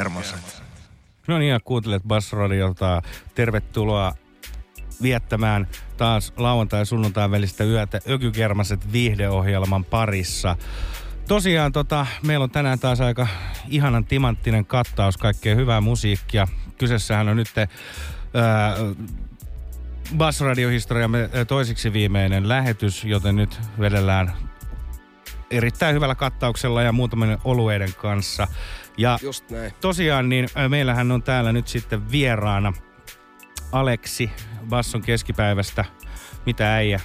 [0.00, 0.62] ökykermaset.
[1.28, 3.02] No niin, ja kuuntelet Bassradiota.
[3.34, 4.14] Tervetuloa
[5.02, 10.56] viettämään taas lauantai- ja sunnuntain välistä yötä Ökykermaset viihdeohjelman parissa.
[11.28, 13.26] Tosiaan tota, meillä on tänään taas aika
[13.68, 16.48] ihanan timanttinen kattaus kaikkea hyvää musiikkia.
[16.78, 17.48] Kyseessähän on nyt
[20.16, 24.32] Bassradiohistoriamme toisiksi viimeinen lähetys, joten nyt vedellään
[25.50, 28.48] erittäin hyvällä kattauksella ja muutamien olueiden kanssa.
[28.96, 29.72] Ja Just näin.
[29.80, 32.72] tosiaan niin meillähän on täällä nyt sitten vieraana
[33.72, 34.30] Aleksi
[34.68, 35.84] Basson keskipäivästä.
[36.46, 37.00] Mitä äijä?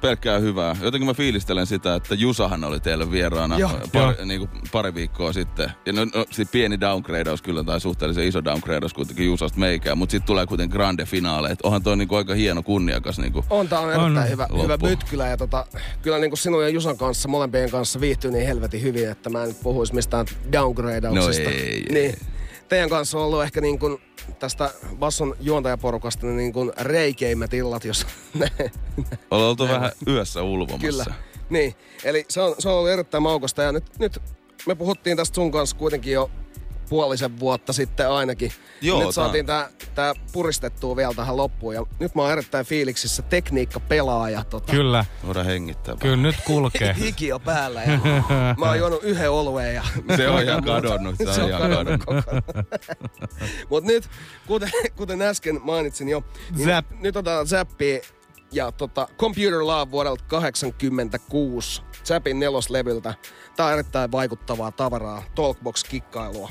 [0.00, 0.76] Pelkkää hyvää.
[0.82, 5.32] Jotenkin mä fiilistelen sitä, että Jusahan oli teillä vieraana Joo, pari, niin kuin pari viikkoa
[5.32, 5.72] sitten.
[5.86, 10.10] Ja no, no sit pieni downgradeaus kyllä, tai suhteellisen iso downgradeaus kuitenkin Jusasta meikään, mutta
[10.10, 11.50] sitten tulee kuitenkin grande finaale.
[11.50, 13.18] Et onhan toi niin kuin aika hieno kunniakas.
[13.18, 13.44] Niin kuin.
[13.50, 14.30] On, tää on erittäin On.
[14.30, 14.62] hyvä, Loppu.
[14.62, 15.66] hyvä mytkylä ja tota,
[16.02, 19.44] kyllä niin kuin sinun ja Jusan kanssa, molempien kanssa viihtyy niin helvetin hyvin, että mä
[19.44, 21.42] en puhuisi mistään downgradeauksesta.
[21.42, 21.86] No ei, ei.
[21.92, 22.14] Niin.
[22.68, 23.98] Teidän kanssa on ollut ehkä niin kuin
[24.38, 28.72] tästä Basson juontajaporukasta niin kuin reikeimmät illat, jos näin.
[29.30, 30.86] Ollaan oltu vähän yössä ulvomassa.
[30.86, 31.04] Kyllä.
[31.50, 31.74] Niin,
[32.04, 34.22] eli se on, se on ollut erittäin maukasta ja nyt, nyt
[34.66, 36.30] me puhuttiin tästä sun kanssa kuitenkin jo
[36.88, 38.52] puolisen vuotta sitten ainakin.
[38.80, 43.22] Joo, nyt saatiin tää, tää puristettua vielä tähän loppuun ja nyt mä oon erittäin fiiliksissä
[43.22, 45.94] tekniikka pelaa ja tota, Kyllä, Voidaan hengittää.
[46.00, 46.96] kyllä nyt kulkee.
[47.04, 47.98] hiki on päällä ja
[48.58, 49.82] mä oon juonut yhden olueen ja
[50.16, 52.02] Se on ihan kadonnut, se on ihan kadonnut.
[53.70, 54.08] Mut nyt,
[54.46, 56.22] kuten, kuten äsken mainitsin jo,
[56.56, 56.86] niin Zap.
[57.00, 58.00] nyt otetaan Zappia
[58.52, 63.14] ja tota, Computer Love vuodelta 86 Zappin neloslevyltä.
[63.56, 66.50] Tää on erittäin vaikuttavaa tavaraa, Talkbox-kikkailua.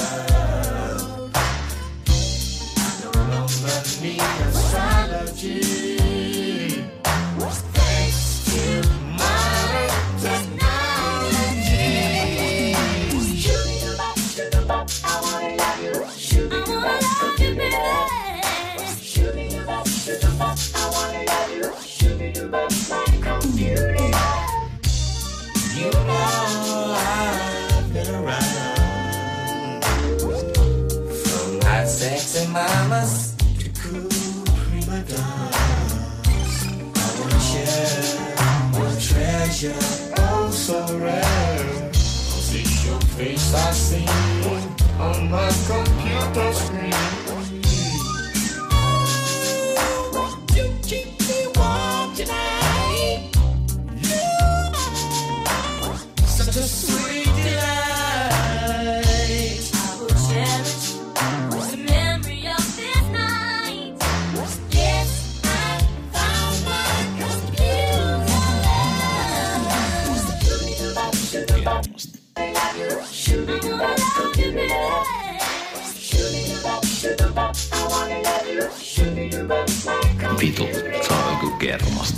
[32.51, 34.09] mamas to cool
[34.59, 36.55] prima donnas.
[36.95, 38.03] I wanna share
[38.79, 39.81] one treasure,
[40.17, 41.89] oh so rare.
[41.91, 44.05] Cause it's your face I see
[44.99, 47.10] on my computer screen.
[81.71, 82.11] Digital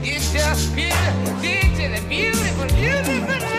[0.00, 1.40] It's just beautiful,
[2.08, 3.57] beautiful, beautiful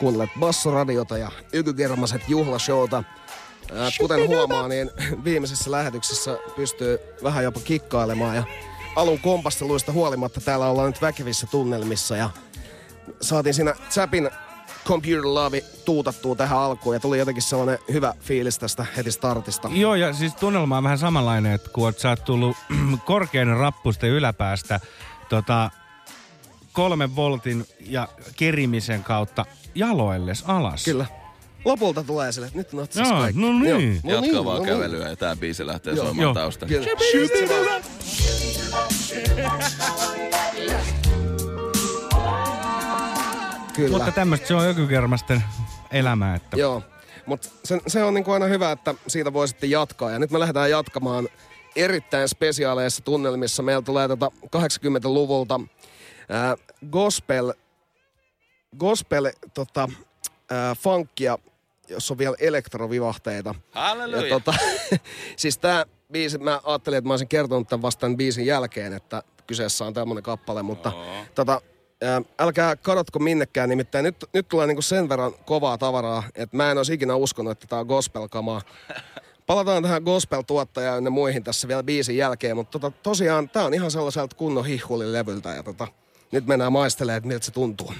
[0.00, 3.04] kuuntelet Bassoradiota ja Ykykermaset juhlashowta.
[3.98, 4.90] Kuten huomaa, niin
[5.24, 8.44] viimeisessä lähetyksessä pystyy vähän jopa kikkailemaan ja
[8.96, 12.30] alun kompasteluista huolimatta täällä ollaan nyt väkevissä tunnelmissa ja
[13.20, 14.30] saatiin siinä Zapin
[14.84, 19.70] Computer Love tuutattua tähän alkuun ja tuli jotenkin sellainen hyvä fiilis tästä heti startista.
[19.72, 22.56] Joo, ja siis tunnelma on vähän samanlainen, että kun sä oot tullut
[23.04, 24.80] korkean rappusten yläpäästä
[25.28, 25.70] tota,
[26.72, 30.84] kolmen voltin ja kerimisen kautta jaloilles alas.
[30.84, 31.06] Kyllä.
[31.64, 33.40] Lopulta tulee sille, että nyt natsas Joo, kaikki.
[33.40, 34.00] no niin.
[34.04, 36.04] Joo, Jatka niin, vaan no kävelyä ja tää biisi lähtee Joo.
[36.04, 36.34] soimaan Joo.
[36.34, 36.74] taustalla.
[43.74, 43.96] Kyllä.
[43.96, 45.42] Mutta tämmöistä se on ökykermasten
[45.92, 46.82] elämä, että Joo,
[47.26, 50.10] mutta se, se on niinku aina hyvä, että siitä voi sitten jatkaa.
[50.10, 51.28] Ja nyt me lähdetään jatkamaan
[51.76, 53.62] erittäin spesiaaleissa tunnelmissa.
[53.62, 55.60] Meillä tulee tota 80-luvulta
[56.28, 56.56] ää,
[56.90, 57.52] gospel,
[58.78, 59.88] gospel tota,
[60.50, 61.38] ää, funkia,
[61.88, 63.54] jossa on vielä elektrovivahteita.
[63.70, 64.22] Halleluja.
[64.22, 64.54] Ja tota,
[65.36, 69.22] siis tää biisi, mä ajattelin, että mä olisin kertonut tämän vasta tämän biisin jälkeen, että
[69.46, 70.92] kyseessä on tämmönen kappale, mutta
[71.34, 71.60] tota,
[72.02, 76.70] ää, älkää kadotko minnekään, nimittäin nyt, nyt tulee niinku sen verran kovaa tavaraa, että mä
[76.70, 78.62] en olisi ikinä uskonut, että tää on gospel-kamaa.
[79.46, 83.90] Palataan tähän gospel-tuottajaan ja muihin tässä vielä biisin jälkeen, mutta tota, tosiaan tää on ihan
[83.90, 85.88] sellaiselta kunnon hihhulilevyltä ja tota,
[86.32, 87.92] nyt mennään maistelemaan, että miltä se tuntuu.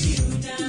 [0.00, 0.61] You down.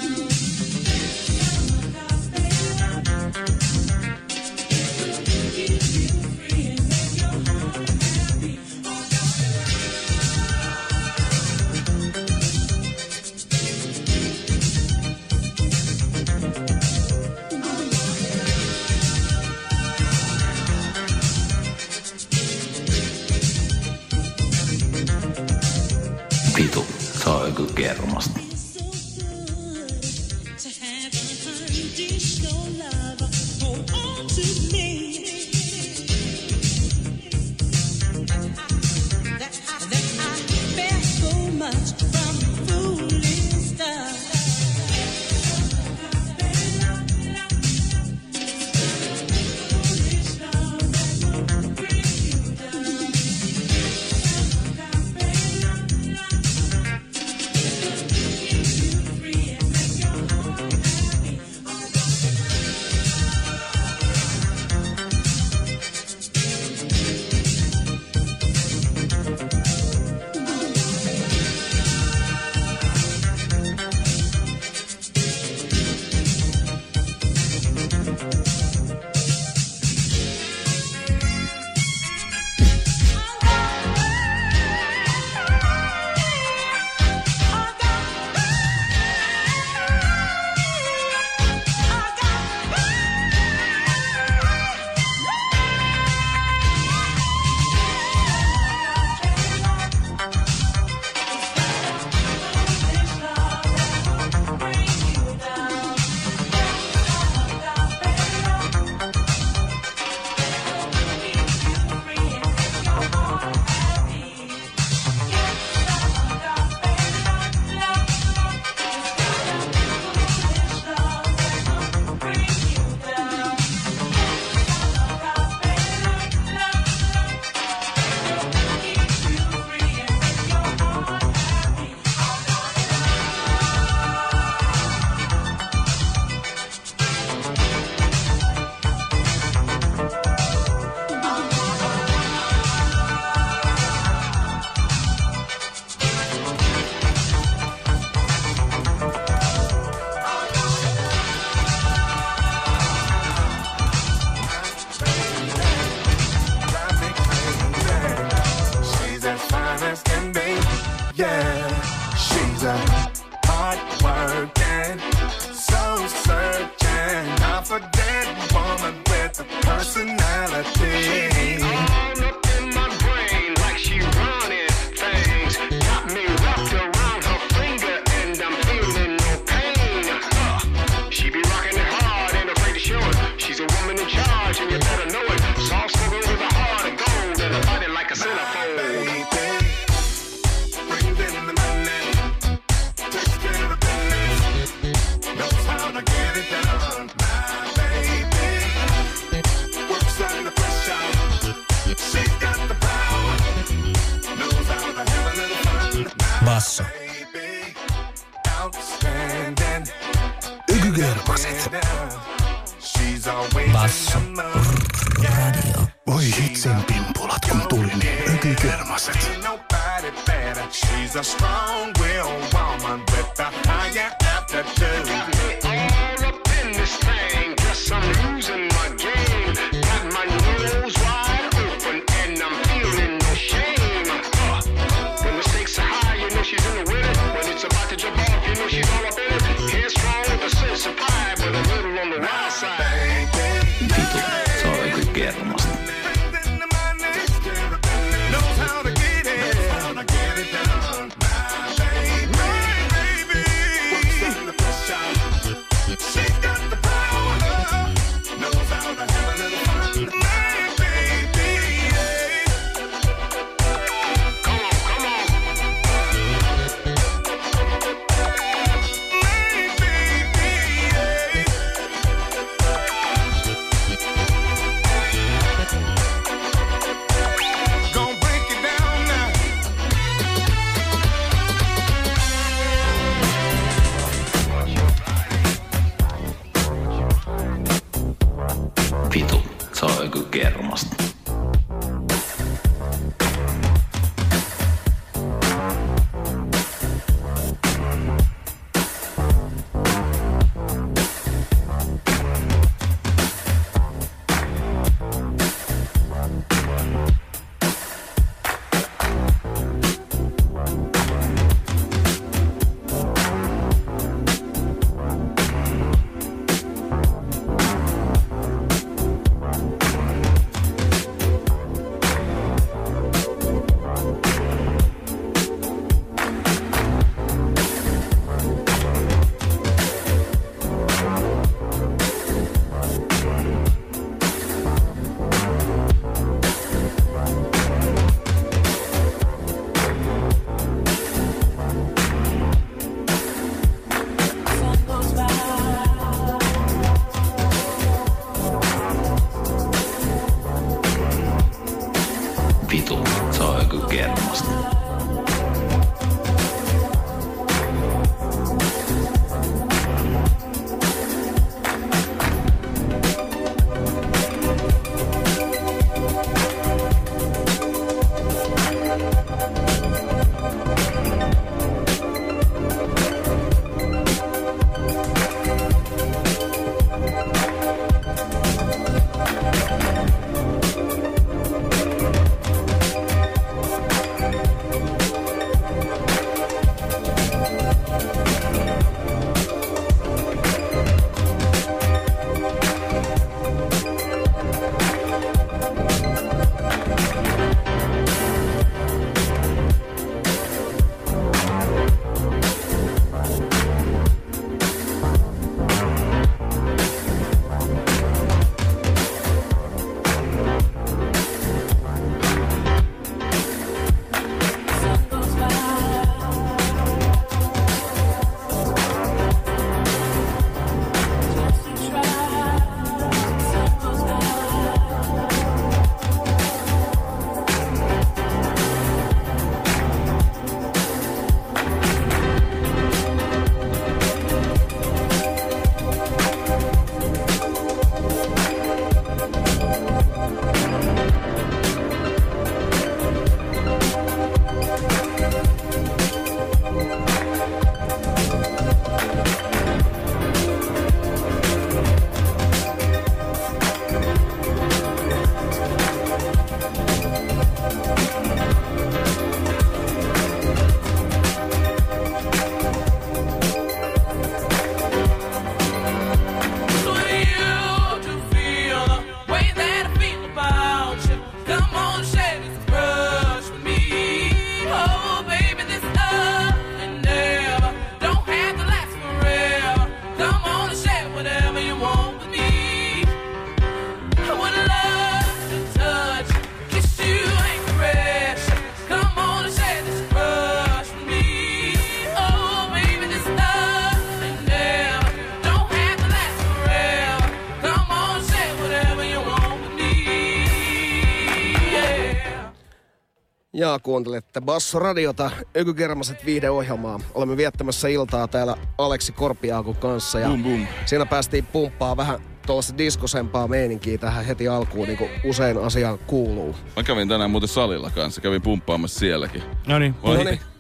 [503.74, 507.00] Ja kuuntelette Bass-radiota, Ökykermaset viihdeohjelmaa.
[507.16, 510.20] Olemme viettämässä iltaa täällä Aleksi Korpiaakun kanssa.
[510.20, 510.68] Ja Bum, bum.
[510.86, 516.56] Siinä päästiin pumppaa vähän tuollaista diskosempaa meininkiä tähän heti alkuun, niin kuin usein asiaan kuuluu.
[516.76, 519.44] Mä kävin tänään muuten salilla kanssa, kävin pumppaamassa sielläkin.
[519.68, 519.96] No niin.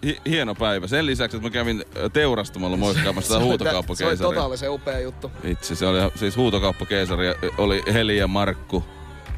[0.06, 0.88] Hi- hieno päivä.
[0.88, 4.18] Sen lisäksi, että mä kävin ö, teurastamalla moikkaamassa sitä Se oli huutokauppakeisaria.
[4.18, 5.32] totaalisen upea juttu.
[5.44, 7.28] Itse, se oli siis huutokauppakeisari.
[7.58, 8.84] Oli Heli ja Markku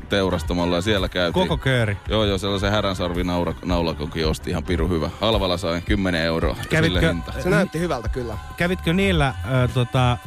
[0.05, 1.47] teurastamalla ja siellä käytiin.
[1.47, 1.97] Koko kööri.
[2.09, 3.23] Joo, joo, sellaisen häränsarvi
[3.65, 5.09] naulakonkin osti ihan piru hyvä.
[5.21, 6.55] Halvalla sain 10 euroa.
[6.69, 7.31] Kävitkö- Sille hinta.
[7.41, 8.37] Se näytti hyvältä kyllä.
[8.57, 9.35] Kävitkö niillä äh,
[9.73, 10.17] tota, äh,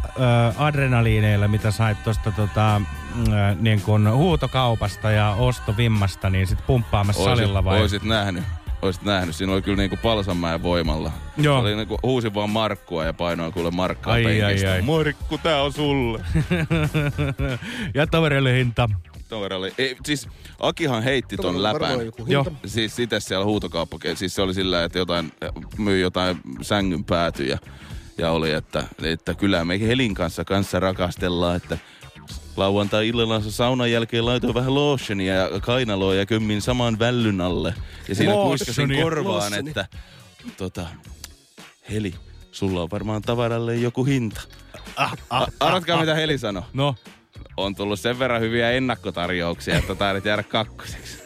[0.63, 2.83] adrenaliineilla, mitä sait tuosta tota, äh,
[3.61, 7.81] niin kun huutokaupasta ja ostovimmasta, niin sit pumppaamassa salilla vai?
[7.81, 8.45] Oisit nähnyt.
[8.83, 9.35] Oisit nähnyt.
[9.37, 11.13] Siinä oli kyllä niinku Palsanmäen voimalla.
[11.37, 11.59] Joo.
[11.59, 14.73] Oli niinku, huusin vaan Markkua ja painoin kuule Markkaa Ai, ai, penkistä.
[14.73, 14.83] ai.
[14.83, 16.21] Markku, tää on sulle.
[17.95, 18.89] ja tovereille hinta.
[19.29, 22.07] Toveri Ei, siis Akihan heitti ton varmaan läpän.
[22.07, 22.45] joku Joo.
[22.45, 22.69] hinta.
[22.69, 25.33] Siis itse siellä huutokauppa, siis se oli sillä, että jotain,
[25.79, 27.59] myi jotain sängyn päätyjä.
[28.19, 31.79] Ja oli, että, että kyllä me Helin kanssa kanssa rakastellaan, että
[32.57, 37.75] lauantai-illalla saunan jälkeen laitoin vähän lotionia ja kainaloa ja kömmin saman vällyn alle.
[38.09, 39.71] Ja siinä kuiskasin korvaan, Lotionia.
[39.71, 39.87] että
[40.57, 40.87] tota,
[41.91, 42.15] Heli,
[42.53, 44.41] sulla on varmaan tavaralle joku hinta.
[44.97, 46.63] Ah, ah, Arvatkaa mitä Heli sanoi.
[46.73, 46.95] No,
[47.59, 51.19] On tullut sen verran hyviä ennakkotarjouksia, että taidat jäädä kakkoseksi.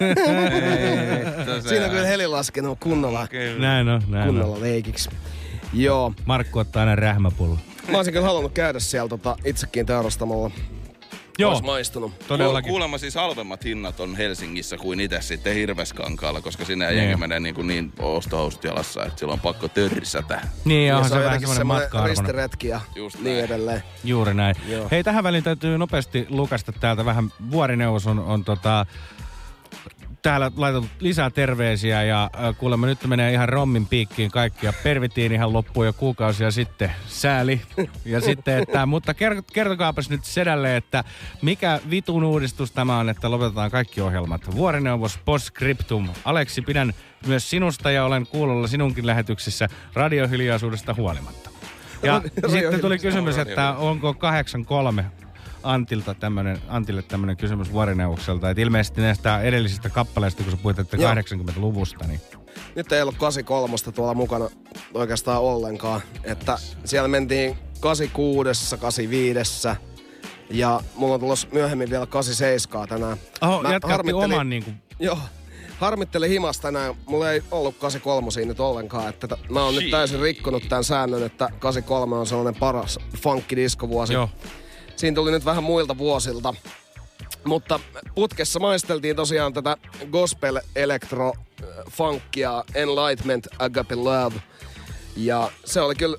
[1.68, 4.34] Siinä on kyllä heli laskenut kunnolla, näin on, näin on.
[4.34, 5.10] kunnolla leikiksi.
[5.72, 6.14] Joo.
[6.24, 7.58] Markku ottaa aina rähmäpullo.
[7.90, 10.50] Mä olisin kyllä halunnut käydä siellä tota, itsekin teurastamalla.
[11.38, 12.18] Joo, Ois maistunut.
[12.28, 12.68] todellakin.
[12.70, 16.98] Kuulemma siis halvemmat hinnat on Helsingissä kuin itse sitten Hirveskankaalla, koska sinne Niin.
[16.98, 20.40] jengi menee niin, kuin niin ostohousut jalassa, että silloin on pakko törsätä.
[20.64, 22.24] Niin, Ja se se on vähän semmoinen semmoinen matka-arvoinen.
[22.24, 23.44] ristiretki ja Just niin näin.
[23.44, 23.82] edelleen.
[24.04, 24.54] Juuri näin.
[24.68, 24.88] Joo.
[24.90, 27.30] Hei, tähän väliin täytyy nopeasti lukasta täältä vähän.
[27.50, 28.86] Vuorineuvos on, on tota,
[30.22, 35.32] täällä laitettu lisää terveisiä ja äh, kuulemma nyt menee ihan rommin piikkiin kaikki ja pervitiin
[35.32, 36.92] ihan loppuun jo kuukausia sitten.
[37.06, 37.61] Sääli.
[38.04, 41.04] Ja sitten, että, mutta ker- kertokaapas nyt sedälle, että
[41.42, 44.54] mikä vitun uudistus tämä on, että lopetetaan kaikki ohjelmat.
[44.54, 46.08] Vuorineuvos Postscriptum.
[46.24, 46.92] Aleksi, pidän
[47.26, 51.50] myös sinusta ja olen kuulolla sinunkin lähetyksissä radiohiljaisuudesta huolimatta.
[52.02, 55.04] Ja sitten tuli kysymys, että onko 83
[55.62, 58.51] Antilta tämmönen, Antille tämmöinen kysymys vuorineuvokselta.
[58.51, 61.14] Että ilmeisesti näistä edellisistä kappaleista, kun sä puhuit, että Joo.
[61.14, 62.20] 80-luvusta, niin
[62.75, 64.48] Nyt ei ollut 83 tuolla mukana
[64.94, 66.01] oikeastaan ollenkaan.
[66.25, 69.68] Että siellä mentiin 86, 85
[70.51, 73.16] ja mulla on tulossa myöhemmin vielä 87 tänään.
[73.42, 75.18] Oho, Mä harmittelin- oman niin kuin, Joo.
[75.79, 76.94] Harmittelin himasta tänään.
[77.07, 79.09] Mulla ei ollut 83 nyt ollenkaan.
[79.09, 84.12] Että t- mä oon nyt täysin rikkonut tämän säännön, että 83 on sellainen paras funkkidiskovuosi.
[84.12, 84.29] joo.
[84.96, 86.55] Siinä tuli nyt vähän muilta vuosilta.
[87.44, 87.81] Mutta
[88.14, 89.76] putkessa maisteltiin tosiaan tätä
[90.11, 91.33] gospel electro
[91.90, 94.35] funkia Enlightenment Agape Love.
[95.16, 96.16] Ja se oli kyllä,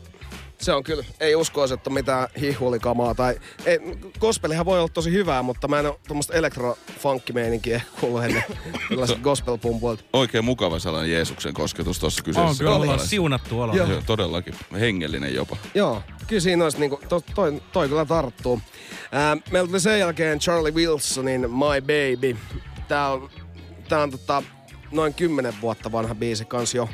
[0.64, 3.16] se on kyllä, ei uskoisi, että on mitään hihuolikamaa.
[3.16, 3.80] Tai, ei,
[4.20, 8.44] gospelihan voi olla tosi hyvää, mutta mä en ole tuommoista elektro funkkimeininkiä kuullut ennen
[8.90, 9.58] tällaiset gospel.
[10.14, 12.50] Oikein mukava sellainen Jeesuksen kosketus tuossa kyseessä.
[12.50, 13.76] On kyllä ollaan siunattu olo.
[13.76, 13.88] Joo.
[13.88, 14.56] Joo, todellakin.
[14.80, 15.58] Hengellinen jopa.
[15.74, 18.62] Joo, kyllä siinä olisi niinku, to, toi, toi kyllä tarttuu.
[19.12, 22.38] Ää, meillä tuli sen jälkeen Charlie Wilsonin My Baby.
[22.88, 23.30] Tää on,
[23.90, 24.44] tää on tota,
[24.92, 26.90] noin 10 vuotta vanha biisi kans jo.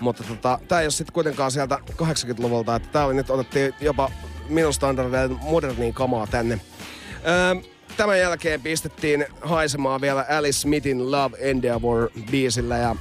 [0.00, 4.10] Mutta tota, tää ei ole sitten kuitenkaan sieltä 80-luvulta, että tää oli nyt otettiin jopa
[4.48, 6.60] minun standardeille moderniin kamaa tänne.
[7.24, 7.56] Ää,
[7.96, 12.96] tämän jälkeen pistettiin haisemaan vielä Alice Smithin Love Endeavor biisillä ja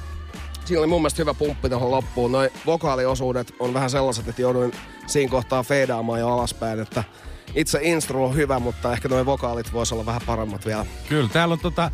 [0.67, 2.31] Siinä oli mun mielestä hyvä pumppi tuohon loppuun.
[2.31, 4.71] Noi vokaaliosuudet on vähän sellaiset, että jouduin
[5.05, 7.03] siinä kohtaa feidaamaan jo alaspäin, että
[7.55, 10.85] itse instru on hyvä, mutta ehkä nuo vokaalit vois olla vähän paremmat vielä.
[11.09, 11.91] Kyllä, täällä on tota,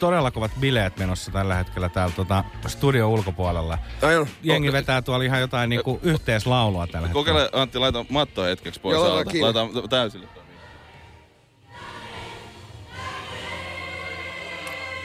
[0.00, 3.78] todella kovat bileet menossa tällä hetkellä täällä tota, studio ulkopuolella.
[4.02, 4.26] Ai.
[4.42, 7.24] Jengi vetää tuolla ihan jotain niinku yhteislaulua tällä hetkellä.
[7.24, 9.14] Kokeile Antti, laita mattoa hetkeksi pois Joo.
[9.40, 10.26] Laita täysille.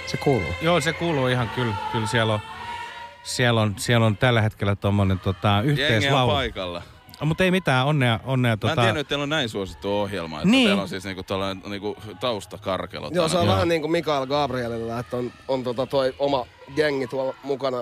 [0.05, 0.53] Se kuuluu.
[0.61, 1.75] Joo, se kuuluu ihan kyllä.
[1.91, 2.39] Kyllä siellä on,
[3.23, 6.31] siellä on, siellä on tällä hetkellä tommonen tota, Jengi on yhteislaulu.
[6.31, 6.81] paikalla.
[7.21, 8.81] No, mutta ei mitään, onnea, onnea Mä en tota...
[8.81, 10.37] tiennyt, että teillä on näin suosittu ohjelma.
[10.37, 10.67] Että Niin.
[10.67, 13.09] teillä on siis niinku tällainen niinku taustakarkelo.
[13.13, 17.07] Joo, se on vähän niin kuin Mikael Gabrielilla, että on, on tota toi oma gengi
[17.07, 17.77] tuolla mukana,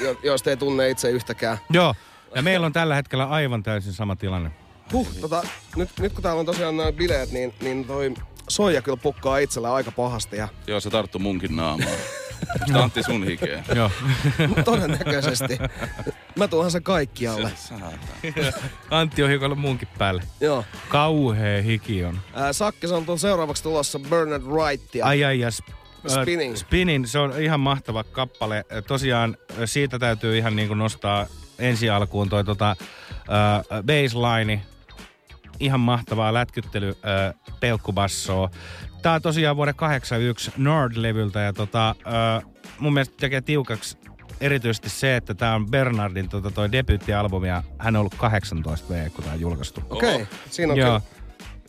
[0.00, 1.58] jo, joista ei tunne itse yhtäkään.
[1.70, 1.94] Joo,
[2.34, 4.50] ja meillä on tällä hetkellä aivan täysin sama tilanne.
[4.92, 5.42] Huh, tota,
[5.76, 8.14] nyt, nyt kun täällä on tosiaan noin bileet, niin, niin toi
[8.48, 10.36] soija kyllä pukkaa itsellä aika pahasti.
[10.36, 11.90] Ja Joo, se tarttu munkin naamaan.
[12.66, 13.64] Sitä Antti sun hikeä.
[13.74, 13.90] Joo.
[14.64, 15.58] todennäköisesti.
[16.36, 17.50] Mä tuonhan se kaikkialle.
[18.90, 20.22] Antti on hikoillut munkin päälle.
[20.40, 20.64] Joo.
[20.88, 22.18] Kauhea hiki on.
[22.34, 24.94] Ää, Sakkis on tuon seuraavaksi tulossa Bernard Wright.
[24.94, 25.62] Ja Ai ai jas.
[26.08, 26.56] Spinning.
[26.56, 28.64] Spinning, se on ihan mahtava kappale.
[28.86, 31.26] Tosiaan siitä täytyy ihan niin kuin nostaa
[31.58, 34.62] ensi alkuun toi tota, uh, baseline,
[35.60, 38.50] ihan mahtavaa lätkyttely, uh, peukkubassoa.
[39.02, 43.98] Tää on tosiaan vuoden 81 Nord-levyltä ja tota, uh, mun mielestä tekee tiukaksi
[44.40, 49.10] erityisesti se, että tämä on Bernardin tota, toi debyyttialbumi ja hän on ollut 18 V,
[49.10, 49.82] kun tämä on julkaistu.
[49.90, 50.26] Okei, okay.
[50.50, 51.00] siinä on Joo.
[51.00, 51.14] kyllä.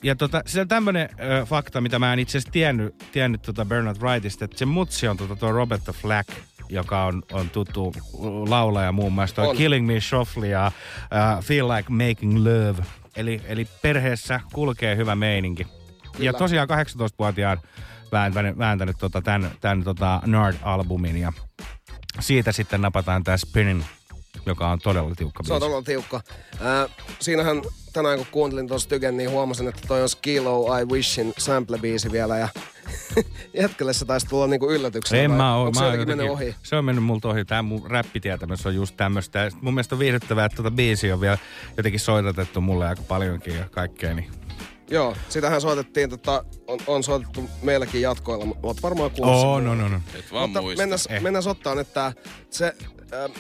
[0.03, 3.65] Ja tota, se on tämmönen ö, fakta, mitä mä en itse asiassa tiennyt, tiennyt tota
[3.65, 6.29] Bernard Wrightista, että se mutsi on tota, tuo Robert the Flack,
[6.69, 7.93] joka on, on tuttu
[8.49, 9.35] laulaja muun muassa.
[9.35, 9.55] Toi On.
[9.55, 10.71] Killing Me Softly ja
[11.37, 12.83] uh, Feel Like Making Love.
[13.15, 15.67] Eli, eli perheessä kulkee hyvä meininki.
[16.03, 16.33] Ja Kyllä.
[16.33, 17.61] tosiaan 18-vuotiaan
[18.11, 21.33] vääntänyt, vääntänyt tota, tämän, tämän tota Nard-albumin ja
[22.19, 23.83] siitä sitten napataan tämä Spinning,
[24.45, 26.21] joka on todella tiukka Se on todella tiukka.
[26.53, 27.61] Äh, siinähän
[27.95, 32.37] tänään kun kuuntelin tuossa Tyken, niin huomasin, että toi on Skilo I Wishin sample-biisi vielä.
[32.37, 32.47] Ja
[33.61, 35.21] jätkelle se taisi tulla niinku yllätyksenä.
[35.21, 35.71] En vai mä oo.
[35.71, 36.55] Mä se jotenkin mennyt ohi?
[36.63, 37.45] se on mennyt multa ohi.
[37.45, 39.49] Tää mun räppitietämys on just tämmöstä.
[39.61, 41.37] Mun mielestä on viihdyttävää, että tota biisi on vielä
[41.77, 44.13] jotenkin soitatettu mulle aika paljonkin ja kaikkea.
[44.13, 44.29] Niin.
[44.89, 49.49] Joo, sitähän soitettiin, tota, on, on soitettu meilläkin jatkoilla, mutta oot varmaan kuullut sen.
[49.49, 49.99] Oh, no, no, no.
[50.19, 50.81] Et vaan Mutta muista.
[50.83, 51.21] mennäs, Eh.
[51.21, 52.13] mennäs ottaa nyt tää,
[52.49, 52.73] se
[53.13, 53.31] äh,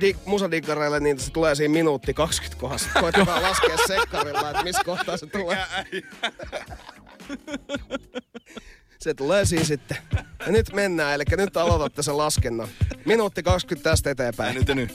[0.00, 2.88] dig, musadiggareille, niin se tulee siinä minuutti 20 kohdassa.
[3.00, 5.64] Koitetaan laskea sekkarilla, että missä kohtaa se tulee.
[8.98, 9.96] Se tulee siis sitten.
[10.46, 12.68] Ja nyt mennään, eli nyt aloitatte sen laskennan.
[13.04, 14.54] Minuutti 20 tästä eteenpäin.
[14.54, 14.92] Nyt ja nyt.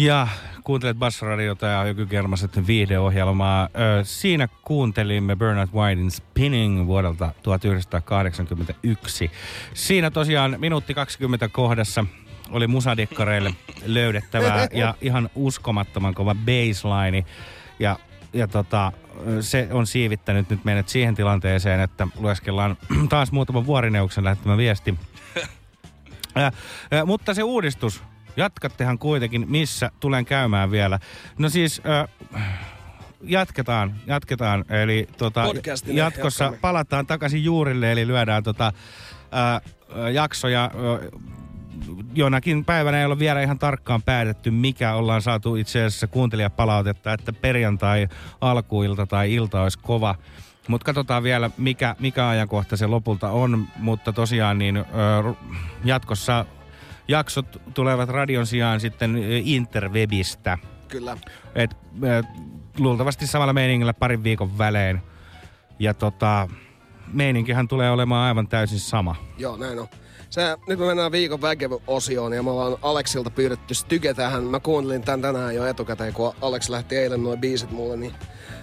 [0.00, 0.28] Ja
[0.64, 3.68] kuuntelet Bassradiota ja joku kermaset viihdeohjelmaa.
[4.02, 9.30] Siinä kuuntelimme Bernard Whitein Spinning vuodelta 1981.
[9.74, 12.04] Siinä tosiaan minuutti 20 kohdassa
[12.50, 17.24] oli musadikkareille löydettävää ja ihan uskomattoman kova baseline.
[17.78, 17.96] Ja,
[18.32, 18.92] ja tota,
[19.40, 22.76] se on siivittänyt nyt meidät siihen tilanteeseen, että lueskellaan
[23.08, 24.94] taas muutaman vuorineuksen lähettämä viesti.
[26.36, 26.46] Ä,
[26.92, 28.02] ä, mutta se uudistus,
[28.36, 30.98] jatkattehan kuitenkin, missä tulen käymään vielä.
[31.38, 32.08] No siis, ä,
[33.22, 34.64] jatketaan, jatketaan.
[34.68, 35.44] Eli tota,
[35.86, 36.60] jatkossa jatkamme.
[36.60, 38.72] palataan takaisin juurille, eli lyödään tota,
[39.32, 39.54] ä,
[40.04, 40.64] ä, jaksoja.
[40.64, 40.70] Ä,
[42.14, 47.32] jonakin päivänä ei ole vielä ihan tarkkaan päätetty, mikä ollaan saatu itse asiassa kuuntelijapalautetta, että
[47.32, 48.08] perjantai,
[48.40, 50.14] alkuilta tai ilta olisi kova.
[50.68, 53.66] Mutta katsotaan vielä, mikä, mikä ajankohta se lopulta on.
[53.76, 54.84] Mutta tosiaan niin ö,
[55.84, 56.44] jatkossa
[57.08, 60.58] jaksot tulevat radion sijaan sitten interwebistä.
[60.88, 61.16] Kyllä.
[61.54, 62.22] Et, ö,
[62.78, 65.02] luultavasti samalla meiningillä parin viikon välein.
[65.78, 66.48] Ja tota,
[67.12, 69.16] meininkihän tulee olemaan aivan täysin sama.
[69.38, 69.88] Joo, näin on.
[70.30, 74.44] Se, nyt me mennään viikon väkev-osioon ja me ollaan Aleksilta pyydetty styke tähän.
[74.44, 78.12] Mä kuuntelin tän tänään jo etukäteen, kun Alex lähti eilen noin biisit mulle, niin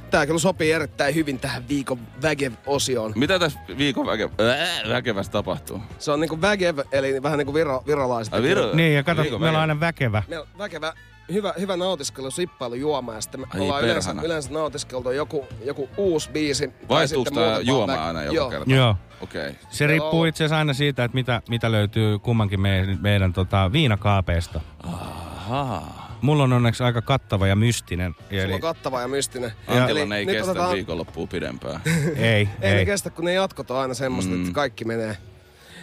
[0.09, 3.11] tää kyllä sopii erittäin hyvin tähän viikon väkev-osioon.
[3.15, 5.81] Mitä tässä viikon väke- äh, väkevässä tapahtuu?
[5.99, 8.33] Se on niinku väkev, eli vähän niinku viro, virolaiset.
[8.33, 10.23] Ai Viro- Niin, ja kato, viikon meillä on aina väkevä.
[10.27, 10.93] Meillä on väkevä,
[11.33, 14.25] hyvä, hyvä nautiskelu, sippailu, juoma ja sitten me Ai ollaan yleensä, perhana.
[14.25, 16.69] yleensä nautiskeltu joku, joku uusi biisi.
[16.89, 18.49] Vaihtuuko vaan juoma väke- aina joka Joo.
[18.49, 18.71] kerta?
[18.73, 18.95] Joo.
[19.21, 19.49] Okei.
[19.49, 19.61] Okay.
[19.69, 23.71] Se Meillä riippuu itse asiassa aina siitä, että mitä, mitä löytyy kummankin meidän, meidän tota,
[23.71, 24.61] viinakaapeista.
[24.83, 26.06] Ahaa.
[26.21, 28.15] Mulla on onneksi aika kattava ja mystinen.
[28.29, 29.51] Sulla Eli on kattava ja mystinen.
[29.67, 31.81] Antilan ei nyt kestä otetaan- viikonloppua pidempään.
[32.15, 32.75] ei, Ei, ei.
[32.75, 34.41] ne kestä, kun ne jatkot on aina semmoista, Mm.
[34.41, 35.17] että kaikki menee.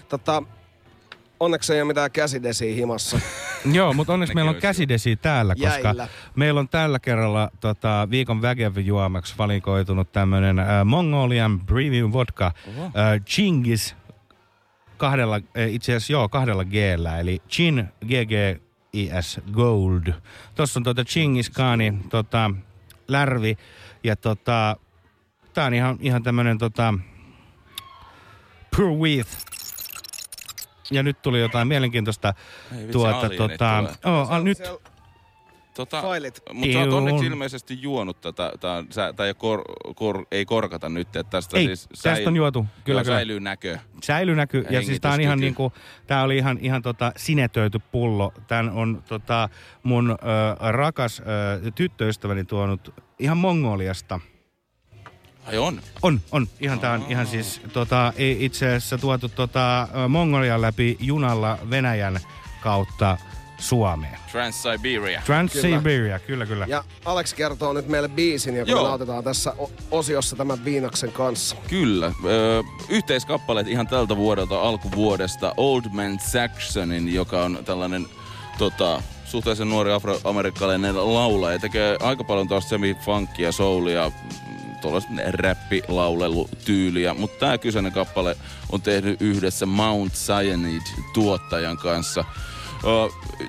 [0.08, 0.42] Tota,
[1.40, 3.20] onneksi ei ole mitään käsidesiä himassa.
[3.72, 6.08] Joo, mutta onneksi meillä on käsidesi täällä, koska Jäillä.
[6.36, 12.92] meillä on tällä kerralla tota, viikon väkev-juomaksi valikoitunut tämmönen äh, Mongolian Premium Vodka äh,
[13.26, 13.96] Chingis
[14.96, 16.74] kahdella, äh, itse asiassa joo, kahdella g
[17.20, 17.88] eli Chin
[18.94, 20.12] GGIS Gold.
[20.54, 22.50] Tuossa on tuota Chingis Khani tota,
[23.08, 23.56] lärvi
[24.04, 24.76] ja tota,
[25.54, 26.94] tää on ihan, ihan tämmönen tota,
[28.76, 29.28] Pure Wheat.
[30.90, 32.34] Ja nyt tuli jotain mielenkiintoista
[32.72, 34.20] Ei vitsi, tuota, tota, tulee.
[34.20, 34.93] oh, ah, nyt, Siellä
[35.74, 36.42] Tota, Failit.
[36.52, 38.52] mutta sä oot onneksi ilmeisesti juonut tätä,
[39.16, 39.62] tää ei, kor,
[39.94, 43.16] kor, ei korkata nyt, että tästä ei, siis tästä on juotu, kyllä, joo, kyllä.
[43.16, 43.78] säilyy näkö.
[44.02, 44.66] säilynäky.
[44.70, 45.72] Ja siis tää on ihan niinku,
[46.06, 48.32] tää oli ihan, ihan tota sinetöity pullo.
[48.46, 49.48] Tän on tota
[49.82, 50.14] mun ö,
[50.72, 51.22] rakas
[51.64, 54.20] ö, tyttöystäväni tuonut ihan Mongoliasta.
[55.46, 55.80] Ai on?
[56.02, 56.46] On, on.
[56.60, 62.20] Ihan tää on ihan siis tota, itse asiassa tuotu tota, Mongolian läpi junalla Venäjän
[62.62, 63.16] kautta
[63.58, 64.18] Suomeen.
[64.32, 65.22] Trans-Siberia.
[65.26, 66.66] Trans-Siberia, kyllä kyllä.
[66.68, 68.98] Ja Alex kertoo nyt meille biisin, joka Joo.
[68.98, 71.56] me tässä o- osiossa tämän viinaksen kanssa.
[71.68, 72.12] Kyllä.
[72.24, 75.54] Ö, yhteiskappaleet ihan tältä vuodelta, alkuvuodesta.
[75.56, 78.06] Old Man Saxonin, joka on tällainen
[78.58, 81.58] tota, suhteellisen nuori afroamerikkalainen laulaja.
[81.58, 84.12] Tekee aika paljon tuosta semi-funkia, soulia,
[84.82, 87.14] tuollaista räppilaulelutyyliä.
[87.14, 88.36] Mutta tämä kyseinen kappale
[88.72, 92.24] on tehnyt yhdessä Mount Cyanide-tuottajan kanssa.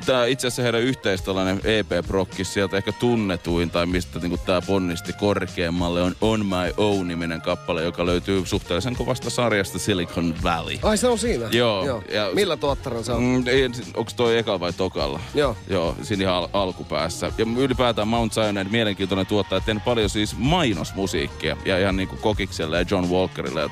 [0.06, 5.14] Tämä itse asiassa heidän yhteis tällainen EP-prokkis, sieltä ehkä tunnetuin tai mistä niinku tämä ponnisti
[5.14, 10.78] korkeammalle on On My Own-niminen kappale, joka löytyy suhteellisen kovasta sarjasta Silicon Valley.
[10.84, 11.46] Ai se on siinä?
[11.52, 12.04] Joo, Joo.
[12.14, 13.24] ja- Millä tuottaran se on?
[13.24, 15.20] Mm, ei, onko toi eka vai tokalla?
[15.34, 15.58] Joo.
[15.70, 17.32] Joo, siinä ihan al- alkupäässä.
[17.38, 21.58] Ja ylipäätään Mount Cyanide, mielenkiintoinen tuottaja, tehnyt paljon siis mainosmusiikkia.
[21.66, 23.70] Ja ihan niinku Kokikselle ja John Walkerille ja.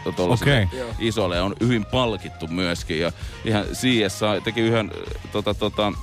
[0.78, 0.90] Joo.
[1.00, 1.42] isolle.
[1.42, 3.00] On hyvin palkittu myöskin.
[3.00, 3.12] Ja
[3.46, 4.92] ihan CSI teki yhden
[5.32, 5.94] tota, tota,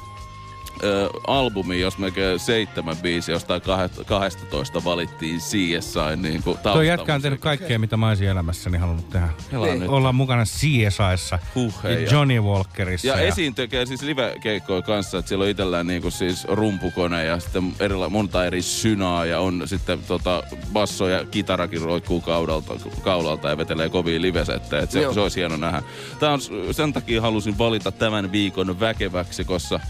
[0.84, 7.14] ö, albumi, jos melkein seitsemän biisiä, jostain kahet- 12 valittiin CSI niin kuin Tuo jätkä
[7.14, 9.28] on tehnyt kaikkea, mitä mä olisin elämässäni halunnut tehdä.
[9.52, 9.88] Niin.
[9.88, 13.08] Ollaan mukana CSIssa Huh, ja hei, ja- Johnny Walkerissa.
[13.08, 17.72] Ja esiin tekee siis live-keikkoja kanssa, että siellä on itsellään niinku siis rumpukone ja sitten
[17.80, 23.56] erila, monta eri synaa ja on sitten tota basso ja kitarakin roikkuu kaudalta, kaulalta ja
[23.58, 24.82] vetelee kovia livesettejä.
[24.82, 25.12] Et se, Joo.
[25.14, 25.82] se olisi hieno nähdä.
[26.20, 26.40] Tää on,
[26.72, 29.80] sen takia halusin valita tämän viikon väkeväksi, koska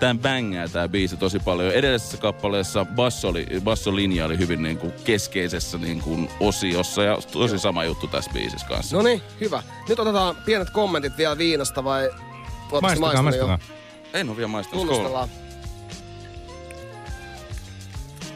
[0.00, 1.74] Tän bängää tää biisi tosi paljon.
[1.74, 8.06] Edellisessä kappaleessa basso oli, bassolinja oli hyvin niinku keskeisessä niinku osiossa ja tosi sama juttu
[8.06, 8.96] tässä biisissä kanssa.
[8.96, 9.62] No niin, hyvä.
[9.88, 12.10] Nyt otetaan pienet kommentit vielä viinasta vai...
[12.82, 13.58] Maistakaa, maistakaa.
[13.62, 14.18] jo?
[14.18, 14.86] En ole vielä maistanut.
[14.86, 15.28] Tunnustellaan.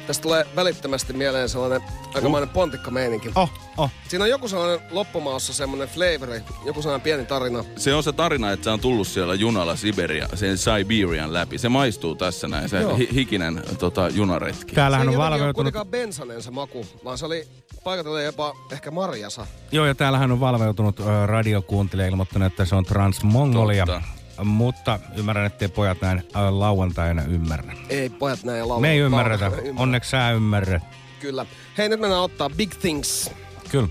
[0.06, 1.80] Tästä tulee välittömästi mieleen sellainen
[2.14, 3.32] aikamoinen pontikka meininki.
[3.34, 3.90] Oh, Oh.
[4.08, 7.64] Siinä on joku sellainen loppumaassa semmoinen flavori, joku sellainen pieni tarina.
[7.76, 11.58] Se on se tarina, että se on tullut siellä junalla Siberia, sen Siberian läpi.
[11.58, 12.96] Se maistuu tässä näin, se Joo.
[12.96, 14.74] hi- hikinen tota, junaretki.
[14.74, 17.48] Täällähän se on ei valveutunut, kuitenkaan bensanen se maku, vaan se oli
[17.84, 19.46] paikatellen jopa ehkä marjasa.
[19.72, 23.86] joo ja täällähän on valveutunut radiokuuntelija ilmoittanut, että se on Transmongolia.
[23.86, 24.02] Totta.
[24.44, 27.72] Mutta ymmärrän, ettei pojat näin ö, lauantaina ymmärrä.
[27.88, 28.80] Ei pojat näin laulaa.
[28.80, 29.46] Me ei ymmärretä.
[29.46, 29.72] Ymmärrä.
[29.76, 30.82] Onneksi sä ymmärrät.
[31.20, 31.46] Kyllä.
[31.78, 33.30] Hei, nyt mennään ottaa Big Things.
[33.70, 33.88] Kyllä.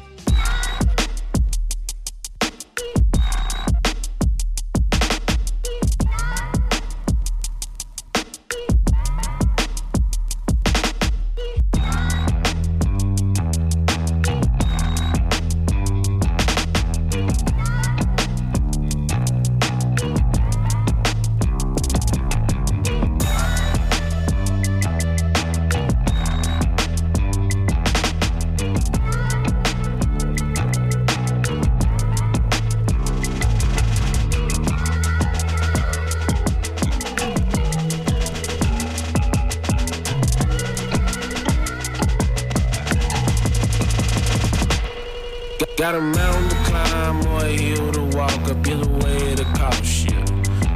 [45.84, 50.06] Got a mountain to climb or a hill to walk up, either way the cost
[50.06, 50.18] you.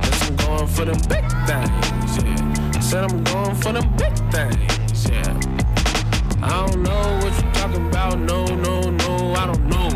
[0.02, 2.80] Guess I'm going for them big things, yeah.
[2.82, 5.40] Said I'm going for them big things, yeah.
[6.44, 9.88] I don't know what you're talking about, no, no, no, I don't know.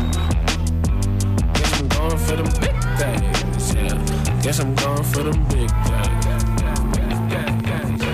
[1.52, 4.40] Guess I'm going for them big things, yeah.
[4.40, 6.21] Guess I'm going for them big things.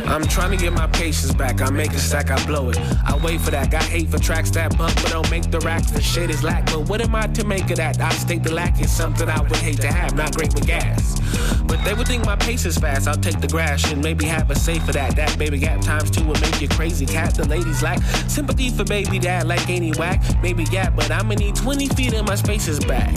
[0.08, 1.60] I'm trying to get my patience back.
[1.60, 2.78] I make a stack, I blow it.
[3.06, 3.70] I wait for that.
[3.70, 5.90] Got hate for tracks that bump, but don't make the racks.
[5.90, 6.64] The shit is lack.
[6.66, 8.00] But what am I to make of that?
[8.00, 10.16] I state the lack is something I would hate to have.
[10.16, 11.20] Not great with gas.
[11.64, 13.06] But they would think my pace is fast.
[13.06, 15.14] I'll take the grass and maybe have a safe for that.
[15.14, 17.04] That baby gap times two would make you crazy.
[17.04, 20.22] Cat, the ladies lack sympathy for baby dad like any whack?
[20.42, 23.14] Maybe yeah, but I'ma need 20 feet in my space is back.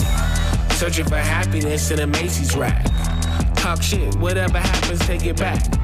[0.72, 2.86] Searching for happiness in a Macy's rack.
[3.56, 5.81] Talk shit, whatever happens, take it back.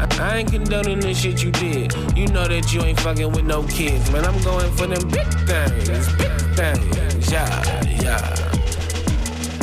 [0.00, 1.92] I, ain't condoning the shit you did.
[2.16, 4.10] You know that you ain't fucking with no kids.
[4.10, 7.32] Man, I'm going for them big things, big things.
[7.32, 8.34] Yeah, yeah.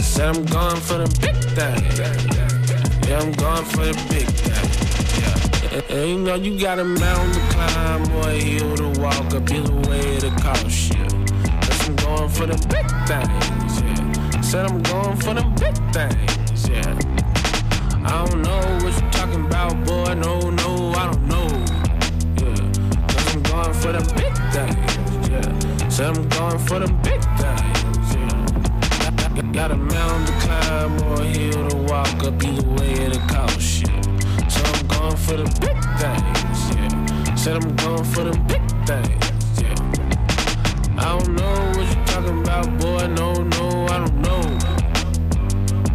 [0.01, 1.99] Said I'm going for them big things.
[3.07, 5.71] Yeah, I'm going for the big things.
[5.71, 5.95] Yeah.
[5.95, 9.49] And, you know you got a mountain to climb or a hill to walk up.
[9.49, 11.05] Either way it'll cost you.
[11.05, 13.81] Guess I'm going for the big things.
[13.81, 14.41] Yeah.
[14.41, 16.34] Said I'm going for them big things.
[18.25, 20.13] I don't know what you talking about, boy.
[20.15, 21.47] No, no, I don't know.
[22.41, 22.55] Yeah,
[23.07, 25.29] cause I'm going for the big things.
[25.29, 28.15] Yeah, so I'm going for the big things.
[28.15, 32.43] Yeah, got, got- a mountain to climb or a hill to walk up.
[32.43, 33.87] Either way, it'll cost you.
[34.49, 36.59] So I'm going for the big things.
[36.75, 39.61] Yeah, said I'm going for the big things.
[39.61, 43.05] Yeah, I don't know what you talking about, boy.
[43.07, 44.41] No, no, I don't know.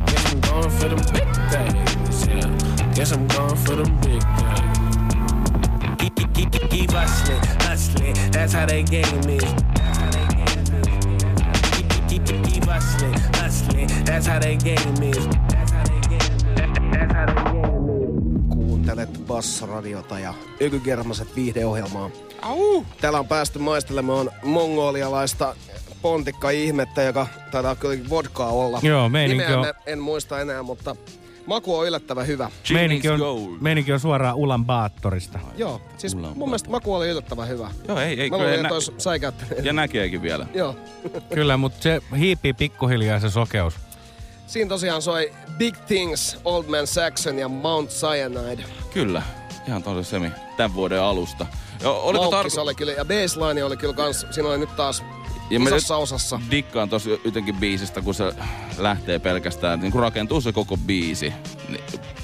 [0.06, 1.89] Guess I'm going for them big things.
[2.94, 4.60] Guess I'm going for them big things.
[5.98, 8.14] Keep, keep, keep, keep, keep hustling, hustling.
[8.32, 9.42] That's how they game is.
[9.74, 11.34] That's how they game is.
[11.76, 13.88] Keep, keep, keep, keep, keep hustling, hustling.
[14.04, 15.26] That's how they game is.
[15.48, 16.42] That's how they game is.
[16.92, 18.54] That's how they game is.
[18.54, 22.10] Kuuntelet Bass-radiota ja Ökygermaset viihdeohjelmaa.
[22.42, 22.84] Au!
[23.00, 25.56] Täällä on päästy maistelemaan mongolialaista
[26.02, 28.78] pontikka-ihmettä, joka taitaa kyllä vodkaa olla.
[28.82, 30.96] Joo, meininki Nimeä on- me en muista enää, mutta
[31.50, 32.50] maku on yllättävän hyvä.
[32.72, 33.20] Meininki on,
[33.60, 35.38] meininki on suoraan Ulan Baattorista.
[35.56, 37.70] Joo, siis Mulla on mun mielestä maku oli yllättävän hyvä.
[37.88, 38.50] Joo, ei, ei Mä kyllä.
[38.50, 40.46] luulin, nä- että ja näkeekin vielä.
[40.54, 40.76] Joo.
[41.34, 43.74] Kyllä, mutta se hiipii pikkuhiljaa se sokeus.
[44.46, 48.64] Siinä tosiaan soi Big Things, Old Man Saxon ja Mount Cyanide.
[48.94, 49.22] Kyllä.
[49.68, 50.30] Ihan tosi semi.
[50.56, 51.46] Tämän vuoden alusta.
[51.82, 55.02] Joo, oliko tarko- oli kyllä, ja baseline oli kyllä kans, siinä oli nyt taas
[55.50, 56.40] Ja mä isossa osassa.
[56.50, 58.32] Dikkaan tosi jotenkin biisistä, kun se
[58.78, 61.32] lähtee pelkästään, niin kun rakentuu se koko biisi,
[61.68, 61.80] niin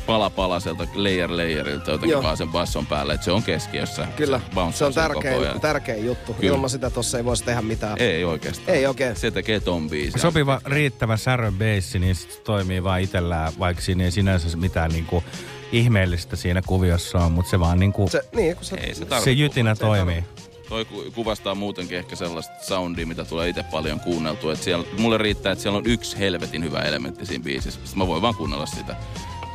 [0.06, 2.22] pala palaselta, layer layerilta jotenkin Joo.
[2.22, 4.06] vaan sen basson päälle, että se on keskiössä.
[4.16, 6.34] Kyllä, bounce se on tärkein, tärkein juttu.
[6.34, 6.54] Kyllä.
[6.54, 7.96] Ilman sitä tossa ei voisi tehdä mitään.
[7.98, 8.76] Ei oikeastaan.
[8.76, 9.16] Ei oikein.
[9.16, 10.20] Se tekee ton biisin.
[10.20, 15.24] Sopiva riittävä särön beissi, niin se toimii vaan itsellään, vaikka siinä ei sinänsä mitään niinku
[15.72, 18.98] ihmeellistä siinä kuviossa on, mutta se vaan niinku, se, Se, niin, kun se, Ei se
[18.98, 19.30] se tarvitse.
[19.32, 20.24] jytinä toimii.
[20.68, 24.52] Toi ku- kuvastaa muutenkin ehkä sellaista soundia, mitä tulee itse paljon kuunneltua.
[24.52, 27.80] Et siellä, mulle riittää, että siellä on yksi helvetin hyvä elementti siinä biisissä.
[27.80, 28.96] Sitten mä voin vaan kuunnella sitä.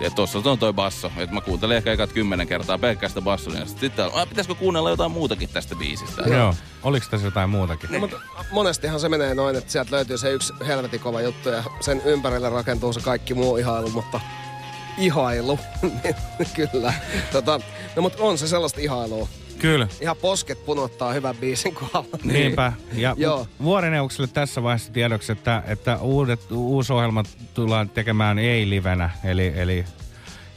[0.01, 1.11] Ja tossa on toi basso.
[1.17, 3.79] Et mä kuuntelen ehkä ekat kymmenen kertaa pelkästään bassolinjasta.
[3.79, 6.21] Sitten ah, pitäisikö kuunnella jotain muutakin tästä biisistä?
[6.21, 6.55] Joo.
[6.83, 7.91] Oliko tässä jotain muutakin?
[7.91, 8.17] No, mutta
[8.51, 12.49] monestihan se menee noin, että sieltä löytyy se yksi helvetin kova juttu ja sen ympärille
[12.49, 14.19] rakentuu se kaikki muu ihailu, mutta
[14.97, 15.59] ihailu,
[16.55, 16.93] kyllä.
[17.31, 17.59] Tota,
[17.95, 19.27] no mutta on se sellaista ihailua.
[19.61, 19.87] Kyllä.
[20.01, 22.17] Ihan posket punottaa hyvän biisin kohdalla.
[22.23, 22.73] Niinpä.
[22.93, 23.47] Ja Joo.
[23.63, 29.09] vuorineuvokselle tässä vaiheessa tiedoksi, että, että uudet, uusi ohjelma tullaan tekemään ei-livenä.
[29.23, 29.85] Eli, eli,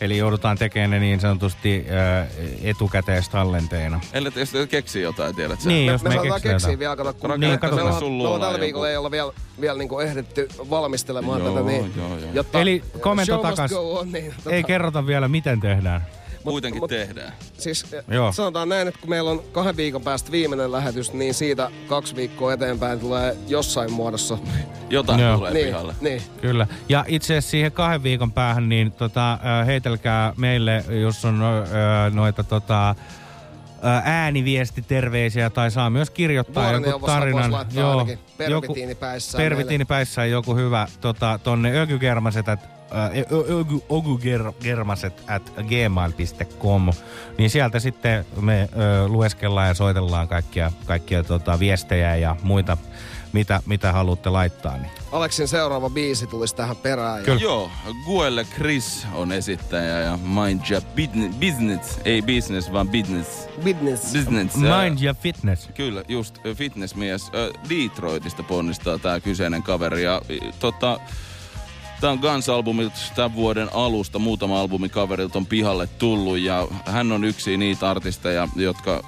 [0.01, 1.87] eli joudutaan tekemään ne niin sanotusti
[2.21, 2.29] äh,
[2.63, 4.01] etukäteistallenteina.
[4.13, 5.69] Ellei jos te keksii jotain, tiedät sä.
[5.69, 6.79] Niin, Me, jos me me saadaan keksiä jotain.
[6.79, 7.87] vielä, kato, kun Niin, me, katsotaan.
[7.87, 11.67] ollaan, Sun me ollaan tällä viikolla ei olla vielä, vielä niin ehditty valmistelemaan Joo, tätä,
[11.67, 12.31] niin, joo, joo.
[12.33, 13.73] jotta Eli komento takas.
[13.73, 16.07] on, niin, tota, Ei kerrota vielä, miten tehdään.
[16.45, 17.33] Kuitenkin mut- tehdään.
[17.59, 18.03] Siis Joo.
[18.09, 18.33] Joo.
[18.33, 22.53] sanotaan näin, että kun meillä on kahden viikon päästä viimeinen lähetys, niin siitä kaksi viikkoa
[22.53, 24.39] eteenpäin tulee jossain muodossa.
[24.91, 25.37] Jotain Joo.
[25.37, 25.95] tulee niin, pihalle.
[26.01, 26.23] niin.
[26.41, 26.67] Kyllä.
[26.89, 32.13] Ja itse asiassa siihen kahden viikon päähän, niin tota, äh, heitelkää meille, jos on äh,
[32.15, 32.97] noita tota, äh,
[34.05, 37.53] ääniviestiterveisiä tai saa myös kirjoittaa joku tarinan.
[37.53, 42.47] laittaa ainakin pervitiinipäissään pervitiinipäissään joku hyvä tota, tonne ökygermaset
[43.93, 46.91] ökygermaset at gmail.com.
[47.39, 52.77] Niin sieltä sitten me ö, lueskellaan ja soitellaan kaikkia, kaikkia tota, viestejä ja muita,
[53.33, 54.77] mitä, mitä haluatte laittaa.
[54.77, 54.91] Niin.
[55.13, 57.19] Aleksin seuraava biisi tulisi tähän perään.
[57.19, 57.41] Ja Kyllä.
[57.41, 57.71] Joo,
[58.07, 63.49] Guelle Chris on esittäjä ja Mind Your Business, business ei business vaan business.
[63.65, 64.13] Business.
[64.13, 64.57] business.
[64.57, 65.69] Mind ja fitness.
[65.75, 67.31] Kyllä, just fitnessmies.
[67.69, 70.03] Detroitista ponnistaa tämä kyseinen kaveri.
[70.03, 70.23] Ja,
[70.61, 71.01] tota,
[72.01, 74.19] Tämä on Guns-albumilta tämän vuoden alusta.
[74.19, 79.03] Muutama albumi kaverilta on pihalle tullut ja hän on yksi niitä artisteja, jotka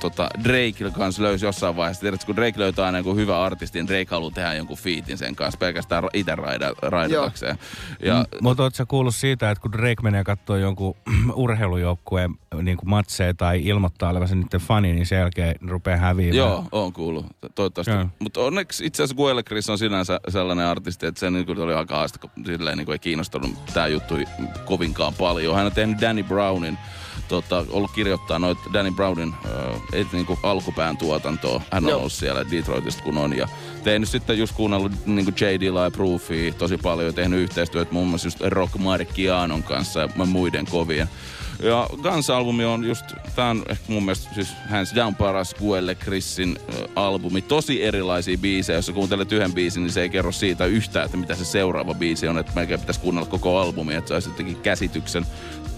[0.00, 2.00] tota, Drake kanssa löysi jossain vaiheessa.
[2.00, 5.36] Tiedätkö, kun Drake löytää aina jonkun hyvä artisti, niin Drake haluaa tehdä jonkun fiitin sen
[5.36, 7.58] kanssa pelkästään itse raida, raidatakseen.
[8.02, 10.94] Ja, Mutta ootko kuullut siitä, että kun Drake menee katsoa jonkun
[11.34, 16.36] urheilujoukkueen niin matseja tai ilmoittaa olevansa niiden fani, niin sen jälkeen rupeaa häviämään?
[16.36, 17.26] Joo, on kuullut.
[17.54, 17.92] Toivottavasti.
[18.18, 21.74] Mutta onneksi itse asiassa Guelle Chris on sinänsä sellainen artisti, että se niin kuin oli
[21.74, 24.14] aika haasta, kun silleen niin kuin ei kiinnostunut tämä juttu
[24.64, 25.56] kovinkaan paljon.
[25.56, 26.78] Hän on tehnyt Danny Brownin,
[27.28, 31.62] tota, ollut kirjoittaa noita Danny Brownin äh, et, niin kuin alkupään tuotantoa.
[31.72, 31.98] Hän on Joo.
[31.98, 33.36] ollut siellä Detroitista kun on.
[33.36, 33.48] Ja
[33.84, 35.60] tehnyt sitten just kuunnellut niin kuin J.
[35.60, 37.06] Dilla ja Proofia tosi paljon.
[37.06, 41.08] ja Tehnyt yhteistyötä muun muassa just Rock Marcianon kanssa ja muiden kovien.
[41.62, 43.04] Ja Guns-albumi on just,
[43.36, 47.42] tää on ehkä mun mielestä siis hands down paras Guelle Chrisin ö, albumi.
[47.42, 48.78] Tosi erilaisia biisejä.
[48.78, 51.94] Jos sä kuuntelet yhden biisin, niin se ei kerro siitä yhtään, että mitä se seuraava
[51.94, 52.38] biisi on.
[52.38, 55.26] Että melkein pitäisi kuunnella koko albumi, että saisit jotenkin käsityksen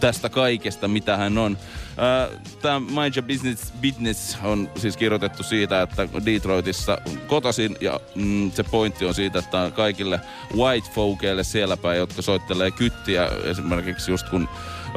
[0.00, 1.58] tästä kaikesta, mitä hän on.
[2.62, 8.62] Tämä Mind Your Business, Business on siis kirjoitettu siitä, että Detroitissa kotasin ja mm, se
[8.62, 10.20] pointti on siitä, että on kaikille
[10.56, 14.48] white folkeille siellä päin, jotka soittelee kyttiä esimerkiksi just kun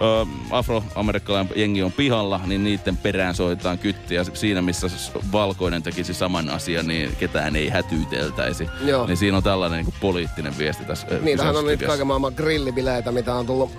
[0.02, 4.24] ö, afroamerikkalainen jengi on pihalla, niin niiden perään soitetaan kyttiä.
[4.34, 4.88] Siinä, missä
[5.32, 8.68] valkoinen tekisi saman asian, niin ketään ei hätyyteltäisi.
[8.86, 9.08] Joo.
[9.08, 11.08] Niin siinä on tällainen niin kuin poliittinen viesti tässä.
[11.12, 11.88] ö, Niitähän on kirjassa.
[11.88, 13.72] kaiken maailman grillibileitä, mitä on tullut.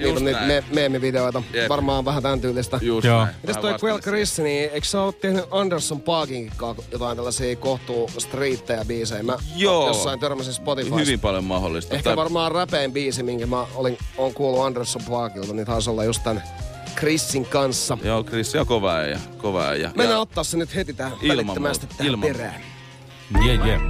[0.00, 1.42] Niitä Just on niitä me- meemivideoita.
[1.52, 1.68] Jep.
[1.68, 2.78] Varmaan vähän tämän tyylistä.
[2.82, 3.24] Just Joo.
[3.24, 3.36] näin.
[3.42, 6.52] Mitäs toi Quell Chris, niin eikö sä oo tehnyt Anderson Parkin
[6.92, 9.22] jotain tällaisia kohtuu striittejä biisejä?
[9.22, 9.86] Mä Joo.
[9.86, 10.98] jossain törmäsin Spotifysta.
[10.98, 11.94] Hyvin paljon mahdollista.
[11.94, 16.04] Ehkä Tai- varmaan räpein biisi, minkä mä olin, on kuullut Anderson Parkilta, niin taisi olla
[16.04, 16.42] just tän
[16.98, 17.98] Chrisin kanssa.
[18.04, 19.20] Joo, Chris on kova äijä.
[19.38, 19.88] Kova äijä.
[19.96, 22.54] Mennään Ja- ottaa se nyt heti tähän Ilman välittömästi tähän ilman perään.
[23.46, 23.80] Yeah, yeah.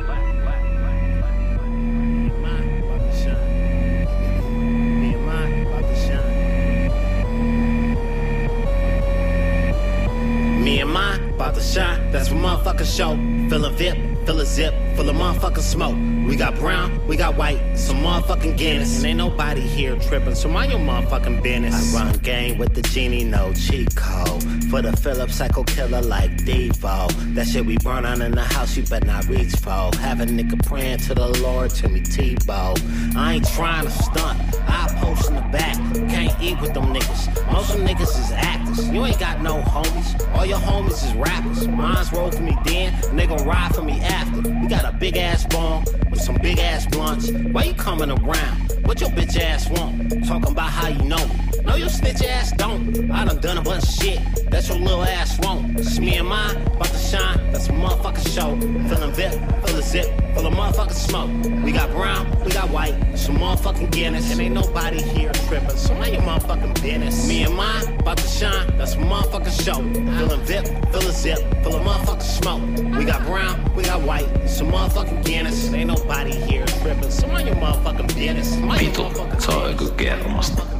[10.71, 13.17] Me and mine about to shine, that's what motherfuckers show.
[13.51, 15.97] Fill a VIP, fill a zip, full of motherfucking smoke.
[16.29, 18.99] We got brown, we got white, some motherfucking Guinness.
[18.99, 21.93] And ain't nobody here tripping, so mind your motherfucking business.
[21.93, 23.53] I run game with the genie, no
[23.97, 24.45] code.
[24.71, 27.35] For the Philip psycho killer like Devo.
[27.35, 29.91] That shit we burn on in the house, you better not reach for.
[29.99, 33.17] Have a nigga praying to the Lord, to me Tebow.
[33.17, 35.77] I ain't trying to stunt, I post in the back.
[36.21, 37.51] Can't eat with them niggas.
[37.51, 38.87] Most of them niggas is actors.
[38.91, 40.37] You ain't got no homies.
[40.37, 41.67] All your homies is rappers.
[41.67, 44.43] Mine's roll for me then, and they gon' ride for me after.
[44.43, 47.31] We got a big ass bong with some big ass blunts.
[47.31, 48.57] Why you coming around?
[48.85, 50.27] What your bitch ass want?
[50.27, 51.50] Talking about how you know me.
[51.71, 53.13] No, your snitch ass don't.
[53.13, 54.19] I done done a bunch of shit.
[54.51, 55.79] That's your little ass won't.
[55.79, 57.53] It's me and mine, about to shine.
[57.53, 58.59] That's a motherfucking show.
[58.89, 61.31] Feeling VIP, full of zip, full of motherfucking smoke.
[61.65, 64.33] We got brown, we got white, some motherfucking Guinness.
[64.33, 67.29] And ain't nobody here tripping, so mind your motherfucking business.
[67.29, 68.77] Me and mine, about to shine.
[68.77, 69.77] That's a motherfucking show.
[70.19, 72.99] Feeling VIP, full of zip, full of motherfucking smoke.
[72.99, 75.69] We got brown, we got white, some motherfucking Guinness.
[75.69, 78.57] And ain't nobody here tripping, so mind your motherfucking business.
[78.57, 80.57] Mind your motherfucking se on joku kermasta.
[80.57, 80.80] business.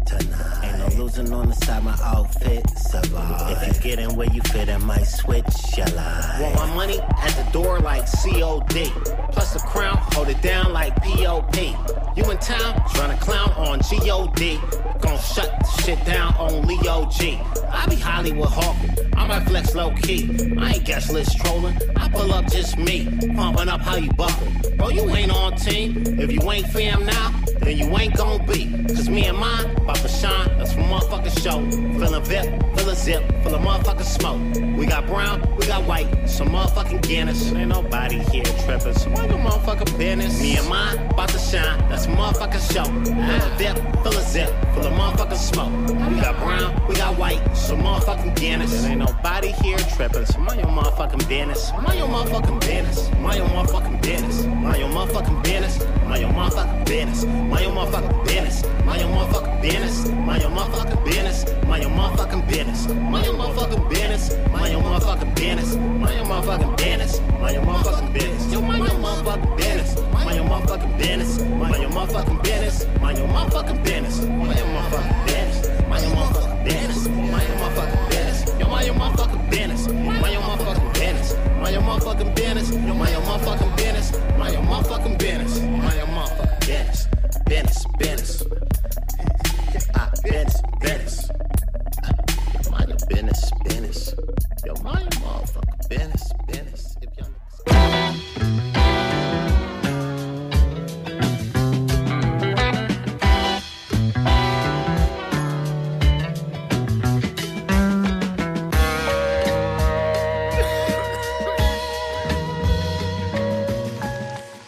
[0.11, 0.27] About to flip tonight.
[0.27, 0.63] What we sippin' hit a nigga like kryptonite.
[0.63, 3.67] Ain't no Frozen on the side, my outfit survive.
[3.67, 6.41] If you get in where you fit, I might switch your life.
[6.41, 8.91] Want my money at the door like COD.
[9.31, 11.55] Plus the crown, hold it down like POP.
[12.15, 14.59] You in town, trying to clown on GOD.
[15.01, 17.39] Gonna shut the shit down on Leo G.
[17.69, 20.29] I be Hollywood hawking, I might flex low key.
[20.59, 23.05] I ain't guest list trolling, I pull up just me.
[23.35, 24.47] Pumping up how you buckle.
[24.77, 26.03] Bro, you ain't on team.
[26.19, 28.69] If you ain't fam now, then you ain't gon' be.
[28.87, 31.59] Cause me and mine, to shine, that's from motherfucking show.
[31.99, 34.77] Feeling VIP, of zip, full of motherfucking smoke.
[34.77, 37.51] We got brown, we got white, some motherfucking Guinness.
[37.53, 40.41] Ain't nobody here tripping, so why your motherfucking business?
[40.41, 42.81] Me and mine, about to shine, that's motherfucking show.
[42.81, 45.71] Of VIP, of zip, full of motherfucking smoke.
[46.09, 48.85] We got brown, we got white, some motherfucking Guinness.
[48.85, 51.71] Ain't nobody here tripping, so mind motherfucking business.
[51.71, 53.09] Mind your motherfucking business.
[53.19, 54.45] Mind your motherfucking business.
[54.45, 55.85] Mind your motherfucking business.
[56.07, 57.25] Mind your motherfucking business.
[57.25, 58.63] Mind your motherfucking business.
[58.85, 59.90] Mind your motherfucking business.
[59.99, 61.45] Mind your motherfucking business.
[61.67, 62.87] Mind your motherfucking business.
[62.87, 64.37] Mind your motherfucking business.
[64.51, 65.75] Mind your motherfucking business.
[65.75, 67.19] Mind your motherfucking business.
[67.41, 68.53] Mind your motherfucking business.
[68.53, 69.95] Yo, mind your motherfucking business.
[70.13, 71.39] Mind your motherfucking business.
[71.59, 72.85] Mind your motherfucking business.
[73.01, 74.27] Mind your motherfucking business.
[74.27, 75.87] Mind your motherfucking business.
[75.89, 77.07] Mind your motherfucking business.
[77.09, 78.41] Mind your motherfucking business.
[78.47, 79.87] My yo, mind your motherfucking business.
[79.91, 81.35] Mind your motherfucking business.
[81.59, 82.71] Mind your motherfucking business.
[82.71, 84.11] My yo, mind your motherfucking business.
[84.37, 85.59] Mind your motherfucking business.
[85.61, 87.07] Mind your motherfucking business.
[87.45, 88.70] Business, business.
[90.03, 91.29] Ah, business, business.
[92.71, 94.15] Mind your business, business.
[94.65, 96.97] Yo, mind your motherfucking business, business.
[97.03, 97.29] If y'all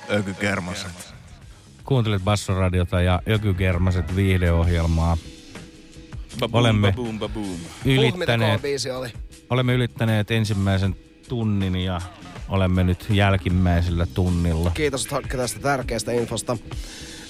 [0.10, 1.03] Ökykermaset.
[1.94, 5.18] Kuuntelet Bassoradiota ja Ökykermaset viihdeohjelmaa.
[6.40, 7.46] Baboom, Olemme baboom, baboom.
[7.46, 8.62] Kova ylittäneet,
[8.98, 9.14] oli.
[9.50, 10.96] olemme ylittäneet ensimmäisen
[11.30, 12.02] tunnin ja
[12.50, 14.72] olemme nyt jälkimmäisellä tunnilla.
[14.74, 16.58] Kiitos Hakke tästä tärkeästä infosta.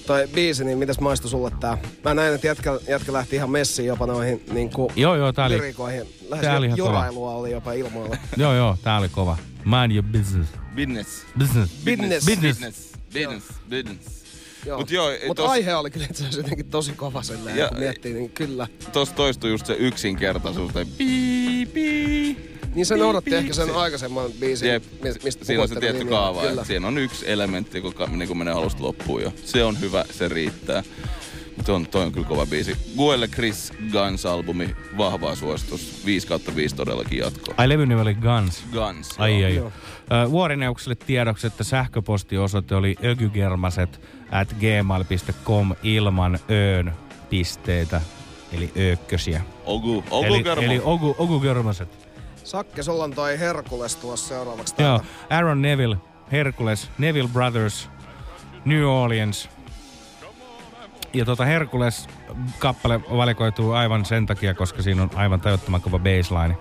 [0.07, 1.77] Toi biisi, niin mitäs maistui sulle tää?
[2.03, 5.57] Mä näin, että jätkä, jätkä lähti ihan messiin jopa noihin niinku Joo, joo, tää oli,
[5.57, 6.03] lyrikoihin.
[6.29, 6.89] Lähes tää oli ihan kova.
[6.89, 8.17] jorailua oli jopa ilmoilla.
[8.37, 9.37] Joo, joo, tää oli kova.
[9.65, 10.49] Mind your business.
[10.75, 11.25] Business.
[11.39, 11.71] Business.
[11.85, 12.25] Business.
[12.25, 12.59] Business.
[12.59, 12.93] Business.
[13.13, 13.45] Business.
[13.69, 14.22] Business.
[14.65, 14.79] Joo.
[14.79, 17.79] Mut joo, Mut tos- aihe oli kyllä itse asiassa jotenkin tosi kova silleen, Ja- kun
[17.79, 18.67] miettii, niin kyllä.
[18.93, 20.71] Tuossa toistui just se yksinkertaisuus.
[20.73, 22.37] Tai pii, pii.
[22.75, 24.83] Niin se noudatti ehkä sen aikaisemman biisin, Jep.
[25.03, 26.21] mi- mistä Siinä on se puhuitte tietty linjaa.
[26.33, 29.33] kaava, että siinä on yksi elementti, joka niin kuin menee alusta loppuun jo.
[29.45, 30.83] Se on hyvä, se riittää.
[31.57, 32.77] Mutta on, toi on kyllä kova biisi.
[32.97, 36.01] Guelle Chris Guns-albumi, vahvaa suositus.
[36.05, 37.53] 5 kautta 5 todellakin jatkoa.
[37.57, 38.63] Ai levyn nimi oli Guns.
[38.71, 39.09] Guns.
[39.17, 39.45] Ai joo.
[39.47, 39.55] ai.
[39.55, 39.71] Joo.
[40.31, 44.01] Vuorineukselle tiedoksi, että sähköpostiosoite oli ökygermaset
[44.33, 46.93] at gmail.com ilman öön
[47.29, 48.01] pisteitä,
[48.51, 49.41] eli öökkösiä.
[49.65, 51.89] Ogu, Ogu eli, eli ogu, ogugermaset.
[52.43, 55.35] Sakke, sulla on toi Herkules tuossa seuraavaksi Joo, täältä.
[55.35, 55.97] Aaron Neville,
[56.31, 57.89] Hercules, Neville Brothers,
[58.65, 59.49] New Orleans.
[61.13, 66.57] Ja tota Hercules-kappale valikoituu aivan sen takia, koska siinä on aivan tajuttoman kova baseline.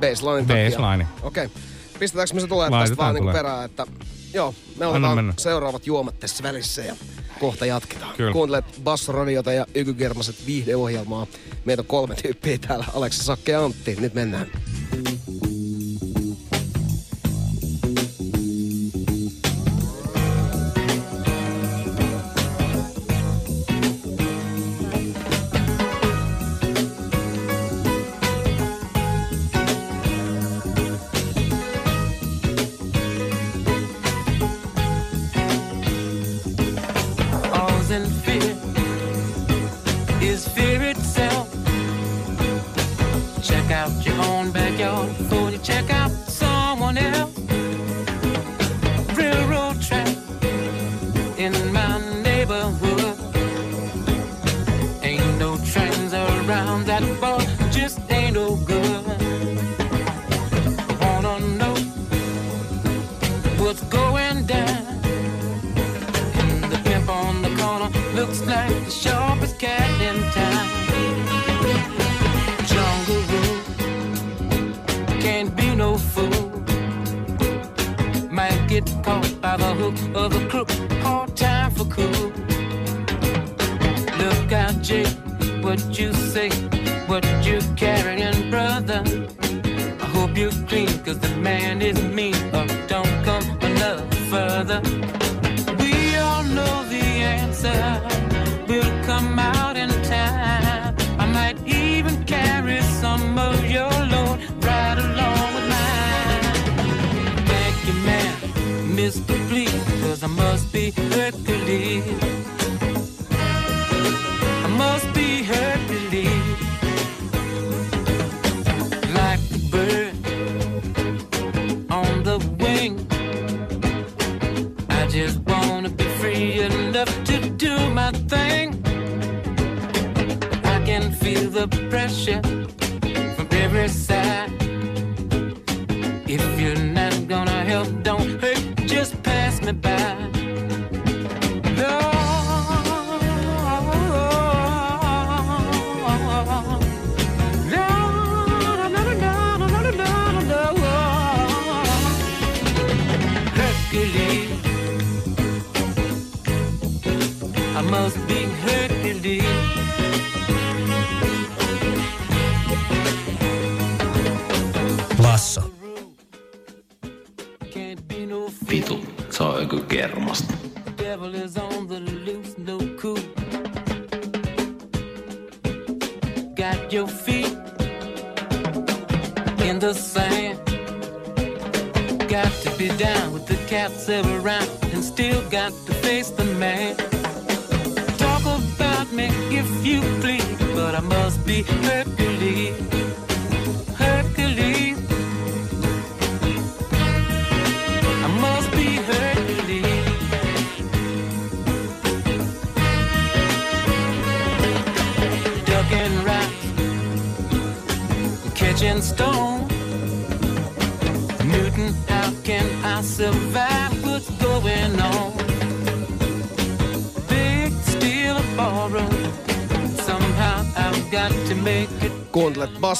[0.00, 0.70] Baseline takia.
[0.70, 1.06] Baseline.
[1.22, 1.46] Okei.
[1.46, 1.62] Okay.
[1.98, 3.42] Pistetäänkö me se tulee tästä vaan niinku tulee.
[3.42, 3.86] perään, että
[4.34, 5.34] joo, me Anna otetaan mennä.
[5.36, 6.96] seuraavat juomat tässä välissä ja
[7.40, 8.16] kohta jatketaan.
[8.16, 8.32] Kyllä.
[8.32, 11.26] Kuuntelet Basso-radiota ja Ykygermaset viihdeohjelmaa.
[11.64, 13.96] Meitä on kolme tyyppiä täällä, Aleksi, Sakke ja Antti.
[14.00, 14.46] Nyt mennään.
[14.94, 15.17] All's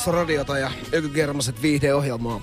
[0.08, 2.40] Kuuntelet Basso-radiota ja Ökykermaset viihdeohjelmaa.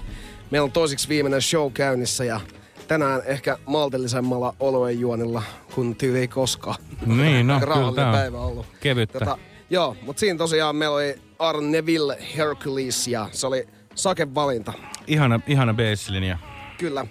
[0.52, 2.42] Meillä on toisiksi viimeinen show käynnissä ja
[2.88, 5.44] tänään ehkä maltillisemmalla olueen juonilla
[5.76, 6.76] kuin tyyli ei koskaan.
[7.06, 8.66] Niin, no, kyllä tää on päivä ollut.
[8.80, 9.38] kevyttä.
[9.70, 14.74] joo, mutta siinä tosiaan meillä oli Aaron Neville Hercules ja se oli Saken valinta.
[15.08, 16.38] Ihana, ihana basslinja.
[16.78, 17.06] Kyllä.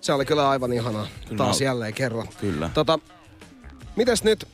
[0.00, 1.06] Se oli kyllä aivan ihanaa.
[1.28, 2.28] Kyllä Taas jälleen kerran.
[2.40, 2.70] Kyllä.
[2.74, 2.98] Tota,
[3.96, 4.48] mitäs nyt?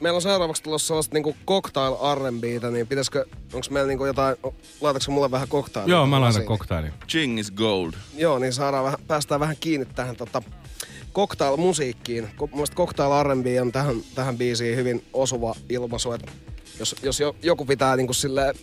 [0.00, 4.36] Meillä on seuraavaksi tulossa sellaista niinku cocktail R&Btä, niin pitäisikö, onks meillä niinku jotain,
[4.80, 5.94] laitatko mulle vähän cocktailia?
[5.94, 6.92] Joo, mä laitan koktailin.
[7.08, 7.92] Ching is gold.
[8.16, 10.42] Joo, niin saadaan vähän, päästään vähän kiinni tähän tota,
[11.14, 12.24] cocktail-musiikkiin.
[12.24, 16.12] Ko- Mun mielestä cocktail R&B on tähän, tähän biisiin hyvin osuva ilmaisu.
[16.12, 16.22] Et
[16.78, 18.54] jos, jos jo, joku pitää niinku silleen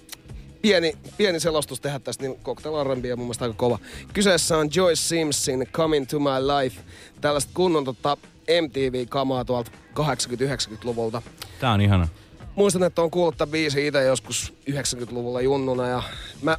[0.62, 3.80] pieni, pieni selostus tehdä tästä, niin Cocktail R&B on mun mielestä aika kova.
[4.14, 6.30] Kyseessä on Joyce Simpson, Coming to My
[6.64, 6.82] Life.
[7.22, 8.18] Tällaista kunnon tota,
[8.62, 11.22] MTV-kamaa tuolta 80-90-luvulta.
[11.60, 12.08] Tää on ihana.
[12.56, 16.04] Muistan, että on kuullut tämän biisin itse joskus 90-luvulla junnuna ja
[16.42, 16.58] mä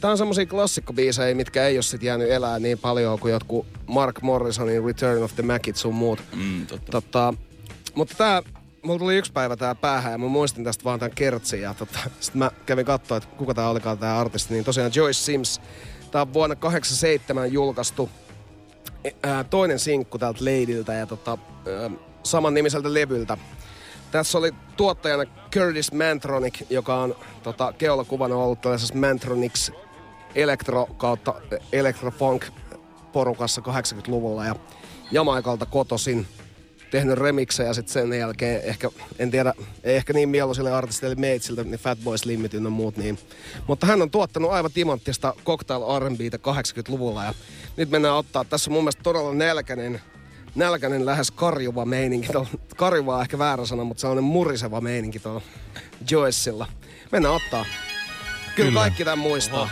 [0.00, 4.22] Tää on semmosia klassikkobiisejä, mitkä ei ole sit jäänyt elää niin paljon kuin jotkut Mark
[4.22, 6.22] Morrisonin Return of the Macit sun muut.
[6.36, 6.92] Mm, totta.
[6.92, 7.34] Tota,
[7.94, 8.42] mutta tää,
[8.82, 11.98] mulla tuli yksi päivä tää päähän ja mä muistin tästä vaan tän kertsin ja tota,
[12.20, 15.60] sit mä kävin katsoa, että kuka tää olikaan tää artisti, niin tosiaan Joyce Sims.
[16.10, 18.10] Tää on vuonna 87 julkaistu
[19.22, 21.90] ää, toinen sinkku tältä Ladyltä ja tota, ää,
[22.30, 23.36] saman nimiseltä levyltä.
[24.10, 29.72] Tässä oli tuottajana Curtis Mantronic, joka on tota, keulakuvana ollut tällaisessa Mantronics
[30.34, 31.34] elektro kautta
[31.72, 32.46] electrofunk
[33.12, 34.54] porukassa 80-luvulla ja
[35.10, 36.26] Jamaikalta kotosin
[36.90, 39.54] tehnyt remiksejä sitten sen jälkeen ehkä, en tiedä,
[39.84, 43.18] ei ehkä niin mieluisille artisteille meitsiltä, niin Fatboy Slimmit ynnä muut niin.
[43.66, 47.34] Mutta hän on tuottanut aivan timanttista cocktail R&Btä 80-luvulla ja
[47.76, 50.00] nyt mennään ottaa, tässä on mun mielestä todella nälkäinen,
[50.54, 52.28] nälkäinen lähes karjuva meininki.
[52.32, 55.40] tuolla- Karjuva on ehkä väärä sana, mutta sellainen muriseva meininki tuolla
[56.10, 56.66] Joycella.
[57.12, 57.64] Mennään ottaa.
[57.64, 57.74] Kyllä,
[58.56, 58.68] Kyllä.
[58.68, 58.80] Kyllä.
[58.80, 59.70] kaikki tämän muistaa.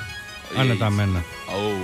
[0.57, 1.21] Annetaan mennä.
[1.49, 1.77] Oh.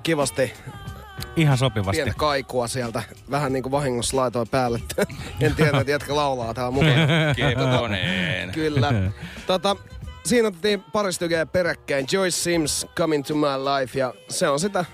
[0.00, 0.52] Tuli kivasti
[1.36, 1.96] Ihan sopivasti.
[2.02, 3.02] Pientä kaikua sieltä.
[3.30, 4.80] Vähän niin kuin vahingossa laitoin päälle.
[5.40, 6.94] en tiedä, että jätkä laulaa täällä mukana.
[7.36, 8.50] Kepponeen.
[8.50, 8.92] Kyllä.
[9.46, 9.76] Tota,
[10.24, 12.06] siinä otettiin pari stykeä peräkkäin.
[12.12, 13.98] Joyce Sims, Coming to My Life.
[13.98, 14.84] Ja se on sitä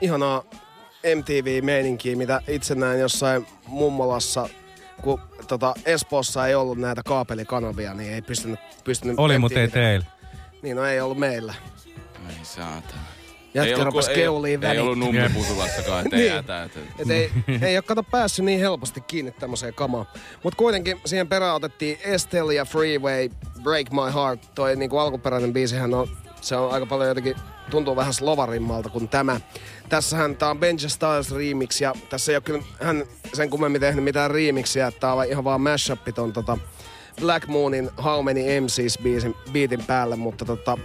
[0.00, 0.44] ihanaa
[1.16, 4.48] MTV-meininkiä, mitä itse näin jossain mummolassa,
[5.02, 8.60] kun tota, Espoossa ei ollut näitä kaapelikanavia, niin ei pystynyt...
[8.84, 10.06] pystynyt Oli, mutta ei teillä.
[10.62, 11.54] Niin, no ei ollut meillä.
[12.28, 13.19] Ei saatana.
[13.54, 14.82] Jätkä rupes ei- keuliin Ei väliin.
[14.82, 16.32] ollut nummipusulassakaan, ettei Niin.
[16.34, 16.62] jätä.
[16.62, 17.30] että- Et ei,
[17.68, 20.06] ei ole kato päässyt niin helposti kiinni tämmöiseen kamaan.
[20.42, 23.28] Mutta kuitenkin siihen perään otettiin Estelle ja Freeway,
[23.62, 24.54] Break My Heart.
[24.54, 26.08] Toi niinku alkuperäinen biisihän on,
[26.40, 27.34] se on aika paljon jotenkin,
[27.70, 29.40] tuntuu vähän slovarimmalta kuin tämä.
[29.88, 34.04] Tässähän tää on Benja Styles remix ja tässä ei ole kyllä hän sen kummemmin tehnyt
[34.04, 34.90] mitään remixiä.
[35.00, 36.58] Tää on ihan vaan mashup ton tota
[37.20, 40.78] Black Moonin How Many MCs biisin, beatin päälle, mutta tota,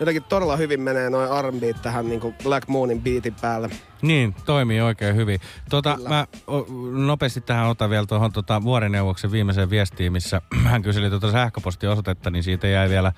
[0.00, 3.70] jotenkin todella hyvin menee noin R&B tähän niinku Black Moonin beatin päälle.
[4.02, 5.40] Niin, toimii oikein hyvin.
[5.70, 6.08] Tota, Kyllä.
[6.08, 6.66] mä o,
[7.06, 12.42] nopeasti tähän otan vielä tuohon tota, vuorineuvoksen viimeiseen viestiin, missä hän kyseli tuota sähköpostiosoitetta, niin
[12.42, 13.12] siitä jäi vielä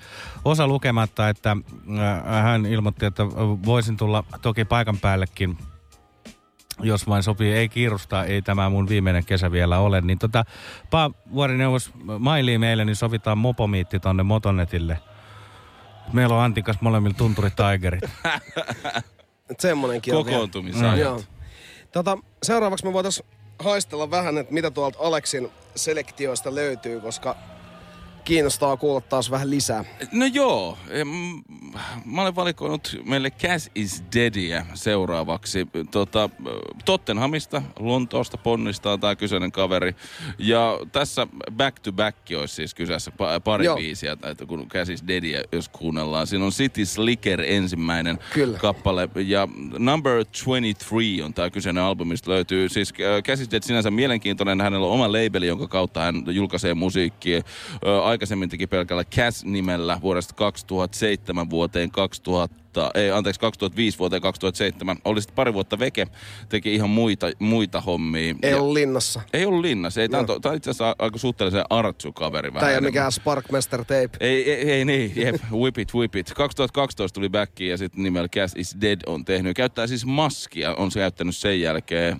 [0.45, 3.25] osa lukematta, että äh, hän ilmoitti, että
[3.65, 5.57] voisin tulla toki paikan päällekin
[6.83, 10.45] jos vain sopii, ei kiirusta, ei tämä mun viimeinen kesä vielä ole, niin tota,
[10.89, 14.99] pa, vuorineuvos mailii meille, niin sovitaan mopomiitti tonne Motonetille.
[16.13, 18.03] Meillä on Antikas molemmilla tunturitigerit.
[19.49, 20.35] Et semmonenkin on vielä.
[20.35, 20.97] Kokoontumisajat.
[20.97, 21.21] Joo.
[21.91, 23.23] Tota, seuraavaksi me voitais
[23.59, 27.35] haistella vähän, että mitä tuolta Aleksin selektioista löytyy, koska
[28.23, 29.85] kiinnostaa kuulla taas vähän lisää.
[30.11, 30.77] No joo,
[32.05, 35.67] mä olen valikoinut meille Cash is Deadia seuraavaksi.
[35.91, 36.29] Tota,
[36.85, 39.95] Tottenhamista, Lontoosta ponnistaa tämä kyseinen kaveri.
[40.37, 43.75] Ja tässä back to back olisi siis kyseessä pa- pari Joo.
[43.77, 46.27] biisiä, että kun Cash is Deadia, jos kuunnellaan.
[46.27, 48.57] Siinä on City Slicker ensimmäinen Kyllä.
[48.57, 49.09] kappale.
[49.15, 49.47] Ja
[49.77, 52.69] Number 23 on tämä kyseinen albumi, mistä löytyy.
[52.69, 54.61] Siis äh, Cash is Dead sinänsä mielenkiintoinen.
[54.61, 57.41] Hänellä on oma labeli, jonka kautta hän julkaisee musiikkia.
[58.11, 64.97] Aikaisemmin teki pelkällä Cass-nimellä vuodesta 2007 vuoteen 2000, ei anteeksi 2005 vuoteen 2007.
[65.05, 66.07] Oli sitten pari vuotta veke,
[66.49, 68.35] teki ihan muita, muita hommia.
[68.41, 69.21] Ei ollut linnassa.
[69.33, 70.01] ei ollut linnassa.
[70.01, 72.53] Ei, tämä, on, tämä on itse asiassa aika suhteellisen artsu-kaveri.
[72.53, 74.09] vähän Tää ei ole mikään Sparkmaster tape.
[74.19, 76.33] Ei, ei, ei niin, jep, whip it, whip it.
[76.35, 79.55] 2012 tuli backiin ja sitten nimellä Cass is Dead on tehnyt.
[79.55, 82.17] Käyttää siis maskia, on se käyttänyt sen jälkeen.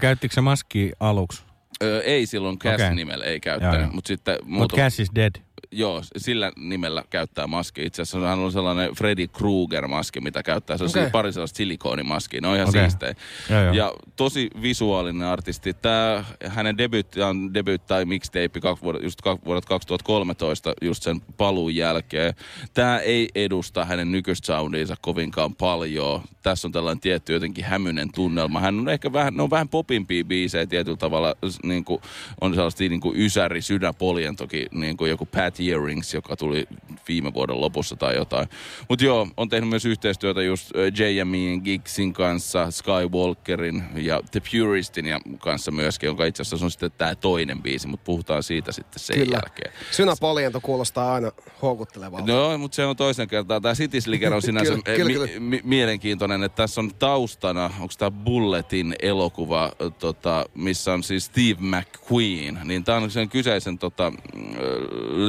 [0.00, 1.47] Käyttikö se maski aluksi?
[1.82, 2.94] Ö, ei silloin Cass Okei.
[2.94, 5.32] nimellä ei käyttänyt, mutta sitten Mutta Cash is dead.
[5.72, 7.82] Joo, sillä nimellä käyttää maski.
[7.82, 10.76] Itse asiassa hän on sellainen Freddy Krueger-maski, mitä käyttää.
[10.76, 11.10] Se on okay.
[11.10, 12.40] pari sellaista silikoonimaskia.
[12.40, 12.82] Ne on ihan okay.
[12.82, 13.14] siistejä.
[13.50, 13.72] Joo.
[13.72, 15.74] Ja tosi visuaalinen artisti.
[15.74, 21.20] Tämä hänen debyytti on debyyt tai mixtape kaksi vuodet, just kaksi vuodet 2013, just sen
[21.36, 22.34] paluun jälkeen.
[22.74, 26.22] Tämä ei edusta hänen nykyistä soundiinsa kovinkaan paljon.
[26.42, 28.60] Tässä on tällainen tietty jotenkin hämyinen tunnelma.
[28.60, 31.34] Hän on ehkä vähän, ne on vähän popimpia biisejä tietyllä tavalla.
[31.62, 32.02] Niin kuin,
[32.40, 36.66] on sellaista niin kuin Ysäri, Sydäpoljen toki niin kuin joku Pat Earrings, joka tuli
[37.08, 38.48] viime vuoden lopussa tai jotain.
[38.88, 45.20] Mutta joo, on tehnyt myös yhteistyötä just JMEin, Gigsin kanssa, Skywalkerin ja The Puristin ja
[45.38, 49.16] kanssa myöskin, jonka itse asiassa on sitten tämä toinen biisi, mutta puhutaan siitä sitten sen
[49.18, 49.34] Kyllä.
[49.36, 49.72] jälkeen.
[49.90, 51.32] Synäpoljento kuulostaa aina
[51.62, 52.32] houkuttelevalta.
[52.32, 53.60] No, mutta se on toisen kertaa.
[53.60, 55.40] Tämä City Slicker on sinänsä Kyllä, eh, kyllä, mi- kyllä.
[55.40, 61.56] mi- mielenkiintoinen, että tässä on taustana, onko tämä Bulletin elokuva, tota, missä on siis Steve
[61.60, 62.60] McQueen.
[62.64, 64.88] Niin tämä on sen kyseisen tota, mm, ö,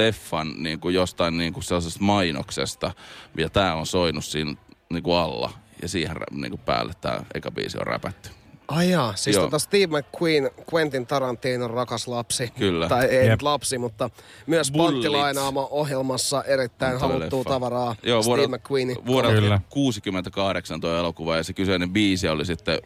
[0.09, 2.91] leffan niin kuin jostain niin kuin sellaisesta mainoksesta.
[3.37, 4.55] Ja tämä on soinut siinä
[4.89, 5.53] niin kuin alla.
[5.81, 8.38] Ja siihen niin kuin päälle tämä eka biisi on räpätty.
[8.69, 9.45] Ai jaa, siis Joo.
[9.45, 12.51] tota Steve McQueen, Quentin Tarantinon rakas lapsi.
[12.57, 12.87] Kyllä.
[12.89, 13.29] Tai ei Jep.
[13.31, 14.09] nyt lapsi, mutta
[14.47, 17.49] myös panttilainaama ohjelmassa erittäin Toi haluttua leffa.
[17.49, 17.95] tavaraa.
[18.03, 18.95] Joo, Steve vuodelta, McQueen.
[19.05, 19.61] vuodelta Kyllä.
[19.69, 22.79] 68 tuo elokuva ja se kyseinen biisi oli sitten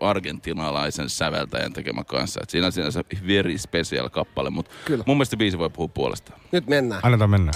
[0.00, 2.40] argentinalaisen säveltäjän tekemä kanssa.
[2.42, 5.04] Et siinä on sinänsä very special kappale, mutta Kyllä.
[5.06, 6.40] mun mielestä biisi voi puhua puolestaan.
[6.52, 7.00] Nyt mennään.
[7.04, 7.52] Annetaan mennä.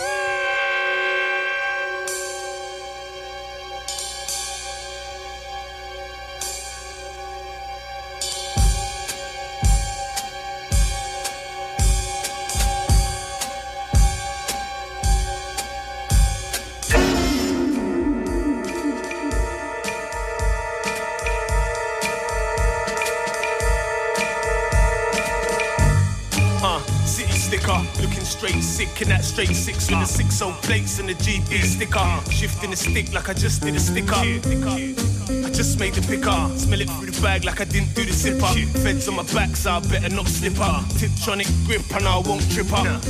[30.36, 32.30] so plates and the GP sticker.
[32.30, 34.14] Shifting the stick like I just did a sticker.
[34.16, 36.58] I just made the picker.
[36.58, 38.52] Smell it through the bag like I didn't do the zipper.
[38.82, 40.84] Feds on my back, so I better not slip up.
[40.98, 43.02] Tiptronic grip and I won't trip up.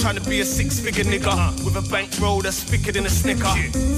[0.00, 3.54] Trying to be a six figure nigga with a bankroll that's thicker than a snicker.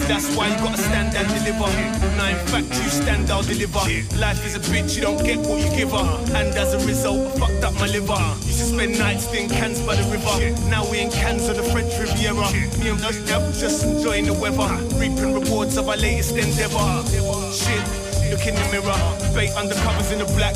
[0.06, 1.70] That's why you gotta stand and deliver.
[2.16, 3.82] Now, in fact, you stand, I'll deliver.
[4.18, 6.08] Life is a bitch, you don't get what you give her.
[6.34, 8.18] And as a result, I fucked up my liver.
[8.46, 10.34] Used to spend nights in cans by the river.
[10.70, 12.46] Now we in cans on the French Riviera.
[12.82, 14.68] Me and those devil just enjoying the weather.
[14.96, 16.80] Reaping rewards of our latest endeavor.
[17.52, 17.84] Shit,
[18.30, 18.96] look in the mirror.
[19.34, 20.54] Bait undercovers in the black.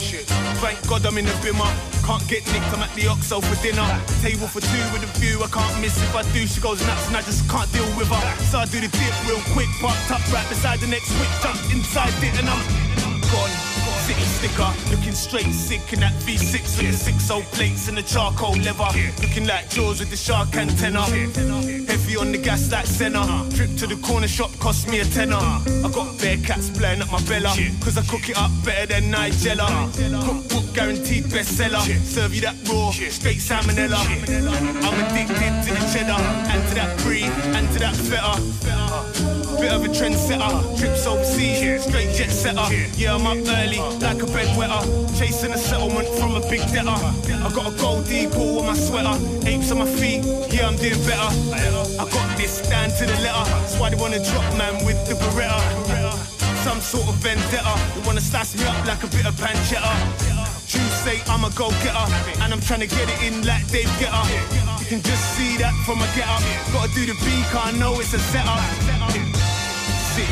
[0.00, 0.24] Shit,
[0.60, 1.68] thank God I'm in the bimmer.
[2.04, 3.86] Can't get nicked, I'm at the Oxo for dinner.
[4.22, 5.96] Table for two with a view, I can't miss.
[6.02, 8.44] If I do, she goes nuts and I just can't deal with her.
[8.44, 11.58] So I do the dip real quick, parked up right beside the next switch, jump
[11.74, 13.55] inside it and I'm gone.
[14.36, 18.54] Sticker, looking straight sick in that V6 with the six old plates and the charcoal
[18.58, 18.90] leather.
[19.22, 21.04] Looking like Jaws with the shark antenna.
[21.04, 23.24] Heavy on the gas like Senna.
[23.56, 25.36] Trip to the corner shop cost me a tenner.
[25.36, 27.48] I got bear cats blowing up my bella.
[27.80, 29.66] Cause I cook it up better than Nigella.
[30.22, 31.80] Cookbook guaranteed bestseller.
[32.04, 33.96] Serve you that raw, straight salmonella.
[33.96, 36.20] I'm addicted to the cheddar
[36.52, 39.35] and to that brie and to that feta.
[39.60, 42.66] Bit of a trendsetter, trips overseas, straight jet setter.
[42.96, 45.18] Yeah, I'm up early, like a bedwetter.
[45.18, 46.90] Chasing a settlement from a big debtor.
[46.90, 50.24] I got a gold ball on my sweater, apes on my feet.
[50.52, 51.30] Yeah, I'm doing better.
[51.56, 53.44] I got this down to the letter.
[53.50, 55.58] That's why they wanna drop man with the Beretta.
[56.62, 57.74] Some sort of vendetta.
[57.94, 59.92] They wanna slice me up like a bit of pancetta.
[60.66, 62.06] Jews say I'm a go-getter,
[62.42, 64.24] and I'm trying to get it in like Dave Getter.
[64.80, 66.42] You can just see that from a get up.
[66.72, 68.60] Gotta do the beat, I know it's a setup.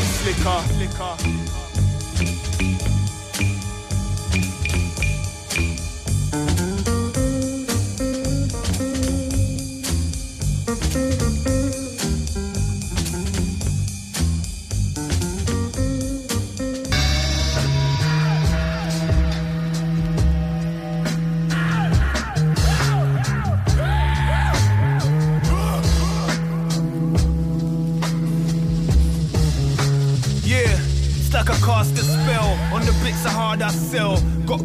[0.05, 1.64] City slicker.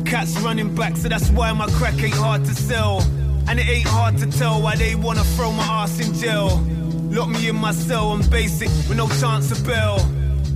[0.10, 3.02] Cats running back, so that's why my crack ain't hard to sell.
[3.48, 6.60] And it ain't hard to tell why they wanna throw my ass in jail.
[7.12, 9.98] Lock me in my cell, I'm basic with no chance of bail.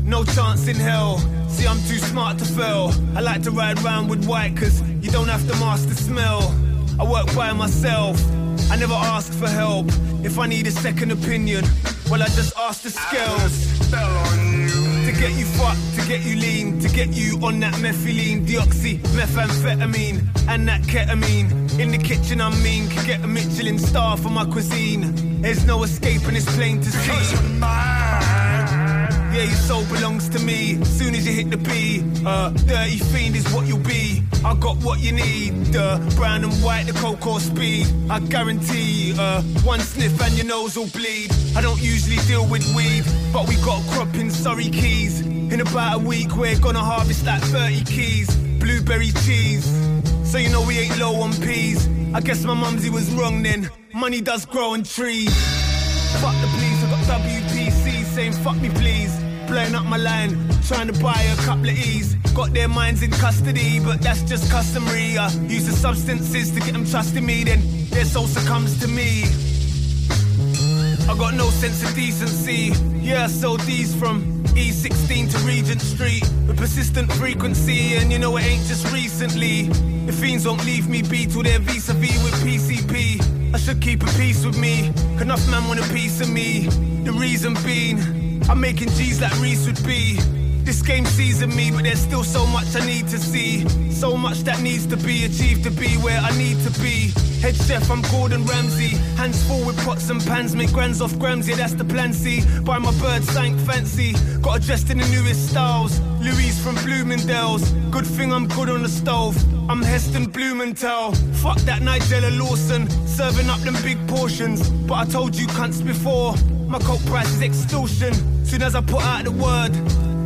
[0.04, 1.20] No chance in hell.
[1.49, 2.91] See, I'm too smart to fail.
[3.16, 6.41] I like to ride round with white, cause you don't have to mask the smell.
[6.99, 8.18] I work by myself.
[8.72, 9.86] I never ask for help.
[10.24, 11.64] If I need a second opinion,
[12.10, 13.54] well, I just ask the scales.
[15.06, 20.22] To get you fucked, get you lean, to get you on that methylene, deoxy, methamphetamine,
[20.47, 21.80] and that ketamine.
[21.80, 25.41] In the kitchen, I'm mean, could get a Michelin star for my cuisine.
[25.41, 27.93] There's no escaping, it's plain to see.
[29.34, 30.76] Yeah, your soul belongs to me.
[30.86, 34.22] Soon as you hit the B, uh, dirty fiend is what you'll be.
[34.46, 37.88] I got what you need, the brown and white, the coke or speed.
[38.12, 41.32] I guarantee, uh, one sniff and your nose will bleed.
[41.56, 45.22] I don't usually deal with weed, but we got a crop in Surrey Keys.
[45.22, 48.30] In about a week, we're gonna harvest like 30 keys.
[48.60, 49.66] Blueberry cheese.
[50.30, 51.90] So you know we ain't low on peas.
[52.14, 53.72] I guess my mumsy was wrong then.
[53.96, 55.34] Money does grow on trees.
[56.22, 59.23] Fuck the police, I got WPC saying fuck me please.
[59.54, 60.32] Blowing up my line,
[60.66, 62.16] trying to buy a couple of E's.
[62.34, 65.16] Got their minds in custody, but that's just customary.
[65.16, 69.26] I use the substances to get them trusting me, then their soul succumbs to me.
[71.08, 72.74] I got no sense of decency.
[72.99, 74.24] Yeah, I sold these from
[74.56, 79.68] E16 to Regent Street with persistent frequency, and you know it ain't just recently.
[80.08, 83.54] The fiends won't leave me be till they're vis-a-vis with PCP.
[83.54, 84.88] I should keep a peace with me.
[85.22, 86.70] Enough man want a piece of me.
[87.04, 87.99] The reason being,
[88.50, 90.20] I'm making G's like Reese would be.
[90.64, 93.68] This game seasoned me, but there's still so much I need to see.
[93.91, 97.12] So much that needs to be achieved to be where I need to be.
[97.41, 98.96] Head chef, I'm Gordon Ramsay.
[99.18, 102.14] Hands full with pots and pans, make grands off grams, yeah, that's the plan.
[102.14, 104.14] See, buy my bird sank fancy.
[104.41, 106.00] Got dressed in the newest styles.
[106.22, 107.70] Louise from Bloomingdale's.
[107.91, 109.36] Good thing I'm good on the stove.
[109.70, 111.12] I'm Heston Blumenthal.
[111.44, 112.89] Fuck that Nigella Lawson.
[113.06, 114.70] Serving up them big portions.
[114.70, 116.36] But I told you cunts before.
[116.68, 118.33] My coke price is extortion.
[118.54, 119.72] Soon as I put out the word,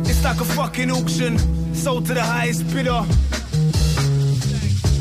[0.06, 1.38] it's like a fucking auction.
[1.74, 2.90] Sold to the highest bidder.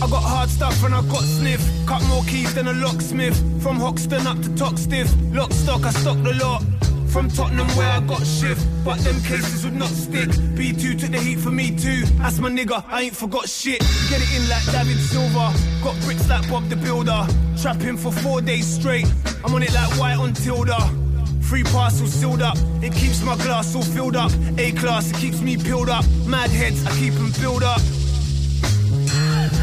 [0.01, 1.59] I got hard stuff and I got sniff.
[1.85, 3.35] Cut more keys than a locksmith.
[3.61, 5.09] From Hoxton up to Toxtiff.
[5.35, 6.63] Lock stock, I stock the lot.
[7.09, 10.29] from Tottenham where I got shift, but them cases would not stick.
[10.55, 12.05] B2 took the heat for me too.
[12.19, 13.81] That's my nigga, I ain't forgot shit.
[14.09, 15.51] Get it in like David Silver.
[15.83, 17.27] Got bricks like Bob the Builder.
[17.61, 19.11] Trapping for four days straight.
[19.43, 21.06] I'm on it like white on Tilda.
[21.47, 22.57] Free parcels sealed up.
[22.81, 24.31] It keeps my glass all filled up.
[24.57, 26.05] A class, it keeps me peeled up.
[26.25, 27.81] Mad heads, I keep them filled up.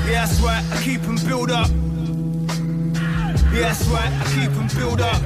[0.07, 1.69] Yeah, that's right, I keep them build up.
[3.53, 5.21] Yeah, that's right, I keep them build up.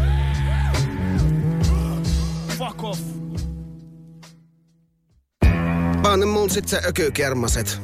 [2.58, 3.00] Fuck off.
[6.02, 7.80] Mulla sit se ökykermaset.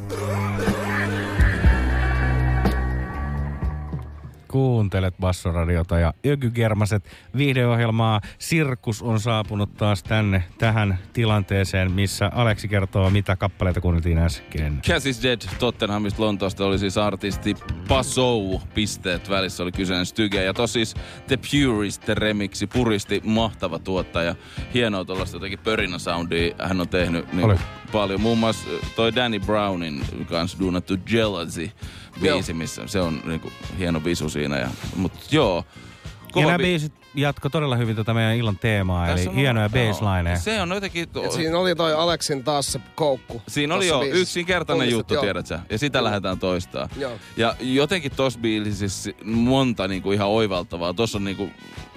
[4.54, 7.04] Kuuntelet Bassoradiota ja Ökygermaset
[7.36, 8.20] viihdeohjelmaa.
[8.38, 14.80] Sirkus on saapunut taas tänne tähän tilanteeseen, missä Aleksi kertoo, mitä kappaleita kuunneltiin äsken.
[14.88, 17.54] Cass is Dead Tottenhamista Lontoosta oli siis artisti
[17.88, 20.44] Pasou, pisteet välissä oli kyseinen styge.
[20.44, 20.94] Ja tos siis
[21.26, 24.34] The Purist remixi, puristi, mahtava tuottaja.
[24.74, 27.56] Hienoa tuollaista jotenkin pörinäsoundia hän on tehnyt niin Oli.
[27.94, 28.20] Paljon.
[28.20, 31.70] Muun muassa toi Danny Brownin kanssa duunattu Jealousy
[32.20, 34.58] biisi, missä se on niinku hieno visu siinä.
[34.58, 35.64] Ja, mut joo.
[36.36, 39.70] Ja nämä bi- biisit jatko todella hyvin tätä meidän illan teemaa, Tässä eli on- hienoja
[39.74, 39.88] joo.
[39.88, 40.36] basslineja.
[40.38, 41.08] Se on jotenkin...
[41.24, 43.42] Et siinä oli toi Aleksin taas se koukku.
[43.48, 44.20] Siinä oli jo biisissä.
[44.22, 45.22] yksinkertainen Tunnistat, juttu, joo.
[45.22, 45.60] tiedät sä.
[45.70, 46.06] Ja sitä Kyllä.
[46.08, 46.88] lähdetään toistaa.
[46.96, 47.12] Joo.
[47.36, 50.94] Ja jotenkin tossa biisissä monta niinku ihan oivaltavaa.
[50.94, 51.48] Tossa on niinku,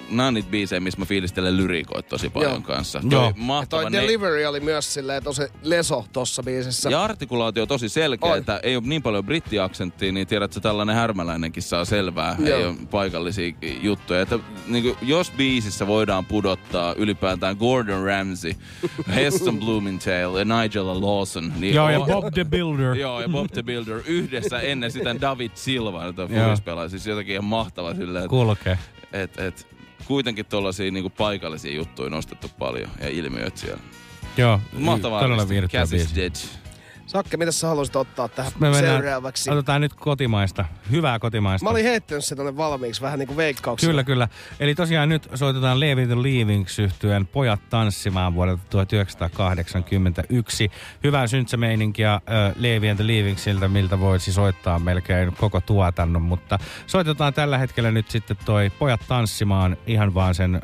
[0.10, 2.62] nää on niitä biisejä, missä mä fiilistelen lyrikoita tosi paljon Joo.
[2.62, 2.99] kanssa.
[3.12, 3.22] Joo.
[3.22, 6.89] Toi Ja mahtava toi ne- delivery oli myös silleen tosi leso tossa biisissä.
[6.89, 8.38] ja artikulaatio on tosi selkeä, On.
[8.38, 12.36] että ei ole niin paljon brittiaksenttia, niin tiedät, että tällainen härmäläinenkin saa selvää.
[12.39, 12.58] Joo.
[12.60, 14.22] Ei ole paikallisia juttuja.
[14.22, 18.53] Että, niin kuin, jos biisissä voidaan pudottaa ylipäätään Gordon Ramsay,
[19.16, 21.53] Heston Blumenthal ja Nigella Lawson.
[21.60, 22.95] Niin Joo, ja on- Bob the Builder.
[23.05, 26.55] Joo, ja Bob the Builder yhdessä ennen sitä David Silva, jota Joo.
[26.55, 28.78] Furis Siis jotenkin ihan mahtava silleen, että Kulkee.
[29.14, 29.68] et, et,
[30.08, 33.84] kuitenkin tuollaisia niinku paikallisia juttuja nostettu paljon ja ilmiöt siellä.
[34.38, 35.22] Joo, Mahtavaa.
[35.22, 36.16] todella viihdyttävä Cass is.
[36.16, 36.36] Dead.
[37.08, 39.49] Sakke, mitä sä haluaisit ottaa tähän Me mennään, seuraavaksi?
[39.49, 41.64] otetaan nyt kotimaista, hyvää kotimaista.
[41.64, 43.91] Mä olin heittänyt se tonne valmiiksi vähän niinku veikkauksena.
[43.91, 44.28] Kyllä, kyllä.
[44.60, 50.72] Eli tosiaan nyt soitetaan Leave the Leavings yhtyeen Pojat tanssimaan vuodelta 1981.
[51.03, 52.22] Hyvää syntsämeininkiä äh,
[52.55, 58.38] Leave the Leavingsiltä, miltä voisi soittaa melkein koko tuotannon, mutta soitetaan tällä hetkellä nyt sitten
[58.45, 60.62] toi Pojat tanssimaan ihan vaan sen äh,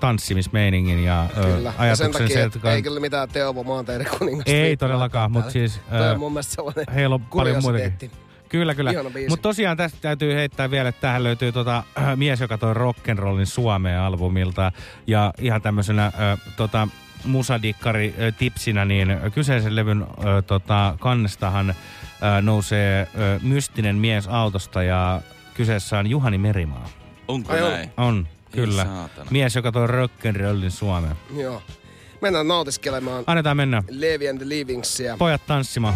[0.00, 1.68] tanssimismeiningin ja äh, Kyllä.
[1.68, 4.52] Ja sen ajatuksen takia, se, että ei kyllä mitään Teovo Maanteiden kuningasta.
[4.52, 5.81] Ei todellakaan, mutta siis...
[5.90, 8.10] Toi äh, on mun mielestä sellainen Heillä on paljon muitakin.
[8.48, 8.92] Kyllä, kyllä.
[9.28, 13.46] Mutta tosiaan tästä täytyy heittää vielä, että tähän löytyy tota, äh, mies, joka toi rock'n'rollin
[13.46, 14.72] Suomeen albumilta.
[15.06, 16.12] Ja ihan tämmöisenä äh,
[16.56, 16.88] tota,
[17.24, 20.08] musadikkari äh, tipsinä, niin kyseisen levyn äh,
[20.46, 21.76] tota, kannestahan äh,
[22.42, 25.20] nousee äh, mystinen mies autosta ja
[25.54, 26.88] kyseessä on Juhani Merimaa.
[27.28, 27.70] Onko Ai on.
[27.70, 27.90] näin?
[27.96, 28.84] On, Ei kyllä.
[28.84, 29.30] saatana.
[29.30, 31.16] Mies, joka toi rock'n'rollin Suomeen.
[31.36, 31.62] Joo.
[32.22, 33.82] Mennään nautiskelemaan Annetaan mennä.
[33.90, 35.16] Levi and the Leavingsia.
[35.16, 35.94] Pojat tanssimaan.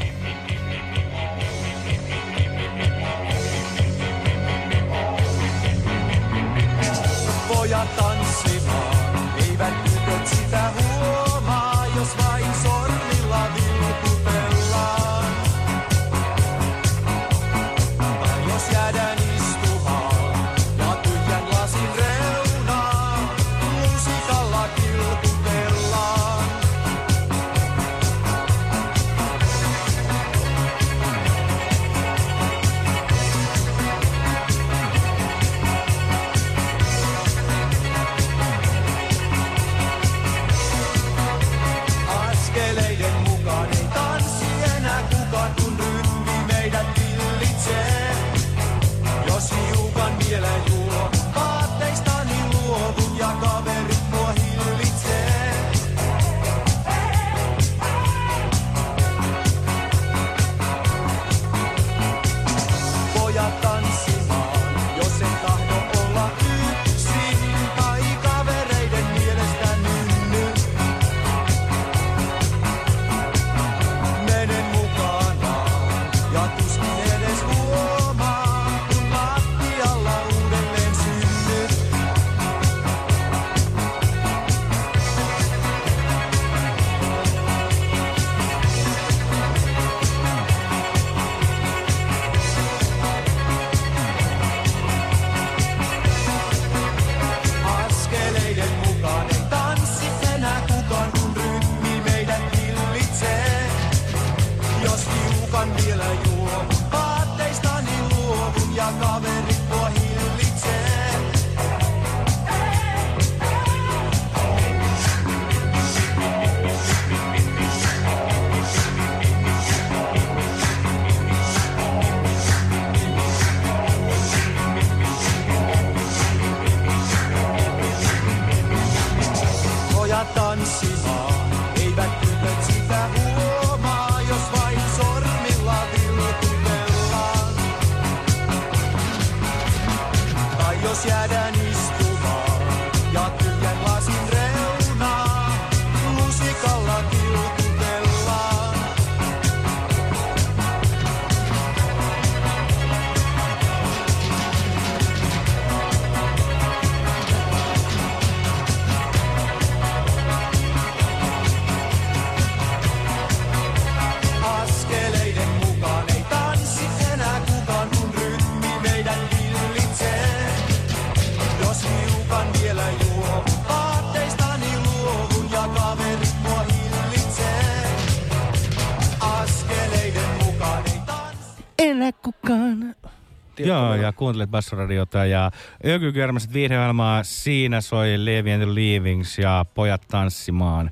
[183.68, 185.50] Joo, ja kuuntelet Bassoradiota ja
[185.86, 187.22] Ökykörmäset viihdeohjelmaa.
[187.24, 190.90] Siinä soi Levi and the Leavings ja Pojat tanssimaan.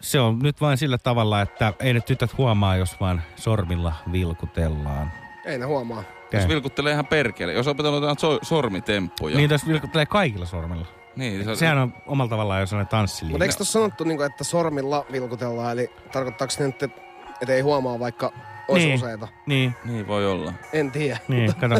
[0.00, 5.12] Se on nyt vain sillä tavalla, että ei ne tytöt huomaa, jos vaan sormilla vilkutellaan.
[5.44, 6.02] Ei ne huomaa.
[6.32, 7.52] Jos vilkuttelee ihan perkele.
[7.52, 9.36] Jos opetellaan jotain so- sormitemppuja.
[9.36, 10.86] Niin tässä vilkuttelee kaikilla sormilla.
[11.16, 13.32] Niin, se- Sehän on omalla tavallaan jo sellainen tanssiliike.
[13.34, 17.00] Mutta eikö tuossa sanottu, niin että sormilla vilkutellaan, eli tarkoittaako se nyt, että
[17.40, 18.32] et ei huomaa, vaikka
[18.68, 18.94] olisi niin.
[18.96, 19.28] useita?
[19.46, 19.74] Niin.
[19.84, 20.52] Niin voi olla.
[20.72, 21.18] En tiedä.
[21.28, 21.74] Niin, kato.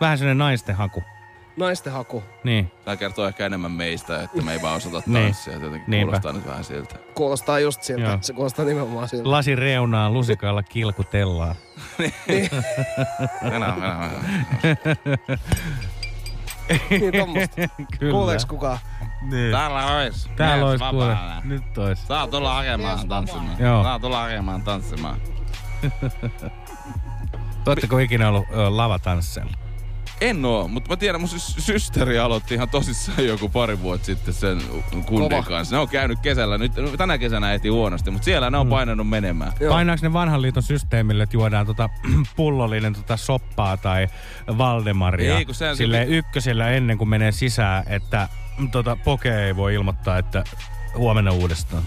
[0.00, 1.02] Vähän sellainen naisten haku.
[1.56, 2.22] Naisten haku.
[2.44, 2.70] Niin.
[2.84, 5.24] Tämä kertoo ehkä enemmän meistä, että me ei vaan osata Niin.
[5.24, 5.52] tanssia.
[5.52, 6.04] Jotenkin Niinpä.
[6.06, 6.94] kuulostaa nyt vähän siltä.
[7.14, 8.02] Kuulostaa just siltä.
[8.02, 8.18] Joo.
[8.20, 9.30] Se kuulostaa nimenomaan siltä.
[9.30, 11.54] Lasin reunaan lusikalla kilkutellaan.
[13.42, 14.10] Mennään, mennään,
[16.90, 17.56] niin tommosta.
[17.98, 18.12] Kyllä.
[18.12, 18.78] Kuuleeks kukaan?
[19.30, 19.52] Niin.
[19.52, 20.30] Täällä ois.
[20.36, 21.16] Täällä ois kuule.
[21.44, 22.06] Nyt ois.
[22.06, 23.56] Saa tulla hakemaan tanssimaan.
[23.58, 23.82] Joo.
[23.82, 25.16] Saa tulla hakemaan tanssimaan.
[27.66, 29.52] Oletteko ikinä ollut ö, lavatanssella?
[30.20, 34.34] En oo, mutta mä tiedän, mun sy- systeri aloitti ihan tosissaan joku pari vuotta sitten
[34.34, 34.62] sen
[35.06, 35.42] kundin Kova.
[35.42, 35.76] kanssa.
[35.76, 39.52] Ne on käynyt kesällä, nyt tänä kesänä ehti huonosti, mutta siellä ne on painanut menemään.
[39.68, 41.88] Painaako ne vanhan liiton systeemille, että juodaan tota
[42.36, 44.08] pullollinen tota soppaa tai
[44.58, 48.28] Valdemaria Ei, kun sehän pit- ykkösellä ennen kuin menee sisään, että
[48.58, 50.44] mm, tota, poke ei voi ilmoittaa, että
[50.96, 51.82] huomenna uudestaan.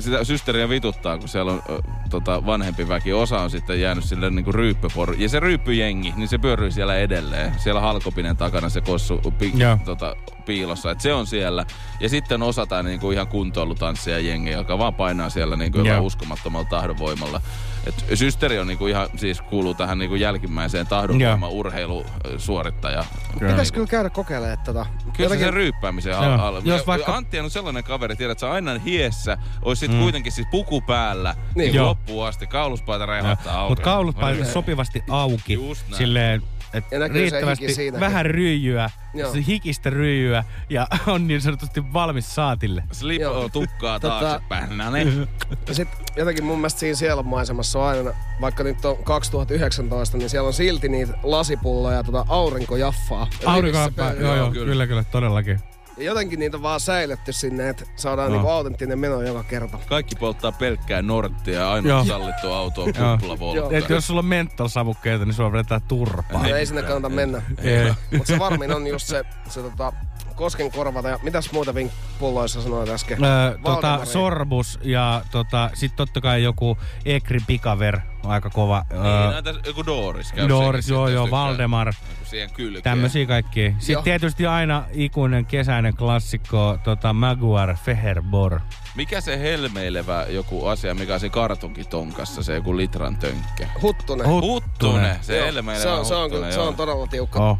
[0.00, 1.62] Sitä systeriä vituttaa, kun siellä on
[2.10, 3.12] tota, vanhempi väki.
[3.12, 5.12] Osa on sitten jäänyt sille niinku ryyppöporu.
[5.12, 7.52] Ja se ryyppyjengi, niin se pyörii siellä edelleen.
[7.58, 9.52] Siellä halkopinen takana se kossu pi,
[9.84, 10.90] tota, piilossa.
[10.90, 11.66] Et se on siellä.
[12.00, 15.96] Ja sitten on osa tää niinku ihan kuntoilutanssia jengi, joka vaan painaa siellä niinku jollain
[15.96, 16.06] Joo.
[16.06, 17.40] uskomattomalla tahdonvoimalla.
[17.86, 23.04] Et systeri on niinku ihan, siis kuuluu tähän niinku jälkimmäiseen tahdonvoima urheilusuorittaja.
[23.40, 24.86] Pitäis kyllä käydä kokeilemaan tätä.
[25.16, 28.78] Kyllä se sen ryyppäämisen al- al- Jos vaikka- Antti on sellainen kaveri, tiedät sä aina
[28.78, 29.98] hiessä, olisi sit Mm.
[30.02, 31.54] kuitenkin siis puku päällä Niin.
[31.54, 31.74] niin.
[31.74, 31.86] Joo.
[31.86, 33.70] loppuun asti, kauluspaita rehottaa auki.
[33.70, 35.52] Mutta kaulut painavat sopivasti auki.
[35.54, 35.98] Just näin.
[35.98, 36.42] Silleen,
[36.74, 39.32] että Ja näkyy se riittävästi vähän ryijyä, Joo.
[39.32, 42.84] se hikistä ryijyä ja on niin sanotusti valmis saatille.
[42.92, 44.78] Slip on tukkaa Tota- taaksepäin.
[44.78, 45.28] No niin.
[45.68, 48.10] Ja sit jotenkin mun mielestä siinä sielunmaisemassa on aina,
[48.40, 53.26] vaikka nyt on 2019, niin siellä on silti niitä lasipulloja ja tota aurinkojaffaa.
[53.60, 54.64] Rivissä joo joo, pyörii.
[54.64, 55.60] kyllä kyllä, todellakin.
[55.96, 58.34] Ja jotenkin niitä on vaan säilytty sinne, että saadaan No.
[58.36, 59.78] niinku autenttinen meno joka kerta.
[59.88, 62.04] Kaikki polttaa pelkkää norttia ja ainoa Joo.
[62.04, 63.74] sallittu auto on.
[63.74, 66.42] Et jos sulla on mental-savukkeita, niin sulla vedetään turpaa.
[66.48, 67.42] No ei sinne kannata mennä.
[67.62, 67.92] Ei.
[68.16, 69.92] Mutta se varmin on just se, se tota,
[70.36, 71.08] kosken korvata.
[71.08, 73.24] Ja mitäs muuta vink- pulloissa sanoit äsken?
[73.24, 78.84] Öö, tota, sorbus ja tota, sit totta kai joku Ekri Pikaver on aika kova.
[78.90, 81.86] Niin, Öö, näitä joku Doris käy Doris, joo sitten, joo, Valdemar.
[82.08, 82.82] niinku siihen kylkeen.
[82.82, 83.70] Tämmöisiä kaikkia.
[83.78, 84.02] Sitten Joo.
[84.02, 88.60] tietysti aina ikuinen kesäinen klassikko, tota Maguire Feherbor.
[88.94, 93.68] Mikä se helmeilevä joku asia, mikä on se kartonkitonkassa, se joku litran tönkkä?
[93.82, 94.26] Huttunen.
[94.26, 95.16] Huttunen.
[95.20, 97.58] Se Joo, helmeilevä se on, se on, huttunen, kyllä- se on todella tiukka, Oh.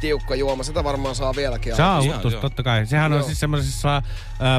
[0.00, 0.62] Tiukka juoma.
[0.62, 1.76] Sitä varmaan saa vieläkin.
[1.76, 2.86] Saa huttus, totta kai.
[2.86, 3.26] Sehän on Joo.
[3.26, 4.02] siis semmosissa äh,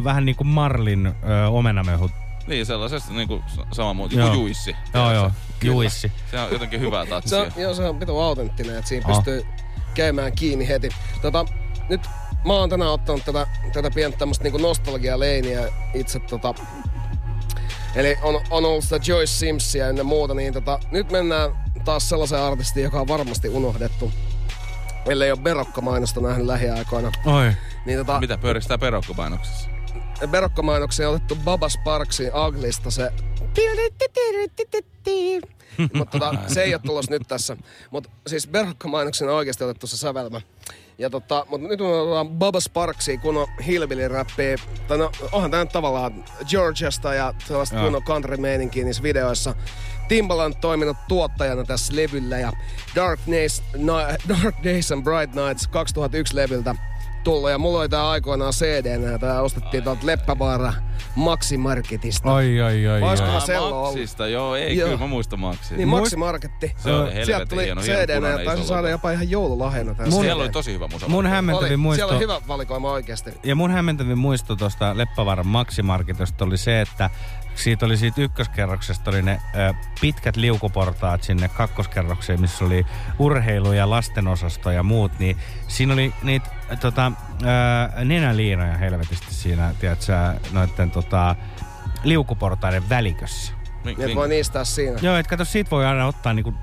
[0.03, 2.11] vähän niinku Marlin äh, omenamehut.
[2.47, 4.27] Niin, sellaisesta niinku sama muuta, Joo.
[4.29, 4.75] kuin juissi.
[4.93, 5.31] Joo, joo,
[5.63, 6.11] juissi.
[6.31, 7.39] Se on jotenkin hyvää Se tatsia.
[7.41, 9.15] on, joo, se on pitu autenttinen, että siinä Oh.
[9.15, 9.45] pystyy
[9.93, 10.89] käymään kiinni heti.
[11.21, 11.45] Tota,
[11.89, 12.01] nyt
[12.45, 16.53] mä oon tänään ottanut tätä, tätä pientä tämmöstä niinku nostalgia-leiniä itse tota,
[17.95, 21.51] Eli on, on ollut sitä Joyce Simpsia ja muuta, niin tota, nyt mennään
[21.85, 24.11] taas sellaiseen artistiin, joka on varmasti unohdettu.
[25.05, 27.11] Ellei ole Berokka-mainosta nähnyt lähiaikoina.
[27.25, 27.51] Oi.
[27.85, 29.69] Niin tota, Mitä pyöristää perokkopainoksessa?
[30.27, 33.11] Berokka-mainoksia on otettu Baba Sparksin Aglista se...
[35.93, 37.57] Mutta tota, se ei ole tulos nyt tässä.
[37.91, 40.41] Mutta siis Berokka-mainoksen on oikeasti otettu se sävelmä.
[40.97, 44.55] Ja tota, mutta nyt me otetaan Baba Sparksia, kun on hillbilly räppiä.
[44.87, 49.55] Tai no, onhan tämä tavallaan Georgiasta ja sellaista kunnon country niissä videoissa.
[50.11, 52.51] Timbaland toiminut tuottajana tässä levyllä ja
[52.95, 53.93] Dark Days, Na,
[54.29, 56.75] Dark Days and Bright Nights 2001 levyltä
[57.23, 57.49] tullut.
[57.49, 60.73] Ja mulla oli tää aikoinaan cd ja tää ostettiin tuolta Leppävaara
[61.15, 62.33] Maximarketista.
[62.33, 63.01] Oi, oi, oi.
[63.01, 63.47] Vai olisikohan oi.
[63.47, 63.83] Sello ollut?
[63.83, 64.87] Maksista, joo, ei, Joo.
[64.87, 65.77] kyllä mä muistan Maxia.
[65.77, 66.73] Niin Maximarketti.
[66.77, 69.93] Se oli Sieltä helvetin tuli hieno, punainen ja taisi saada jopa ihan joululahjana.
[69.93, 70.21] tää Mun- CD.
[70.21, 71.07] Siellä oli tosi hyvä musa.
[71.07, 71.77] Mun hämmentävin Oli.
[71.77, 71.99] muisto...
[71.99, 73.31] Siellä on hyvä valikoima oikeasti.
[73.43, 77.09] Ja mun hämmentävin muisto tuosta Leppävaaran Maximarketista oli se, että
[77.55, 82.85] siitä oli siitä ykköskerroksesta oli ne ö, pitkät liukuportaat sinne kakkoskerrokseen, missä oli
[83.19, 85.37] urheilu ja lastenosasto ja muut, niin
[85.67, 86.49] siinä oli niitä
[86.79, 87.11] tota,
[87.41, 90.13] ö, nenäliinoja helvetisti siinä, tiedätkö,
[90.51, 91.35] noitten tota,
[92.03, 93.53] liukuportaiden välikössä.
[93.83, 94.99] Niin, voi niistää siinä.
[95.01, 96.53] Joo, että kato, siitä voi aina ottaa niinku,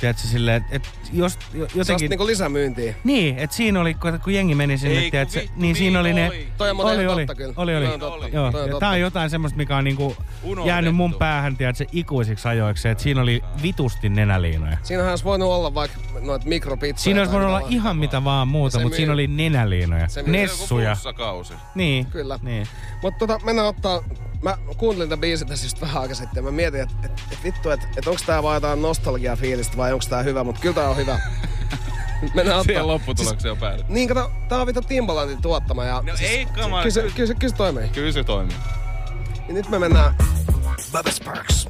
[0.00, 2.10] tiedätkö, silleen, että et jos jo- Sellaista jotenkin...
[2.10, 2.94] niinku lisämyyntiä.
[3.04, 6.12] Niin, että siinä oli, kun kun jengi meni sinne, Ei, tiedätkö, vittu, niin siinä oli
[6.12, 6.28] ne...
[6.28, 6.48] oli.
[6.58, 7.54] Toi on oli, oli, totta kyllä.
[7.56, 7.84] oli, oli.
[7.86, 8.28] Toi on totta.
[8.28, 8.80] Joo, Toi on ja totta.
[8.86, 10.68] tää on jotain semmoista, mikä on niinku Unohdettu.
[10.68, 14.76] jäänyt mun päähän, tiedätkö, ikuisiksi ajoiksi, että siinä oli vitusti nenäliinoja.
[14.82, 17.02] Siinähän olisi voinut olla vaikka noita mikropizzoja.
[17.04, 20.08] Siinä olisi voinut olla mitä ihan mitä vaan muuta, Se mutta siinä oli nenäliinoja.
[20.08, 20.84] Se myy- Nessuja.
[20.86, 21.54] Flunssakausi.
[21.74, 22.38] Niin, Kyllä.
[22.42, 22.66] niin.
[23.02, 24.02] Mutta tota, mennään ottaa...
[24.42, 27.70] Mä kuuntelin tämän biisin tässä just vähän aikaa sitten mä mietin, että et, et vittu,
[27.70, 30.96] että et onko tää vaan jotain nostalgia-fiilistä vai onko tää hyvä, mutta kyllä tää on
[30.96, 31.18] hyvä.
[32.34, 32.86] mennään Siihen ottaa...
[32.86, 33.92] lopputulokseen on päädytty.
[33.92, 36.02] Niin kato, tää on vittu Timbalandin tuottama ja...
[36.06, 36.46] No ei.
[36.46, 38.12] Kyllä se, kyllä se, kyllä se toimii.
[38.12, 38.56] Se toimii.
[39.48, 40.14] Ja nyt me mennään...
[40.92, 41.68] Bubba Sparks.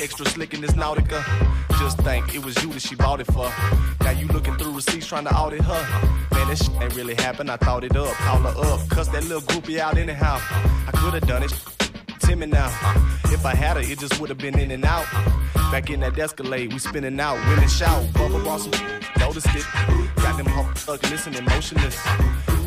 [0.00, 1.22] Extra slick in this Nautica?
[1.78, 3.50] Just think it was you that she bought it for.
[4.00, 6.28] Now you looking through receipts trying to audit her.
[6.32, 7.50] Man, this ain't really happened.
[7.50, 8.12] I thought it up.
[8.14, 8.88] Call her up.
[8.88, 10.38] Cuss that little groupie out anyhow.
[10.86, 11.52] I could have done it.
[12.20, 12.68] Timmy now.
[13.26, 15.06] If I had her, it just would have been in and out.
[15.70, 17.36] Back in that Escalade, we spinning out.
[17.48, 18.02] Women shout.
[18.14, 18.66] Bubba Ross
[19.18, 19.64] noticed it.
[20.16, 21.98] Got them hump stuck, listening, motionless.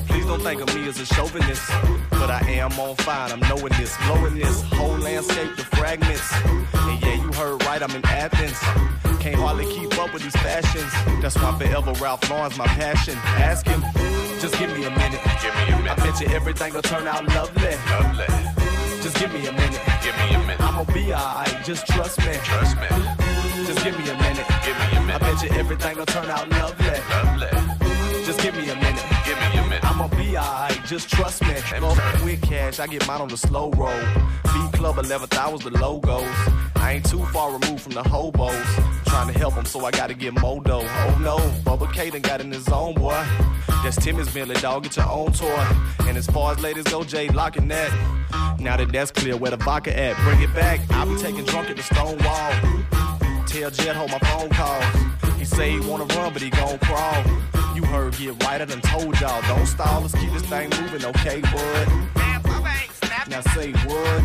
[0.07, 1.69] Please don't think of me as a chauvinist.
[2.11, 6.31] But I am on fire, I'm knowing this, blowing this whole landscape to fragments.
[6.43, 8.59] And yeah, heard right, I'm in Athens.
[9.19, 10.91] Can't hardly keep up with these fashions.
[11.21, 13.17] That's why forever Ralph Lauren's my passion.
[13.49, 13.81] Ask him,
[14.39, 15.21] just give me a minute.
[15.41, 15.91] Give me a minute.
[15.91, 17.75] I bet you everything will turn out lovely.
[17.89, 18.29] Lovely.
[19.01, 19.81] Just give me a minute.
[20.03, 20.61] Give me a minute.
[20.61, 22.33] I'ma be alright, just trust me.
[22.43, 22.89] Trust me.
[23.65, 24.47] Just give me a minute.
[24.65, 25.15] Give me a minute.
[25.15, 26.97] I bet you everything will turn out lovely.
[27.09, 28.25] Lovely.
[28.25, 29.10] Just give me a minute.
[30.01, 31.53] I'ma be alright, just trust me.
[31.79, 31.89] Go
[32.23, 33.93] with cash, I get mine on the slow roll.
[34.45, 36.23] B Club 11th hours, the logos.
[36.75, 38.65] I ain't too far removed from the hobos.
[39.05, 40.81] Trying to help them, so I gotta get Modo.
[40.81, 43.23] Oh no, Bubba K done got in his own boy.
[43.83, 45.67] That's Timmy's Bentley, dog, get your own toy.
[46.07, 47.91] And as far as ladies go, Jay locking that.
[48.59, 50.17] Now that that's clear, where the vodka at?
[50.23, 50.79] Bring it back.
[50.89, 52.81] I'll be taking drunk at the stone wall.
[53.51, 54.81] Tell Jet hold my phone call.
[55.37, 57.21] He say he wanna run, but he gon' crawl.
[57.75, 59.41] You heard, get right, I done told y'all.
[59.41, 61.87] Don't stall, let's keep this thing moving, okay, bud?
[63.27, 64.23] Now say what?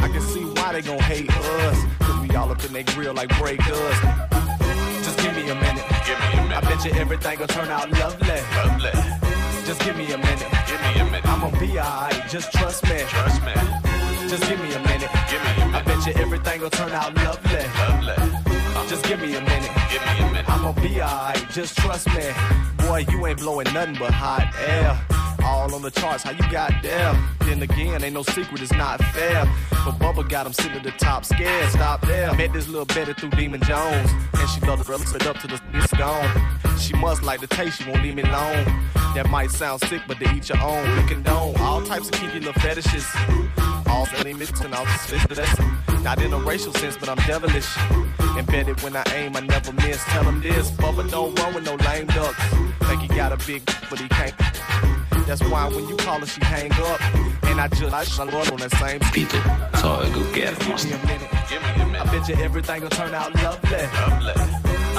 [0.00, 1.84] I can see why they gon' hate us.
[2.00, 3.98] Cause we all up in their grill like break us.
[5.04, 5.84] Just give me a minute.
[6.04, 6.56] Give me a minute.
[6.56, 8.40] I bet you everything gon' turn out lovely.
[8.56, 8.90] Lovely.
[9.66, 10.50] Just give me a minute.
[10.66, 11.26] Give me a minute.
[11.26, 12.98] I'ma be alright, just trust me.
[13.06, 13.52] Trust me.
[14.28, 15.10] Just give me a minute.
[15.30, 15.74] Give me a minute.
[15.76, 17.64] I bet you everything gon' turn out lovely.
[17.78, 18.53] Lovely.
[18.88, 19.70] Just give me a minute.
[19.90, 20.48] Give me a minute.
[20.48, 22.30] I'ma be alright, just trust me.
[22.86, 25.23] Boy, you ain't blowing nothing but hot air.
[25.44, 27.14] All on the charts, how you got there?
[27.40, 29.44] Then again, ain't no secret, it's not fair.
[29.70, 31.70] But Bubba got him sitting at the top, scared.
[31.70, 32.32] Stop there.
[32.34, 35.60] Met this little Betty through Demon Jones, and she loved the sit up to the
[35.74, 36.58] it's gone.
[36.78, 38.64] She must like the taste, she won't leave me alone.
[39.14, 40.96] That might sound sick, but to each your own.
[40.96, 43.06] We condone all types of kinky little fetishes.
[43.86, 45.54] All selling mixed and all suspicious.
[46.02, 47.68] Not in a racial sense, but I'm devilish.
[48.36, 50.02] Embedded when I aim, I never miss.
[50.04, 52.42] Tell him this, Bubba don't run with no lame ducks.
[52.88, 54.34] Think he got a big, but he can't.
[55.26, 57.00] That's why when you call her, she hang up.
[57.44, 60.90] And I just, I up on that same se on joku kermasta.
[60.90, 61.30] Give me a minute.
[61.48, 62.00] Give me a minute.
[62.00, 63.82] I bet you everything will turn out lovely.
[63.94, 64.34] Lovely.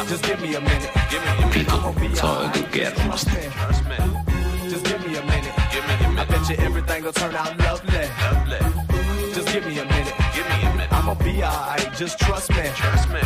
[0.09, 0.91] Just give me a minute.
[1.09, 1.71] Give me a minute.
[1.73, 2.53] I'ma be Vitu, se on alright.
[2.55, 3.51] joku kermasta.
[3.51, 4.69] Trust me.
[4.69, 5.53] Just give me a minute.
[5.71, 6.19] Give me a minute.
[6.19, 8.05] I bet you everything will turn out lovely.
[8.21, 8.61] Lovely.
[9.33, 10.13] Just give me a minute.
[10.33, 10.93] Give me a minute.
[10.93, 11.93] I'ma be alright.
[11.95, 12.65] Just trust me.
[12.75, 13.21] Trust me.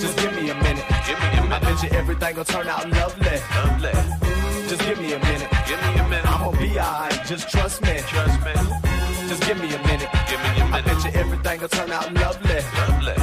[0.00, 0.84] Just give me a minute.
[1.06, 1.52] Give me a minute.
[1.52, 3.38] I bet you everything will turn out lovely.
[3.54, 4.23] Lovely.
[4.68, 5.48] Just give me a minute.
[5.68, 6.26] Give me a minute.
[6.26, 7.26] I'ma be alright.
[7.26, 8.00] Just trust me.
[8.06, 8.52] Trust me.
[9.28, 10.08] Just give me a minute.
[10.30, 10.78] Give me a minute.
[10.78, 12.60] I bet you everything will turn out lovely.
[12.78, 13.14] Lovely.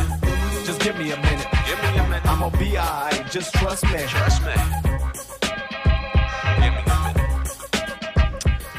[0.66, 1.48] Just give me a minute.
[1.68, 2.26] Give me a minute.
[2.26, 3.32] I'ma be alright.
[3.34, 4.00] Just trust me.
[4.08, 4.54] Trust me.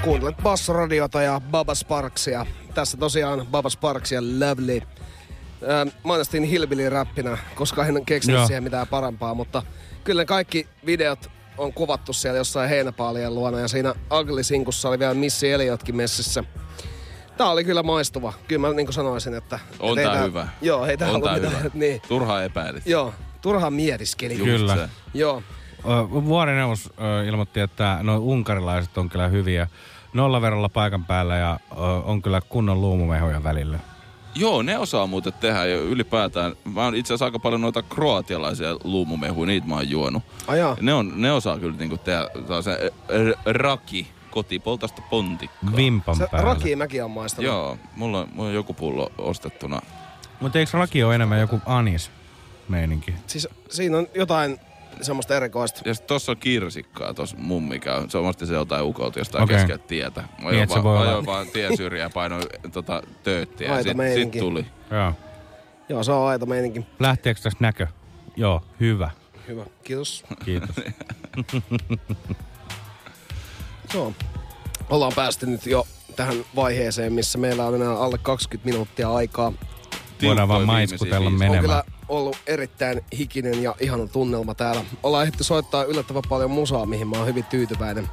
[0.02, 2.46] Kuuntelet Bassoradiota ja Baba Sparksia.
[2.74, 4.82] Tässä tosiaan Baba Sparks ja Lovely.
[5.62, 8.46] Öö, mainostin hillbilly-räppinä, koska en keksinyt Joo.
[8.46, 9.62] siihen mitään parempaa, mutta
[10.04, 15.52] kyllä kaikki videot on kuvattu siellä jossain heinäpaalien luona ja siinä Ugly-sinkussa oli vielä Missy
[15.52, 16.44] Eliotkin messissä.
[17.36, 18.32] Tää oli kyllä maistuva.
[18.48, 19.58] Kyllä mä niin sanoisin, että...
[19.80, 20.48] On et tää tää- hyvä.
[20.62, 21.58] Joo, ei tää On tää mitään.
[21.58, 21.70] hyvä.
[21.74, 22.02] Niin.
[22.08, 22.86] Turhaa epäilit.
[22.86, 24.36] Joo, turhaan mietiskeli.
[24.36, 24.76] Kyllä.
[24.76, 24.88] se.
[25.14, 25.42] Joo.
[26.10, 26.90] Vuorineuvos
[27.28, 29.66] ilmoitti, että nuo unkarilaiset on kyllä hyviä
[30.12, 31.60] nollaverolla paikan päällä ja
[32.04, 33.78] on kyllä kunnon luumumehoja välillä.
[34.34, 36.52] Joo, ne osaa muuten tehdä ja ylipäätään.
[36.64, 40.22] Mä oon itse asiassa aika paljon noita kroatialaisia luumumehuja, niitä mä oon juonut.
[40.46, 40.76] Ajaa.
[40.80, 42.28] Ne, on, ne osaa kyllä niinku tehdä
[42.62, 42.92] se
[43.44, 45.76] raki kotipoltasta pontikkaa.
[45.76, 47.46] Vimpan Se raki mäkin on maistanut.
[47.46, 49.80] Joo, mulla on, mulla on joku pullo ostettuna.
[50.40, 52.10] Mutta eikö raki ole enemmän joku anis
[52.68, 53.14] meininki?
[53.26, 54.60] Siis siinä on jotain
[55.02, 55.80] semmoista erikoista.
[55.84, 58.02] Ja sit tossa on kirsikkaa tossa mummikä.
[58.08, 59.56] Se on se jotain ukolta jostain okay.
[59.56, 60.20] keskeltä tietä.
[60.20, 63.02] Mä Niin, ajoin et se vaan, voi olla- ajoin vaan tien syrjään ja painoin tota,
[63.22, 63.68] tööttiä.
[63.68, 64.66] Ja Aito sit, sit tuli.
[64.90, 65.12] Joo.
[65.88, 66.86] Joo, se on aito meininki.
[66.98, 67.86] Lähteekö tästä näkö?
[68.36, 69.10] Joo, hyvä.
[69.48, 70.24] Hyvä, kiitos.
[70.44, 70.76] Kiitos.
[73.94, 74.12] Joo.
[74.90, 75.86] Ollaan päästy nyt jo
[76.16, 79.52] tähän vaiheeseen, missä meillä on enää alle 20 minuuttia aikaa.
[80.22, 81.26] Voidaan vaan maiskutella biisejä.
[81.28, 81.60] On menemään.
[81.60, 84.84] kyllä ollut erittäin hikinen ja ihana tunnelma täällä.
[85.02, 88.08] Ollaan ehditty soittaa yllättävän paljon musaa, mihin mä oon hyvin tyytyväinen.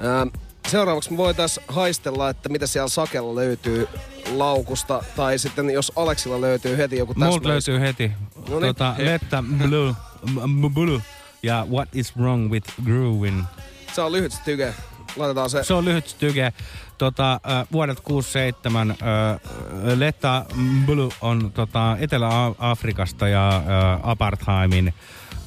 [0.00, 0.26] Ää,
[0.68, 3.88] seuraavaksi me voitais haistella, että mitä siellä Sakella löytyy
[4.34, 5.04] laukusta.
[5.16, 7.68] Tai sitten jos Aleksilla löytyy heti joku Multa täsmällis.
[7.68, 8.12] löytyy heti
[8.48, 8.66] No niin.
[8.74, 9.94] tota, Letta Blue,
[10.74, 11.00] Blue
[11.42, 13.42] ja What is wrong with grooving.
[13.94, 14.74] Se on lyhyt styke.
[15.16, 15.64] Laitetaan se.
[15.64, 16.52] Se on lyhyt styke.
[17.02, 17.40] Tota,
[17.72, 18.96] vuodet 67 äh,
[19.94, 20.44] Letta
[20.86, 23.62] Blue on tota, Etelä-Afrikasta ja
[24.02, 24.94] apartheimin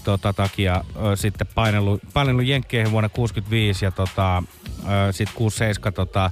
[0.03, 0.83] tota, takia
[1.15, 4.43] sitten painellut, painellut Jenkkeihin vuonna 65 ja tota,
[5.11, 6.31] sitten 67 tota,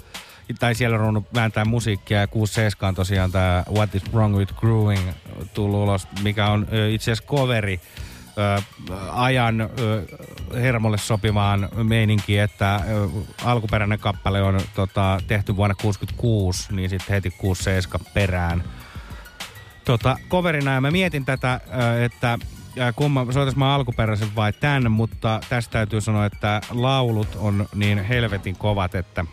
[0.60, 4.54] tai siellä on ruvennut vääntää musiikkia ja 67 on tosiaan tämä What is wrong with
[4.56, 5.12] grooving
[5.54, 7.82] tullut ulos, mikä on itse asiassa coveri
[8.38, 8.61] ö,
[9.11, 9.69] ajan ö,
[10.53, 13.07] hermolle sopivaan meininkiin, että ö,
[13.43, 18.64] alkuperäinen kappale on tota, tehty vuonna 66, niin sitten heti 67 perään.
[19.85, 22.38] Tota, coverina ja mä mietin tätä, ö, että
[22.95, 28.55] kumma, soitais mä alkuperäisen vai tän, mutta tästä täytyy sanoa, että laulut on niin helvetin
[28.55, 29.26] kovat, että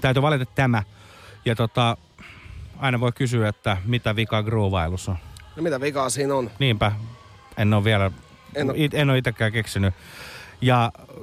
[0.00, 0.82] täytyy valita tämä.
[1.44, 1.96] Ja tota,
[2.78, 5.18] aina voi kysyä, että mitä vika groovailussa on.
[5.56, 6.50] No mitä vikaa siinä on?
[6.58, 6.92] Niinpä,
[7.56, 8.10] en ole vielä,
[8.54, 9.94] En oo- it, en ole itsekään keksinyt.
[10.60, 11.16] Ja äh,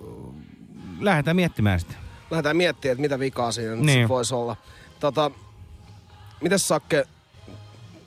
[1.00, 1.94] lähdetään miettimään sitä.
[2.32, 4.08] Lähdetään miettimään, että mitä vikaa siinä Niin.
[4.08, 4.56] voisi olla.
[5.00, 5.32] Tota,
[6.42, 7.06] mitäs Sakke,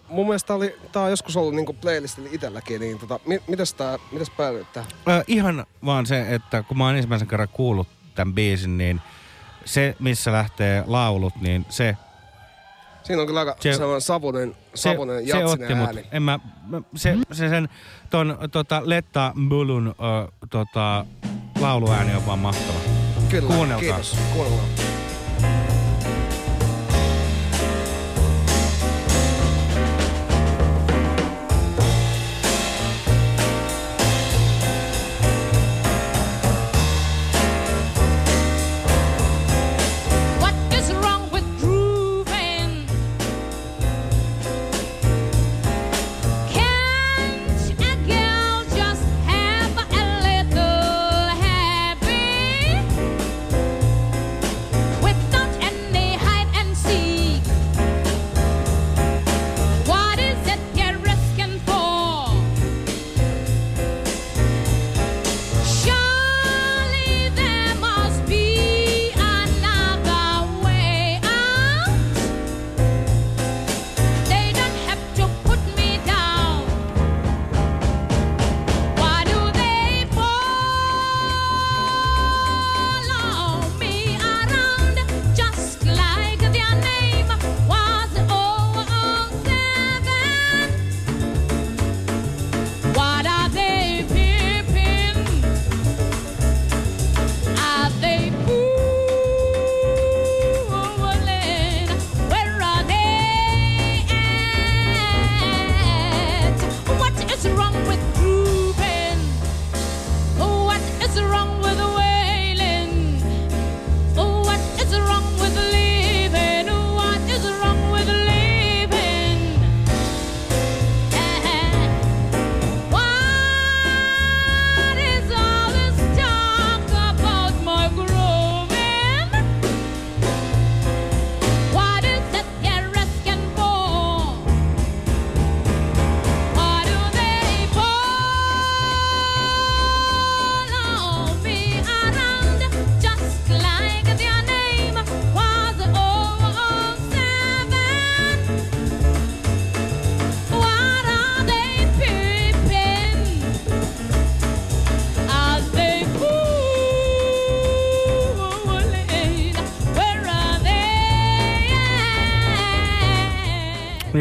[0.08, 3.74] mun mielestä tää, oli, tää on joskus ollut niinku playlistilla itselläkin, niin tota, mi, mitäs
[3.74, 4.90] tää, mitäs päädyit tähän?
[5.08, 9.00] Ö, ihan vaan se, että kun mä oon ensimmäisen kerran kuullut tämän biisin, niin
[9.64, 11.96] se, missä lähtee laulut, niin se,
[13.04, 15.86] Siinä on kyllä aika Se- sellainen savunen, se, savunen se jatsinen otti mut.
[15.86, 16.04] ääni.
[16.12, 17.68] En mä, mä- se, se sen
[18.10, 21.06] ton tota, Letta Bulun ö, tota,
[21.60, 22.78] lauluääni on vaan mahtava.
[23.28, 23.80] Kyllä, Kuunnelkaa.
[23.80, 24.16] kiitos.
[24.32, 24.68] Kuunnellaan.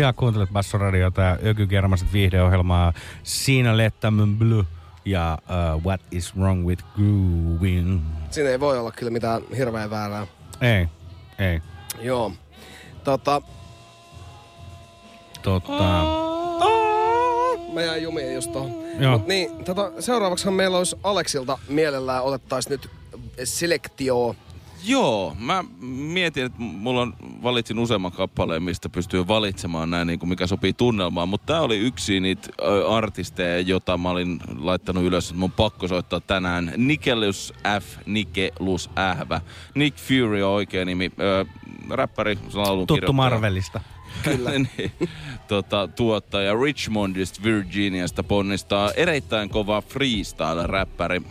[0.04, 2.94] Ja kuuntelet Bassoradiota ja Ökykermaset viihdeohjelmaa
[3.24, 4.66] Siinä Lettamön Blue
[5.06, 5.38] ja
[5.76, 8.02] uh, What is Wrong with Grooving.
[8.32, 10.28] Siinä ei voi olla kyllä mitään hirveän väärää.
[10.62, 10.88] Ei,
[11.40, 11.62] ei.
[12.02, 12.32] Joo.
[13.04, 13.42] Tota,
[15.42, 16.04] Totta.
[17.74, 18.72] mä jäin jumiin just tohon.
[19.00, 19.18] Joo.
[19.18, 22.90] Mut niin, tota, seuraavaksihan meillä olisi Aleksilta mielellään otettaisiin nyt
[23.44, 24.36] selektio.
[24.86, 30.30] Joo, mä mietin, että mulla on, valitsin useamman kappaleen, mistä pystyy valitsemaan näin, niin kuin
[30.30, 31.30] mikä sopii tunnelmaan.
[31.30, 32.50] Mutta tää oli yksi niitä
[32.90, 36.74] artisteja, jota mä olin laittanut ylös, että mun pakko soittaa tänään.
[36.78, 39.42] Nikelus F, Nikelus Ähvä.
[39.76, 41.12] Nick Fury on oikea nimi.
[41.20, 41.46] Ö,
[41.90, 43.82] räppäri, laulun Tuttu Marvelista.
[44.24, 44.52] Kyllä.
[44.78, 44.92] niin,
[45.48, 51.22] tota, tuottaja Richmondista Virginiasta ponnistaa erittäin kova freestyle-räppäri.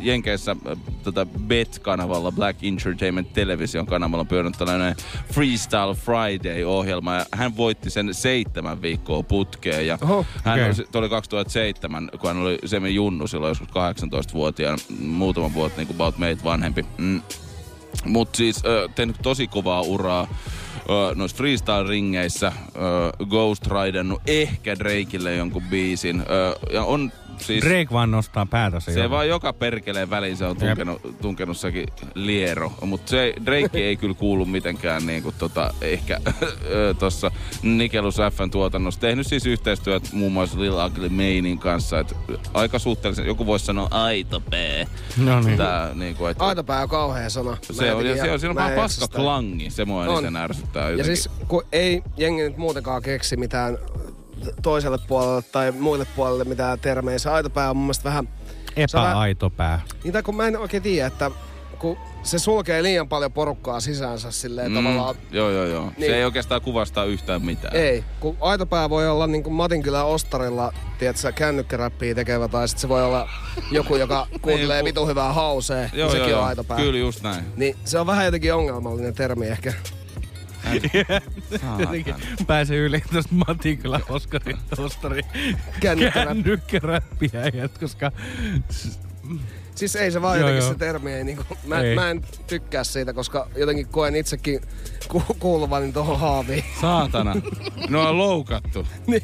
[0.00, 0.56] Jenkeissä
[1.04, 4.96] tätä BET-kanavalla, Black Entertainment Television kanavalla on pyörinyt tällainen
[5.32, 7.14] Freestyle Friday-ohjelma.
[7.14, 9.86] Ja hän voitti sen seitsemän viikkoa putkeen.
[9.86, 10.66] Ja Oho, hän okei.
[10.66, 15.86] oli, toi oli 2007, kun hän oli Semi Junnu silloin joskus 18-vuotiaana, muutaman vuotta niin
[15.86, 16.86] kuin about meitä vanhempi.
[16.98, 17.22] Mm.
[18.04, 20.28] Mutta siis ö, tehnyt tosi kovaa uraa
[21.14, 22.52] noissa freestyle-ringeissä.
[23.28, 26.22] Ghost Ridennut ehkä Drakeille jonkun biisin.
[26.72, 27.64] Ja on siis...
[27.64, 29.10] Drake vaan nostaa päätä Se siihen.
[29.10, 32.72] vaan joka perkeleen väliin se on tunkenut, tunkenut sekin liero.
[32.86, 36.20] Mutta se Drake ei kyllä kuulu mitenkään niinku tota, ehkä
[36.98, 37.30] tuossa
[37.62, 39.00] Nikelus Fn tuotannossa.
[39.00, 41.98] Tehnyt siis yhteistyöt muun muassa Lil Ugly Manein kanssa.
[41.98, 42.14] Et
[42.54, 44.52] aika suhteellisen, joku voisi sanoa aito P.
[45.16, 45.58] No niin.
[45.58, 47.50] Tää, niinku, et, Aitapää on kauhea sana.
[47.50, 49.70] Mä se on, ja se on, siinä on en paska klangi.
[49.70, 50.08] Se mua On.
[50.10, 51.16] eniten ärsyttää Ja jotenkin.
[51.16, 53.78] siis kun ei jengi nyt muutenkaan keksi mitään
[54.62, 57.18] toiselle puolelle tai muille puolelle mitään termejä.
[57.18, 58.28] Se aitopää on mun mielestä vähän...
[58.76, 59.80] Epäaito pää.
[60.04, 61.30] Niin kun mä en oikein tiedä, että
[61.78, 64.74] kun se sulkee liian paljon porukkaa sisäänsä silleen mm.
[64.74, 65.14] tavallaan...
[65.30, 65.92] Joo, joo, joo.
[65.96, 66.10] Niin.
[66.10, 67.76] Se ei oikeastaan kuvastaa yhtään mitään.
[67.76, 72.88] Ei, kun aitopää voi olla niin kuin Matinkylän Ostarilla, tiedätkö, kännykkäräppiä tekevä, tai sitten se
[72.88, 73.28] voi olla
[73.70, 76.40] joku, joka kuuntelee Niin, vitu hyvää hausea, Joo, joo, sekin joo.
[76.40, 76.76] on aitopää.
[76.76, 77.44] Kyllä just näin.
[77.56, 79.72] Niin se on vähän jotenkin ongelmallinen termi ehkä.
[81.78, 82.14] Jotenkin
[82.46, 85.22] pääsee yli tuosta Matinkylän Oskarin Ostari
[85.80, 86.42] Kännykkäräppi.
[86.42, 88.12] kännykkäräppiäijät, koska
[89.74, 90.72] Siis ei se vaan Joo, jotenkin joo.
[90.72, 91.94] se termi ei niinku, mä, Ei.
[91.94, 94.60] mä en tykkää siitä, koska jotenkin koen itsekin
[95.08, 96.64] ku, kuuluvani tuohon haaviin.
[96.80, 97.34] Saatana.
[97.88, 98.86] Ne on loukattu.
[99.06, 99.22] Niin.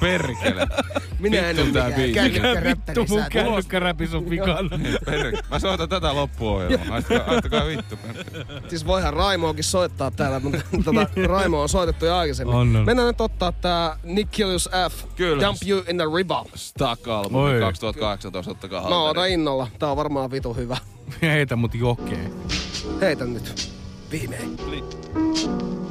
[0.00, 0.66] Perkele.
[1.18, 2.14] Minä en ole tää mikään biisi.
[2.14, 3.00] kännykkäräppäri.
[3.00, 4.68] vittu mun kännykkäräpis on vikana.
[5.04, 5.42] Perkele.
[5.50, 7.00] Mä soitan tätä loppuohjelmaa.
[7.26, 7.98] Haistakaa vittu.
[8.68, 12.54] Siis voihan Raimoakin soittaa täällä, mutta tota, Raimo on soitettu jo aikaisemmin.
[12.56, 12.84] On, on.
[12.86, 15.04] Mennään nyt ottaa tää Nickilius F.
[15.16, 15.42] Kyllä.
[15.46, 16.44] Dump You in the River.
[16.54, 17.60] Stuck-albumi Oi.
[17.60, 19.32] 2018, ottakaa Mä otan halteri.
[19.32, 19.66] innolla.
[19.78, 20.76] Tää on varmaan vitu hyvä.
[21.22, 22.32] Heitä mut jokeen.
[23.00, 23.72] Heitä nyt.
[24.10, 24.56] Viimein.
[24.56, 25.89] Basso.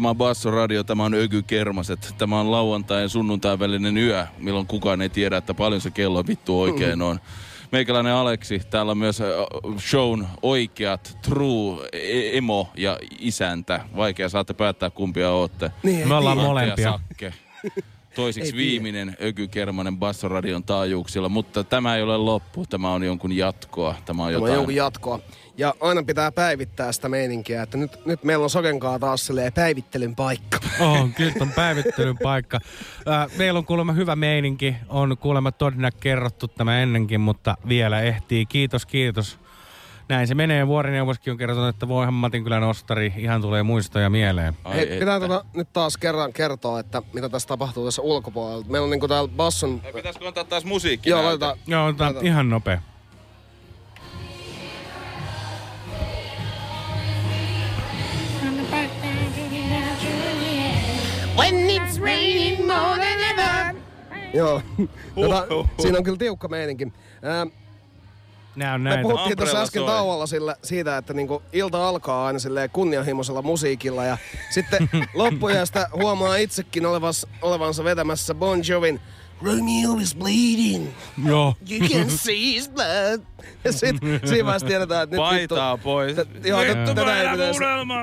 [0.00, 2.14] Tämä on Basso Radio, tämä on Öky Kermaset.
[2.18, 6.26] Tämä on lauantai ja sunnuntai välinen yö, milloin kukaan ei tiedä, että paljon se kello
[6.26, 7.20] vittu oikein on.
[7.72, 9.22] Meikäläinen Aleksi, täällä on myös
[9.78, 13.80] shown oikeat, true, e- emo ja isäntä.
[13.96, 15.70] Vaikea saatte päättää kumpia ootte.
[15.82, 16.92] Niin, Me ollaan molempia.
[16.92, 17.34] Sakke.
[18.14, 22.66] Toisiksi viimeinen Öky Kermanen Bassoradion taajuuksilla, mutta tämä ei ole loppu.
[22.66, 23.94] Tämä on jonkun jatkoa.
[24.04, 25.20] Tämä on Tämä on jonkun jatkoa.
[25.56, 30.16] Ja aina pitää päivittää sitä meininkiä, että nyt, nyt meillä on Sokenkaa taas silleen päivittelyn
[30.16, 30.58] paikka.
[30.80, 32.60] On, kyllä on päivittelyn paikka.
[33.08, 34.74] Äh, meillä on kuulemma hyvä meininki.
[34.88, 38.46] On kuulemma todennäköisesti kerrottu tämä ennenkin, mutta vielä ehtii.
[38.46, 39.38] Kiitos, kiitos.
[40.10, 40.66] Näin se menee.
[40.66, 44.54] Vuorineuvoskin on kertonut, että voihan Matinkylän ostari ihan tulee muistoja mieleen.
[44.64, 48.64] Ai Hei, pitää tota, nyt taas kerran kertoa, että mitä tässä tapahtuu tässä ulkopuolella.
[48.68, 49.80] Meillä on niinku täällä basson...
[49.84, 51.10] Ei, Pitäisikö antaa taas musiikki?
[51.10, 51.56] Joo, laitetaan.
[51.66, 52.82] Joo, on tää ihan nopea.
[61.36, 63.74] When it's raining more than ever.
[64.34, 64.62] Joo.
[65.14, 65.46] tota,
[65.82, 66.84] siinä on kyllä tiukka meininki.
[67.24, 67.48] Ähm,
[68.60, 69.02] Nää on Me näitä.
[69.02, 69.88] puhuttiin tuossa äsken soi.
[69.88, 74.18] tauolla sillä, siitä, että niinku ilta alkaa aina silleen kunnianhimoisella musiikilla ja
[74.50, 79.00] sitten loppujasta huomaa itsekin olevas, olevansa vetämässä Bon Jovin
[79.42, 80.88] Romeo is bleeding.
[81.26, 81.54] Joo.
[81.70, 83.20] You can see his blood.
[83.64, 86.16] Ja sit siinä vaiheessa tiedetään, että nyt Paitaa pois.
[86.16, 87.60] vittu, joo, nyt, Vittu, tätä ei mä pitäisi,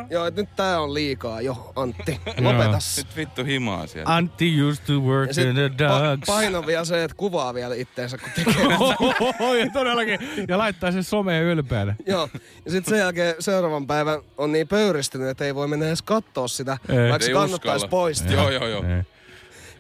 [0.10, 2.20] joo, että nyt tää on liikaa jo, Antti.
[2.42, 2.98] Lopetas.
[2.98, 4.16] Nyt vittu himaa siellä.
[4.16, 6.26] Antti used to work Ja sit in the pa- dogs.
[6.28, 8.64] paino vielä se, että kuvaa vielä itteensä, kun tekee.
[9.66, 10.20] ja todellakin.
[10.48, 11.96] Ja laittaa sen someen ylpeänä.
[12.08, 12.30] Joo.
[12.66, 16.48] Ja sitten sen jälkeen seuraavan päivän on niin pöyristynyt, että ei voi mennä edes katsoa
[16.48, 17.10] sitä, Ei.
[17.10, 18.32] vaikka se kannattaisi poistaa.
[18.34, 18.84] Joo, joo, joo.
[18.84, 19.04] Ei.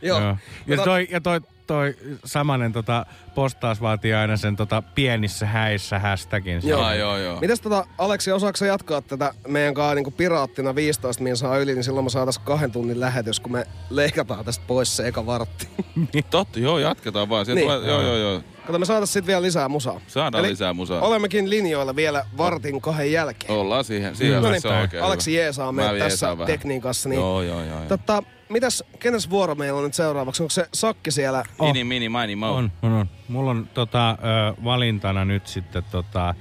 [0.02, 0.20] Joo.
[0.20, 0.38] Joo.
[0.68, 1.96] Ja Tota- toi, ja toi, toi
[2.26, 3.06] samanen tota,
[3.42, 6.60] postaus vaatii aina sen tota, pienissä häissä hashtagin.
[6.64, 6.82] Joo.
[6.84, 7.40] Ai, joo, joo.
[7.40, 11.84] Mites tota, Aleksi, osaako jatkaa tätä meidän kanssa niinku piraattina 15 min saa yli, niin
[11.84, 15.68] silloin me saatais kahden tunnin lähetys, kun me leikataan tästä pois se eka vartti.
[16.30, 17.46] Totta, joo, jatketaan vaan.
[17.46, 17.72] Sieltä Niin.
[17.72, 18.42] tulee, joo, joo, joo.
[18.68, 20.02] Kato, me saatais sit vielä lisää musaa.
[20.08, 21.02] Saadaan Eli lisää musaa.
[21.02, 23.54] Olemmekin linjoilla vielä vartin kahden jälkeen.
[23.54, 24.16] Ollaan siihen.
[24.16, 25.42] Siihen No niin, se on oikein Aleksi hyvä.
[25.44, 26.46] jeesaa meitä tässä vähän.
[26.48, 27.10] tekniikassa.
[27.10, 27.70] Niin, Joo, joo, joo.
[27.70, 27.86] joo.
[27.88, 30.44] Totta, mitäs, kenes vuoro meillä on nyt seuraavaksi?
[30.44, 31.44] Onko se Sakki siellä?
[31.60, 31.70] Oh.
[31.70, 32.56] Ini, mini, mini, mo.
[32.56, 33.10] On, on, on.
[33.28, 34.16] Mulla on tota, ö,
[34.64, 36.36] valintana nyt sitten tota,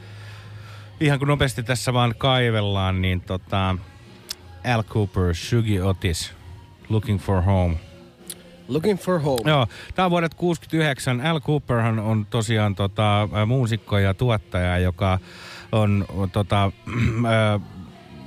[1.00, 3.76] ihan kun nopeasti tässä vaan kaivellaan, niin tota,
[4.74, 6.32] Al Cooper, Shugi Otis,
[6.88, 7.76] Looking for Home.
[8.68, 9.50] Looking for home.
[9.50, 11.20] Joo, tää on vuodet 69.
[11.20, 15.18] Al Cooperhan on tosiaan tota, muusikko ja tuottaja, joka
[15.72, 16.64] on tota,
[17.26, 17.60] ä,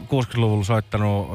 [0.05, 1.27] 60-luvulla soittanut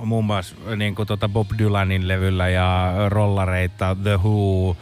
[0.00, 4.76] muun muassa niin kuin, tota Bob Dylanin levyllä ja rollareita, The Who,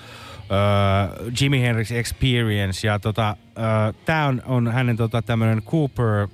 [0.53, 3.35] ä, Jimi Hendrix Experience ja tota, ä,
[4.05, 6.29] tää on, on hänen tota, tämmönen Cooper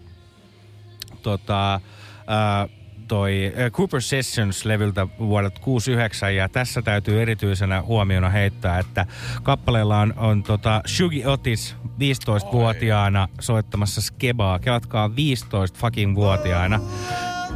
[1.23, 1.81] tota,
[2.27, 2.69] ää,
[3.09, 9.07] toi ää, Cooper Sessions-levyltä vuodelta 69 ja tässä täytyy erityisenä huomiona heittää, että
[9.43, 14.59] kappaleella on, on tota Shugi Otis 15-vuotiaana soittamassa skebaa.
[14.59, 16.81] Kelatkaa 15 fucking vuotiaana.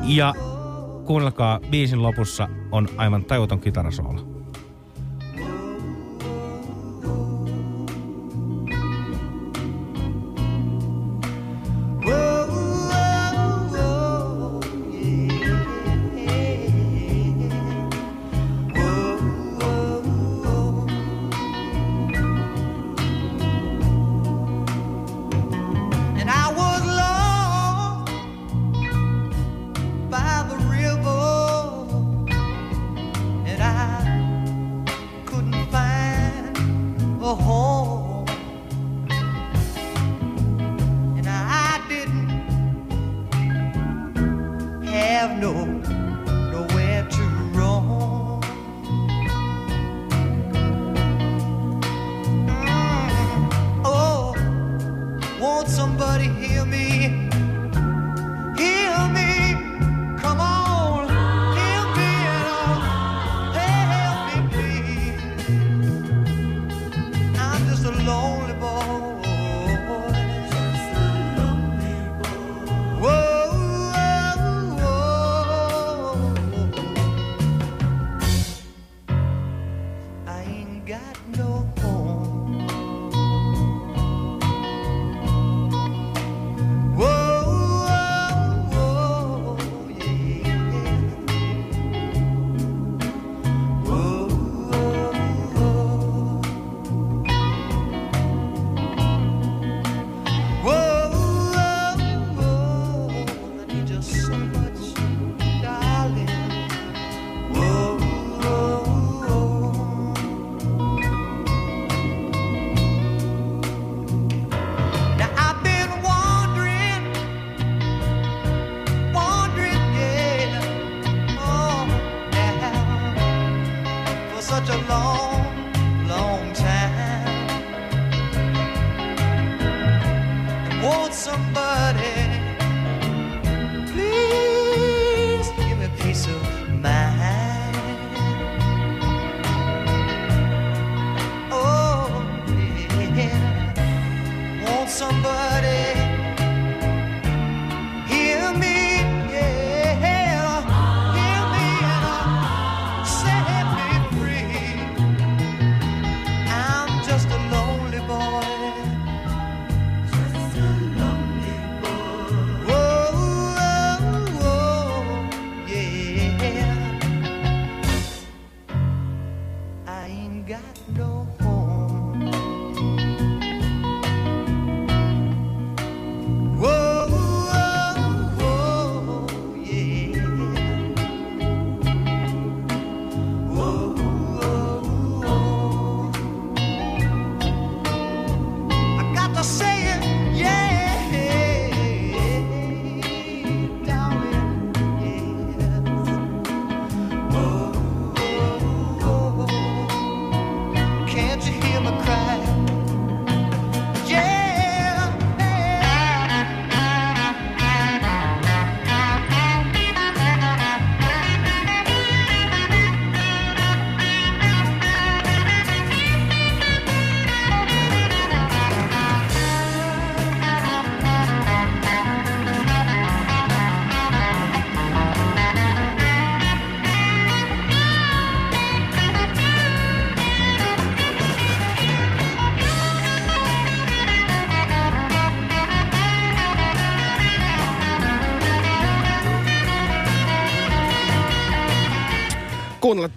[0.04, 0.34] Ja
[1.04, 4.31] kuunnelkaa, biisin lopussa on aivan tajuton kitarasoolo.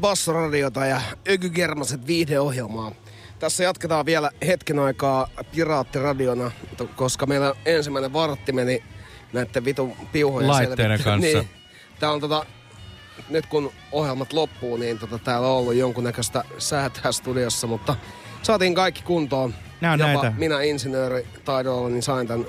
[0.05, 2.91] Bassoradiota ja Ökygermaset viihdeohjelmaa.
[3.39, 6.51] Tässä jatketaan vielä hetken aikaa Piraattiradiona,
[6.95, 8.83] koska meillä ensimmäinen vartti meni
[9.33, 11.21] näiden vitun piuhojen Laitteiden selvittelyyn.
[11.21, 11.37] kanssa.
[11.39, 11.49] Niin.
[11.99, 12.45] Tää on tota,
[13.29, 17.95] nyt kun ohjelmat loppuu, niin tota, täällä on ollut jonkunnäköistä säätää studiossa, mutta
[18.41, 19.53] saatiin kaikki kuntoon.
[19.81, 20.33] Nää on Jopa näitä.
[20.37, 22.45] minä insinööri taidolla, niin sain tämän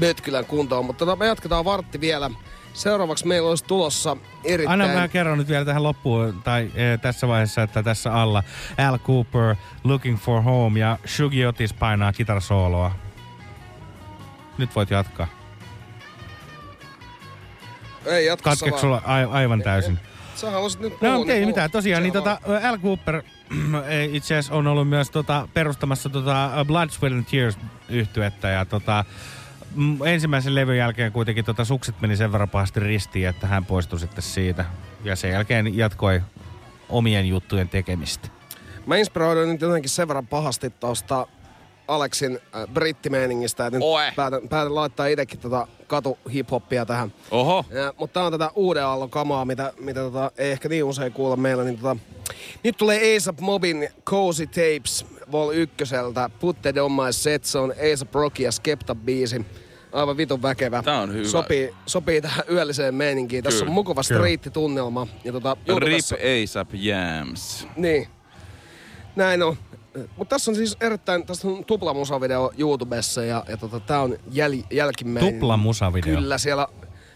[0.00, 0.84] Mötkylän kuntoon.
[0.84, 2.30] Mutta tota, me jatketaan vartti vielä.
[2.76, 4.82] Seuraavaksi meillä olisi tulossa erittäin...
[4.82, 8.42] Anna mä kerron nyt vielä tähän loppuun, tai e, tässä vaiheessa, että tässä alla
[8.88, 12.92] Al Cooper, Looking for Home ja Shugi Otis painaa kitarasooloa.
[14.58, 15.26] Nyt voit jatkaa.
[18.06, 18.80] Ei, jatka vaan.
[18.80, 19.98] sulla a- aivan täysin?
[20.34, 21.12] Sä halusit nyt puhua.
[21.12, 21.50] No niin ei puhu.
[21.50, 22.38] mitään, tosiaan, niin tota,
[22.68, 23.22] Al Cooper
[24.12, 27.58] itse asiassa on ollut myös tota, perustamassa tota Blood, Sweat and Tears
[27.88, 29.04] yhtyettä ja tota,
[30.04, 34.22] ensimmäisen levyn jälkeen kuitenkin tota, sukset meni sen verran pahasti ristiin, että hän poistui sitten
[34.22, 34.64] siitä.
[35.04, 36.22] Ja sen jälkeen jatkoi
[36.88, 38.28] omien juttujen tekemistä.
[38.86, 41.26] Mä inspiroiduin nyt jotenkin sen verran pahasti tuosta
[41.88, 44.12] Aleksin äh, brittimeiningistä, että nyt Oe.
[44.16, 47.12] päätän, päätän laittaa itsekin tota katu hiphoppia tähän.
[47.30, 47.64] Oho.
[47.70, 51.12] Ja, mutta tää on tätä uuden aallon kamaa, mitä, mitä tota, ei ehkä niin usein
[51.12, 51.64] kuulla meillä.
[51.64, 51.96] Niin tota,
[52.64, 55.76] nyt tulee ASAP Mobin Cozy Tapes Vol 1.
[56.40, 59.46] Put That On My Set, se on ASAP Rocky ja Skepta biisi.
[59.96, 60.82] Aivan vitun väkevä.
[60.82, 61.28] Tää on hyvä.
[61.28, 63.44] Sopii, sopii tähän yölliseen meininkiin.
[63.44, 63.70] Tässä Kyllä.
[63.70, 65.06] on mukava striittitunnelma.
[65.24, 67.66] Ja tota, Rip YouTubessa- ASAP Jams.
[67.76, 68.08] niin.
[69.16, 69.56] Näin on.
[70.16, 74.16] Mutta tässä on siis erittäin, tässä on tupla musavideo YouTubessa ja, ja tota, tää on
[74.32, 75.34] jäl, jälkimmäinen.
[75.34, 76.14] Tupla musavideo.
[76.14, 76.66] Kyllä, siellä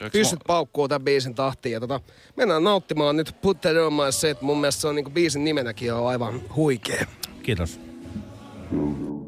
[0.01, 1.73] mä- paukkuu tämän biisin tahtiin.
[1.73, 2.01] Ja tota,
[2.37, 4.43] mennään nauttimaan nyt Put That On My Set.
[4.43, 7.07] Mun mielestä se on niinku biisin nimenäkin on aivan huikea.
[7.43, 7.81] Kiitos.
[8.71, 9.20] Put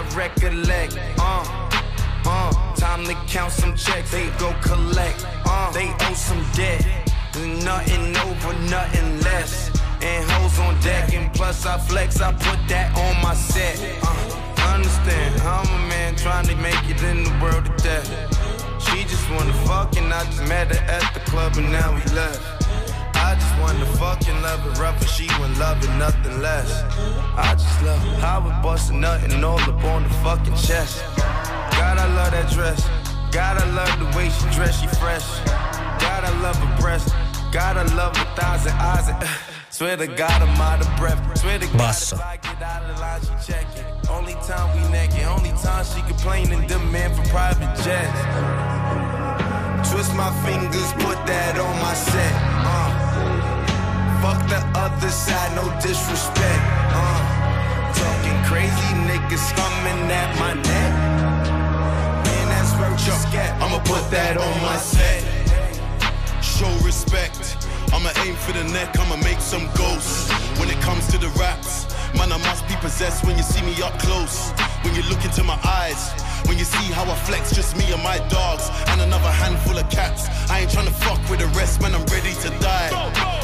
[0.00, 1.44] I recollect, uh,
[2.24, 6.82] uh, time to count some checks, they go collect, uh, they owe some debt,
[7.36, 9.68] nothing over, nothing less,
[10.00, 14.72] and hoes on deck, and plus I flex, I put that on my set, uh,
[14.72, 18.08] understand, I'm a man trying to make it in the world of death,
[18.80, 22.00] she just wanna fuck and I just met her at the club and now we
[22.14, 22.69] left.
[23.40, 26.82] I just wanna fucking love it rough and she wouldn't love it nothing less.
[27.36, 31.02] I just love how it bustin' nothing all up on the fucking chest.
[31.16, 32.86] God, I love that dress.
[33.32, 35.24] God, I love the way she dress, she fresh.
[36.04, 37.14] God, I love her breast.
[37.50, 39.16] God, I love her thighs and eyes and
[39.70, 41.38] Swear to God, I'm out of breath.
[41.38, 42.16] Swear to God, Basso.
[42.16, 44.10] if I get out of line, she check it.
[44.10, 48.20] Only time we naked, only time she complaining, demand for private jets.
[49.90, 52.59] Twist my fingers, put that on my set.
[54.20, 56.62] Fuck the other side, no disrespect.
[56.92, 57.40] Uh.
[57.94, 60.92] Talking crazy niggas coming at my neck.
[62.24, 63.14] Man, that's where you.
[63.62, 65.24] I'ma put that on my set.
[66.42, 67.59] Show respect.
[67.92, 70.30] I'ma aim for the neck, I'ma make some ghosts.
[70.58, 73.74] When it comes to the raps, man, I must be possessed when you see me
[73.82, 74.52] up close.
[74.82, 76.12] When you look into my eyes,
[76.46, 79.90] when you see how I flex, just me and my dogs, and another handful of
[79.90, 80.28] cats.
[80.48, 82.90] I ain't tryna fuck with the rest, man, I'm ready to die.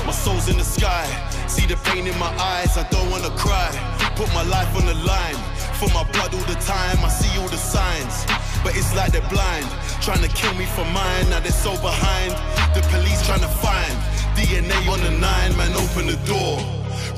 [0.07, 1.05] My soul's in the sky,
[1.49, 3.71] see the pain in my eyes, I don't wanna cry.
[4.15, 5.37] Put my life on the line,
[5.75, 8.25] for my blood all the time, I see all the signs.
[8.63, 9.67] But it's like they're blind,
[10.01, 11.31] trying to kill me for mine.
[11.31, 12.33] Now they're so behind.
[12.75, 13.95] The police trying to find
[14.37, 15.73] DNA on the nine, man.
[15.75, 16.59] Open the door.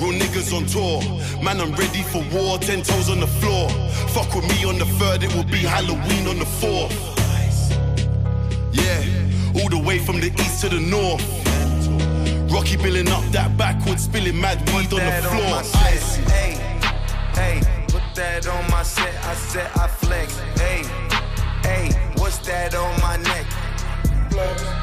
[0.01, 1.03] Real niggas on tour.
[1.43, 2.59] Man, I'm ready for war.
[2.59, 3.69] Ten toes on the floor.
[4.15, 6.93] Fuck with me on the third, it will be Halloween on the fourth.
[8.73, 11.23] Yeah, all the way from the east to the north.
[12.51, 15.83] Rocky billing up that backwards, spilling mad weed on the on floor.
[16.33, 16.53] Hey,
[17.35, 19.15] hey, put that on my set.
[19.25, 20.39] I said I flex.
[20.59, 20.83] Hey,
[21.63, 23.47] hey, what's that on my neck?
[24.31, 24.78] Flex.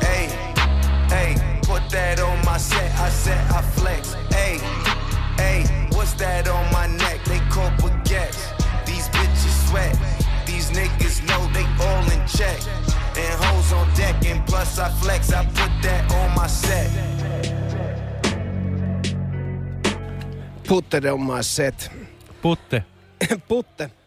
[0.00, 0.26] Hey,
[1.08, 2.90] hey, put that on my set.
[2.98, 4.14] I said I flex.
[4.30, 4.58] Hey,
[5.36, 7.24] hey, what's that on my neck?
[7.24, 8.40] They call baguettes.
[8.86, 9.96] These bitches sweat.
[10.46, 12.60] These niggas know they all in check.
[13.16, 15.32] And hoes on deck, and plus I flex.
[15.32, 16.90] I put that on my set.
[20.64, 21.88] Putte on my set.
[22.42, 22.84] Putte.
[23.48, 23.97] Putte.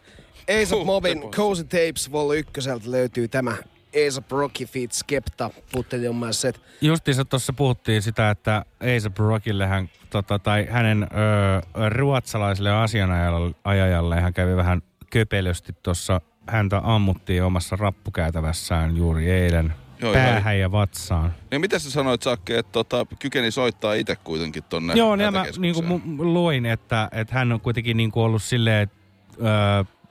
[0.48, 2.52] A$AP Mobin Cozy Tapes Vol 1
[2.86, 6.60] löytyy tämä A$AP Rocky Feet Skepta Putte on my set.
[6.80, 14.34] Justiinsa tuossa puhuttiin sitä, että A$AP Rockille hän, tota, tai hänen ö, ruotsalaiselle asianajajalle hän
[14.34, 16.20] kävi vähän köpelösti tuossa.
[16.46, 21.34] Häntä ammuttiin omassa rappukäytävässään juuri eilen Joo, päähän ja vatsaan.
[21.50, 25.44] Ja mitä sä sanoit, Sakke, että tota, kykeni soittaa itse kuitenkin tonne Joo, niin mä
[25.58, 26.02] niin kuin,
[26.34, 28.96] luin, että, että hän on kuitenkin niin kuin ollut silleen, että
[29.40, 30.01] ö, o-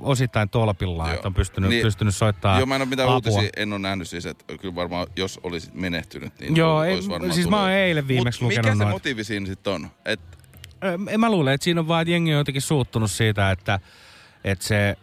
[0.00, 3.14] osittain tolpillaan, että on pystynyt, Niin- pystynyt soittamaan Joo, mä en ole mitään apua.
[3.14, 6.94] uutisia, en ole nähnyt siis, että kyllä varmaan jos olisit menehtynyt, niin Joo, ol- ei,
[6.94, 9.88] olisi varmaan siis mä oon eilen viimeksi Mut lukenut mikä se motiivi siinä sitten on?
[10.04, 10.20] Et,
[10.84, 13.80] Ö, mä luule, että siinä on vaan, että jengi on jotenkin suuttunut siitä, että,
[14.44, 14.96] että se,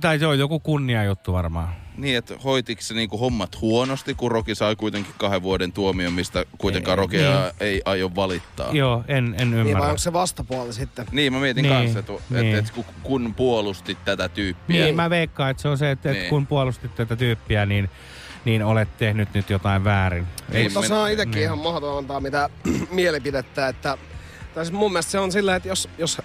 [0.00, 1.68] tai se on joku kunniajuttu varmaan.
[2.00, 6.44] Niin, että hoitiko se niinku hommat huonosti, kun Roki sai kuitenkin kahden vuoden tuomion, mistä
[6.58, 7.52] kuitenkaan Ei, Rokea niin.
[7.60, 8.70] ei aio valittaa.
[8.72, 9.80] Joo, en, en Niin ymmärrä.
[9.80, 11.06] vai onko se vastapuoli sitten?
[11.12, 12.46] Niin, mä mietin Niin, kanssa, että, niin.
[12.46, 14.84] että, että kun- kun puolustit tätä tyyppiä.
[14.84, 16.28] Niin, mä veikkaan, että se on se, että, Niin.
[16.30, 17.90] kun puolustit tätä tyyppiä, niin,
[18.44, 20.26] niin olet tehnyt nyt jotain väärin.
[20.52, 21.42] Ei, mutta se on itsekin niin.
[21.42, 22.50] ihan mahdoton antaa mitä
[22.90, 23.98] mielipidettä, että
[24.54, 26.18] tai siis mun mielestä se on sillä, että jos, jos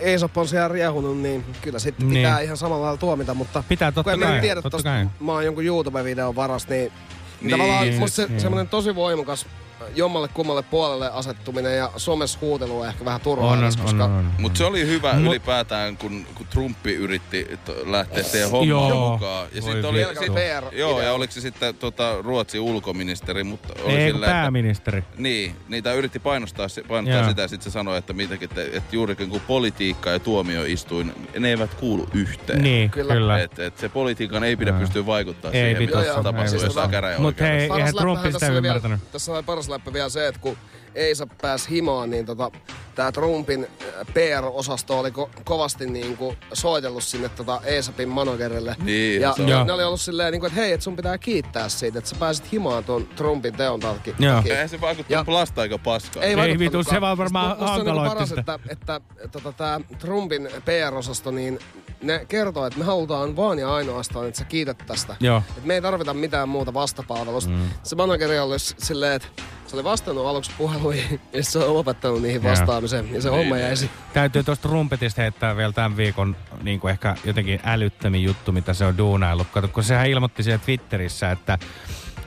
[0.00, 2.18] Eesop on siellä riehunut, niin kyllä sitten Niin.
[2.18, 5.06] pitää ihan samalla lailla tuomita, mutta Pitää totta kun en kai, tiedä totta tosta, kai.
[5.20, 6.92] mä oon jonkun YouTube-videon varas, niin, niin
[7.40, 8.40] Niin, tavallaan musta se, niin.
[8.40, 9.46] semmoinen tosi voimakas
[9.94, 14.10] jommalle kummalle puolelle asettuminen ja somessa huutelu on ehkä vähän turhaa, On, on, koska on,
[14.12, 14.30] on.
[14.38, 19.10] Mutta se oli hyvä Mut- ylipäätään, kun, kun Trumpi yritti lähteä siihen hommaan Joo.
[19.12, 19.48] mukaan.
[19.52, 23.92] Ja sitten oli, sit, PR joo, ja oliko se sitten tota, Ruotsin ulkoministeri, mutta oli
[23.96, 25.04] Ei, sillä, että, pääministeri.
[25.18, 27.28] niin, niitä yritti painostaa, se- painottaa Joo.
[27.28, 31.48] sitä ja sitten se sanoi, että, mitäkin, että, että juurikin kun politiikka ja tuomioistuin, ne
[31.50, 32.62] eivät kuulu yhteen.
[32.62, 33.14] Niin, Kyllä.
[33.14, 33.38] kyllä.
[33.40, 37.22] Et, et se politiikan ei pidä pystyä vaikuttaa Ei siihen, mitä tapahtuu jossain käräjäoikeudessa.
[37.22, 39.00] Mutta hei, eihän Trumpi sitä ymmärtänyt.
[39.12, 40.56] Tässä oli paras läppä vielä se, että kun
[40.94, 42.50] Eisa pääsi himaan, niin tota,
[42.94, 48.76] tämä Trumpin äh, PR-osasto oli ko- kovasti niin kuin soitellut sinne tota Eisapin managerille.
[48.82, 49.34] Niin, ja.
[49.46, 49.64] Joo.
[49.64, 52.16] ne oli ollut silleen, niin kuin, että hei, että sun pitää kiittää siitä, että sä
[52.18, 54.14] pääsit himaan tuon Trumpin teon takia.
[54.44, 56.22] Eihän se vaikuttanut plasta aika paskaa.
[56.22, 58.40] Ei, Ei vitu, se vaan varmaan Musta- musta on hankaloitti paras, sitä.
[58.40, 61.58] että, että, että tota, tämä Trumpin PR-osasto, niin
[62.02, 65.16] ne kertoo, että me halutaan vaan ja ainoastaan, että sä kiität tästä.
[65.20, 65.42] Joo.
[65.58, 67.50] Et me ei tarvita mitään muuta vastapalvelusta.
[67.50, 67.68] Mm.
[67.82, 69.28] Se manageri oli silleen, että
[69.66, 73.14] se oli vastannut aluksi puheluihin ja se on lopettanut niihin vastaamiseen.
[73.14, 73.64] Ja se Niin, homma niin.
[73.66, 78.52] jäi si- Täytyy tuosta rumpetista heittää vielä tämän viikon niin kuin ehkä jotenkin älyttömin juttu,
[78.52, 79.46] mitä se on duunaillut.
[79.52, 81.58] Kato, kun sehän ilmoitti siellä Twitterissä, että,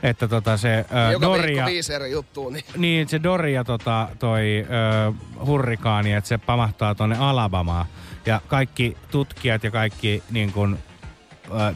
[0.02, 1.66] että tota se ää, Joka Doria...
[1.66, 2.50] viisi eri juttua.
[2.50, 2.64] Niin.
[2.76, 5.12] Niin, se Doria tota, toi ö,
[5.46, 7.86] hurrikaani, että se pamahtaa tonne Alabamaan.
[8.26, 10.78] Ja kaikki tutkijat ja kaikki niin kun,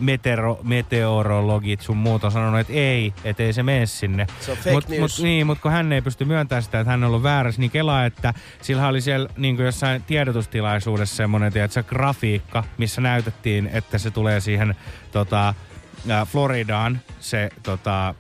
[0.01, 4.27] metero, meteorologit sun muut on sanonut, että ei, että ei se mene sinne.
[4.41, 5.01] Se on fake mut, news.
[5.19, 7.71] Mut, niin, mutta kun hän ei pysty myöntämään sitä, että hän on ollut väärässä, niin
[7.71, 14.11] kelaa, että sillä oli siellä niin jossain tiedotustilaisuudessa semmoinen, tiedätkö, grafiikka, missä näytettiin, että se
[14.11, 14.75] tulee siihen
[15.13, 15.55] tota,
[16.11, 18.15] ä, Floridaan, se tota,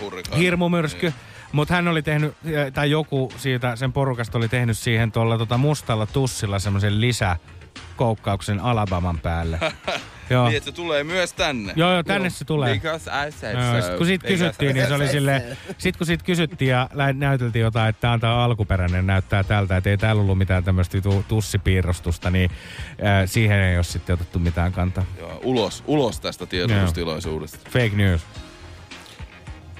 [0.00, 0.42] Hurrikaani.
[0.42, 1.12] hirmumyrsky.
[1.52, 2.34] Mutta hän oli tehnyt,
[2.74, 9.18] tai joku siitä sen porukasta oli tehnyt siihen tuolla tota mustalla tussilla semmoisen lisäkoukkauksen Alabaman
[9.18, 9.58] päälle.
[10.32, 10.48] Joo.
[10.48, 11.72] Niin, että se tulee myös tänne.
[11.76, 12.74] Joo, joo, tänne se tulee.
[12.74, 13.86] Because I said Joo, so.
[13.88, 15.42] sit kun siitä kysyttiin, niin se oli silleen,
[15.78, 19.76] sit kun siitä kysyttiin ja lä- näyteltiin jotain, että tämä on tää alkuperäinen, näyttää tältä,
[19.76, 22.50] että ei täällä ollut mitään tämmöistä tu- tussipiirrostusta, niin
[22.90, 25.04] äh, siihen ei ole sitten otettu mitään kantaa.
[25.18, 27.70] Joo, ulos, ulos tästä tiedotustilaisuudesta.
[27.70, 28.20] Fake news.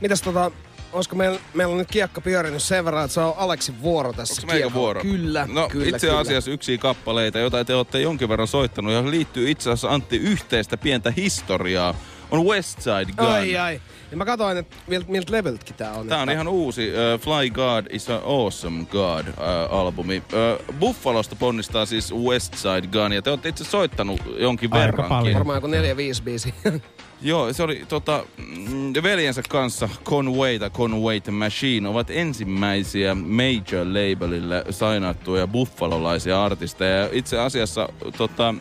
[0.00, 0.50] Mitäs tota,
[0.92, 4.42] olisiko meillä, meillä on nyt kiekka pyörinyt sen verran, että se on Aleksin vuoro tässä
[4.52, 5.00] Onko vuoro?
[5.02, 6.18] Kyllä, No kyllä, itse kyllä.
[6.20, 10.76] asiassa yksi kappaleita, jota te olette jonkin verran soittanut ja liittyy itse asiassa Antti yhteistä
[10.76, 11.94] pientä historiaa,
[12.32, 13.26] on West Side Gun.
[13.26, 13.80] Ai ai.
[14.10, 16.06] Ja mä katsoin, että miltä, miltä leveltkin tää on.
[16.06, 20.22] Tää on että- ihan uusi uh, Fly God is an Awesome God uh, albumi.
[20.32, 25.08] Uh, Buffalosta ponnistaa siis West Side Gun ja te olette itse soittanut jonkin Aika verrankin.
[25.16, 25.34] paljon.
[25.34, 26.54] Varmaan joku neljä, viisi biisi.
[27.24, 33.86] Joo, se oli tota, mm, veljensä kanssa Conway tai Conway the Machine ovat ensimmäisiä major
[33.86, 36.96] labelille sainattuja buffalolaisia artisteja.
[36.96, 38.54] Ja Itse asiassa tota,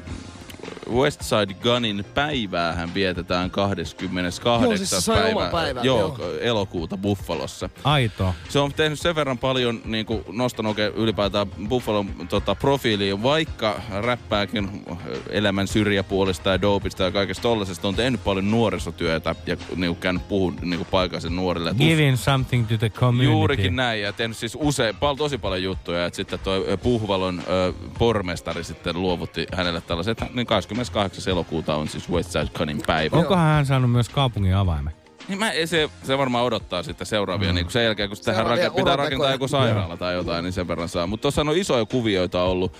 [0.94, 4.64] West Side Gunin päiväähän vietetään 28.
[4.64, 6.38] Joo, siis se päivä, oman päivän, joo, joo.
[6.42, 7.70] elokuuta Buffalossa.
[7.84, 8.34] Aito.
[8.50, 13.82] Se on tehnyt sen verran paljon, niin kuin nostanut oikein ylipäätään Buffalon tota, profiiliin, vaikka
[14.02, 14.86] räppääkin
[15.30, 20.28] elämän syrjäpuolista ja dopista ja kaikesta tollasesta, on tehnyt paljon nuorisotyötä ja niin kuin käynyt
[20.28, 21.74] puhun niin kuin paikallisen nuorille.
[21.78, 23.32] Giving something to the community.
[23.32, 26.06] Juurikin näin ja tehnyt siis usein, pal, tosi paljon juttuja.
[26.06, 30.48] Että sitten toi Puhvalon ö, pormestari sitten luovutti hänelle tällaisen, että niin
[30.90, 31.32] 28.
[31.32, 33.18] elokuuta on siis West Side Gunin päivä.
[33.18, 35.01] Onkohan hän saanut myös kaupungin avaimen?
[35.28, 37.56] Niin mä, se, se varmaan odottaa sitten seuraavia, mm.
[37.56, 38.98] niin kuin sen jälkeen kun tähän rake, pitää uratekoja.
[38.98, 41.08] rakentaa joku sairaala tai jotain, niin sen verran saa.
[41.08, 42.74] Mutta tuossa on isoja kuvioita ollut.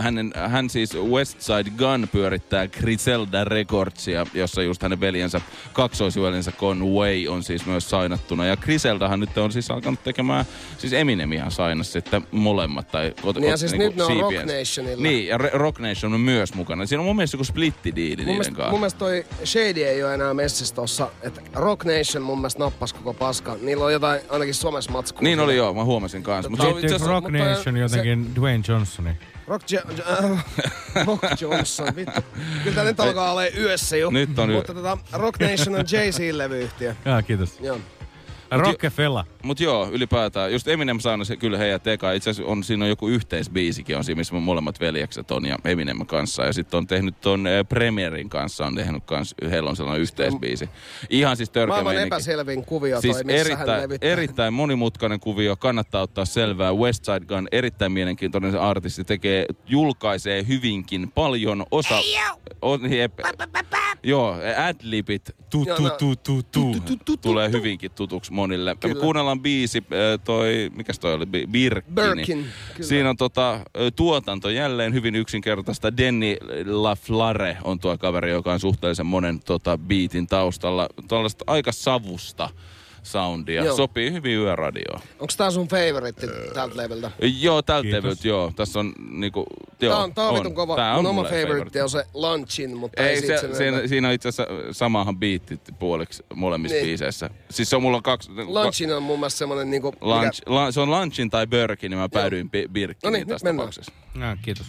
[0.00, 5.40] Hänen, hän siis West Side Gun pyörittää Griselda Recordsia, jossa just hänen veljensä,
[5.72, 8.46] kaksoisveljensä Conway on siis myös sainattuna.
[8.46, 10.44] Ja Griseldahan nyt on siis alkanut tekemään,
[10.78, 12.88] siis Eminemihan sainas sitten molemmat.
[12.88, 14.58] Tai, ot, Niin ja siis niinku nyt ne on Rock.
[14.58, 15.02] Nationilla.
[15.02, 16.86] Niin, ja Re- Rock Nation on myös mukana.
[16.86, 18.70] Siinä on mun mielestä joku splitti-diili niiden mielestä, kanssa.
[18.70, 21.10] mun mielestä toi Shady ei ole enää messissä tossa.
[21.22, 23.56] Että Rock Nation mun mielestä nappasi koko paska.
[23.60, 25.22] Niillä on jotain ainakin somessa matskua.
[25.22, 26.50] Niin oli joo, mä huomasin kanssa.
[26.50, 29.10] Mut se on itse Liittyykö Rock mutta Nation jotenkin Dwayne Johnsoni?
[29.46, 30.44] Rock, jo- äh,
[31.06, 32.20] Rock Johnson, vittu.
[32.62, 34.10] Kyllä tää nyt alkaa olla yössä jo.
[34.10, 34.56] Nyt on yö.
[34.56, 36.94] Mutta tota, Rock Nation on Jay-Z-levyyhtiö.
[37.04, 37.60] Joo, kiitos.
[37.60, 37.78] Joo.
[38.50, 39.24] Rockefeller.
[39.42, 40.52] Mut joo, ylipäätään.
[40.52, 42.12] Just Eminem saanut se kyllä heidän tekaa.
[42.12, 46.06] Itse asiassa on, siinä on joku yhteisbiisikin on siinä, missä molemmat veljekset on ja Eminem
[46.06, 46.44] kanssa.
[46.44, 50.68] Ja sitten on tehnyt ton äh, Premierin kanssa, on tehnyt kans, heillä on sellainen yhteisbiisi.
[51.10, 52.14] Ihan siis törkeä Maailman meininki.
[52.14, 54.10] epäselvin kuvio Siis toi, missä hän erittäin, levittää.
[54.10, 56.72] erittäin monimutkainen kuvio, kannattaa ottaa selvää.
[56.74, 61.94] West Side Gun, erittäin mielenkiintoinen se artisti, tekee, julkaisee hyvinkin paljon osa...
[62.62, 63.12] On, jep,
[64.02, 65.90] joo, adlibit, tu, Joo, tu, no.
[65.90, 66.42] tu, tu,
[67.04, 68.74] tu, tulee hyvinkin tutuksi monille.
[68.74, 69.00] Me Kyllä.
[69.00, 71.94] kuunnellaan biisi, äh, toi, mikäs toi oli, Bi- Birkin.
[71.94, 72.88] Birkin, kyllä.
[72.88, 73.60] Siinä on tota,
[73.96, 75.96] tuotanto jälleen hyvin yksinkertaista.
[75.96, 76.36] Denny
[76.66, 80.88] LaFlare on tuo kaveri, joka on suhteellisen monen tota, biitin taustalla.
[81.08, 82.50] Tuollaista aika savusta
[83.02, 83.64] soundia.
[83.64, 83.76] Joo.
[83.76, 85.00] Sopii hyvin yöradioon.
[85.18, 87.10] Onks tää sun favoritti tältä leveltä?
[87.40, 88.52] Joo, tältä levyltä, joo.
[88.56, 89.46] Tässä on niinku,
[89.80, 90.76] joo, Tää on, tää on, vitun kova.
[90.76, 93.88] Tää Mun on oma favoritti on se Lunchin, mutta ei, Ei, se, sen siinä, enempää.
[93.88, 96.86] siinä on itse asiassa samahan biitti puoliksi molemmissa Niin.
[96.86, 97.30] biiseissä.
[97.50, 98.30] Siis se on mulla on kaksi...
[98.46, 99.92] Lunchin on mun mielestä semmonen niinku...
[100.00, 103.56] Lunch, la, se on Lunchin tai Birkin, niin mä päädyin Bi- Birkkiin No niin, mennään.
[103.56, 103.92] tapauksessa.
[104.14, 104.66] No, kiitos.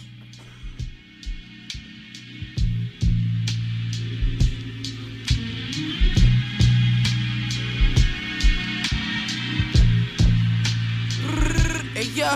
[12.12, 12.28] Yo,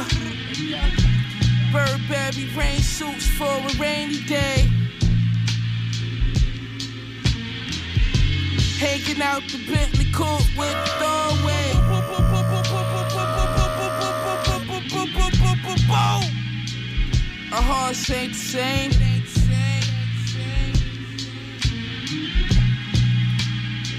[1.72, 4.68] Burberry rain suits for a rainy day.
[8.78, 11.72] Hanging out the Bentley coupe with the doorway.
[17.52, 18.90] A horse ain't the same.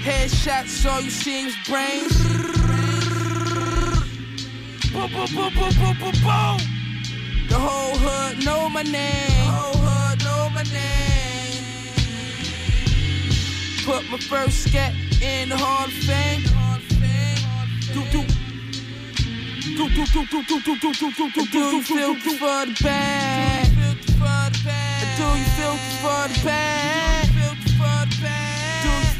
[0.02, 2.75] Headshots, all you see is brains.
[4.96, 6.58] Boom, boom, boom, boom, boom, boom, boom.
[7.50, 8.92] The whole hood know my name.
[8.92, 11.60] The whole hood know my name.
[13.84, 16.44] Put my first scat in the Hall of Fame.
[17.92, 18.24] Do, do.
[19.76, 22.74] Do, do, do, do, do, do, do, do, do, do, do you feel for the
[22.82, 23.68] bag?
[25.18, 27.26] Do you feel for the bag?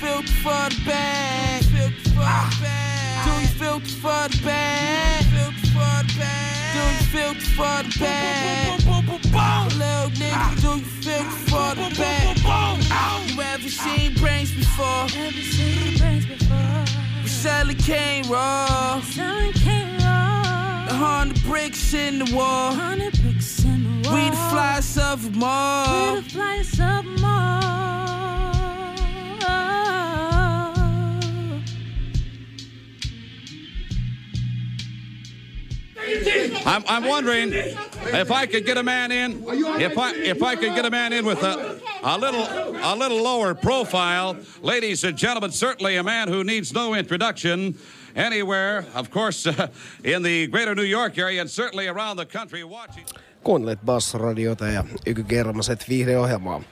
[0.00, 1.62] filth for the bag.
[1.64, 5.24] Do you filth for the bag?
[5.32, 8.80] Do you filth for the bag?
[9.76, 12.36] Little nigga, do you filth for the bag?
[13.28, 15.06] You ever seen brains before?
[15.16, 16.84] Ever seen brains before?
[17.22, 19.00] We selling cane raw.
[19.00, 19.52] Selling
[20.00, 20.86] raw.
[20.88, 22.72] The hundred bricks in the wall.
[24.14, 25.32] We the flies of them.
[25.34, 27.16] We the flyest of them.
[36.66, 39.44] I'm, I'm wondering if I could get a man in,
[39.80, 42.46] if I if I could get a man in with a, a little
[42.82, 44.36] a little lower profile.
[44.62, 47.74] Ladies and gentlemen, certainly a man who needs no introduction
[48.14, 49.68] anywhere, of course, uh,
[50.04, 53.04] in the greater New York area and certainly around the country watching.
[53.42, 56.62] Kuuntelet Bass-radiota ja Yky Kermaset viihdeohjelmaa.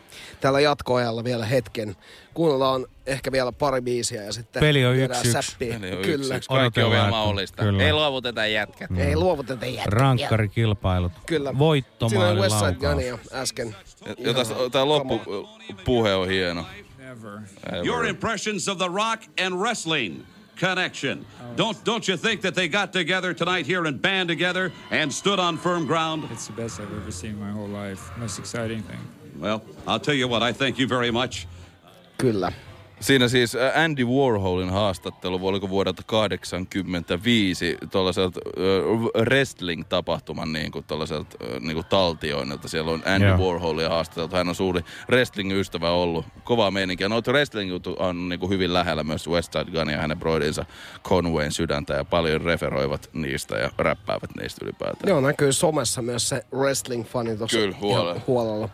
[0.40, 1.96] Täällä jatkoajalla vielä hetken.
[2.34, 4.98] Kuunnellaan ehkä vielä pari biisiä ja sitten Peli on 1-1.
[5.32, 5.80] säppiin.
[5.80, 6.36] Peli on Kyllä.
[6.36, 7.62] yksi, Kaikki on vielä mahdollista.
[7.62, 7.82] kyllä.
[7.82, 8.90] Ei luovuteta jätkät.
[8.90, 8.98] Mm.
[8.98, 9.84] Ei luovuteta jätkiä.
[9.86, 11.12] Rankkarikilpailut.
[11.26, 11.48] Kyllä.
[11.48, 12.94] Siinä Voittomaali oli West Side laukaus.
[12.94, 13.76] Gun jo äsken.
[14.72, 16.66] Tää loppupuhe on hieno.
[17.84, 20.22] Your impressions of the rock and wrestling
[20.60, 21.26] connection.
[21.56, 24.70] Don't don't you think that they got together tonight here and band together
[25.02, 26.24] and stood on firm ground?
[26.30, 28.00] It's the best I've ever seen my whole life.
[28.16, 28.98] Most exciting thing.
[29.40, 31.46] Well, I'll tell you what, I thank you very much.
[32.18, 32.52] Kyllä.
[33.00, 41.36] Siinä siis ä, Andy Warholin haastattelu, oliko vuodelta 85, tuollaiselta äh, wrestling-tapahtuman niin kuin, tuollaiselta
[41.44, 42.68] äh, niin kuin taltioinnilta.
[42.68, 43.38] Siellä on Andy Joo.
[43.38, 44.36] Warholia haastateltu.
[44.36, 44.80] Hän on suuri
[45.10, 46.26] wrestling-ystävä ollut.
[46.44, 47.08] Kovaa meininkiä.
[47.08, 50.64] Noita wrestling on niin kuin hyvin lähellä myös West Side Gun ja hänen broidinsa
[51.04, 55.08] Conwayn sydäntä ja paljon referoivat niistä ja räppäävät niistä ylipäätään.
[55.08, 58.10] Joo, näkyy somessa myös se wrestling-fani tuossa Kyllä, huolella.
[58.10, 58.68] ihan huolella.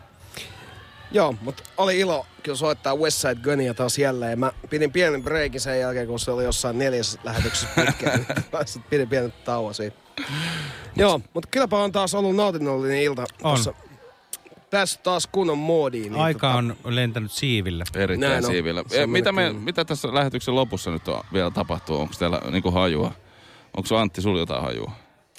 [1.11, 4.39] Joo, mutta oli ilo kyllä soittaa West Side Gunia taas jälleen.
[4.39, 8.25] Mä pidin pienen breikin sen jälkeen, kun se oli jossain neljäs lähetyksessä pitkään.
[8.65, 9.97] Sitten pidin pienen tauon siitä.
[10.95, 13.21] Joo, mutta kylläpä on taas ollut nautinnollinen ilta.
[13.21, 13.55] On.
[13.55, 13.73] Tossa
[14.69, 16.11] Tässä taas kunnon moodiin.
[16.11, 17.83] Niin Aika on lentänyt siiville.
[17.95, 18.83] Erittäin Näin siivillä.
[19.03, 21.99] On Mitä, me, mitä tässä lähetyksen lopussa nyt on vielä tapahtuu?
[21.99, 23.11] Onko teillä niinku hajua?
[23.77, 24.91] Onko Antti sulla jotain hajua?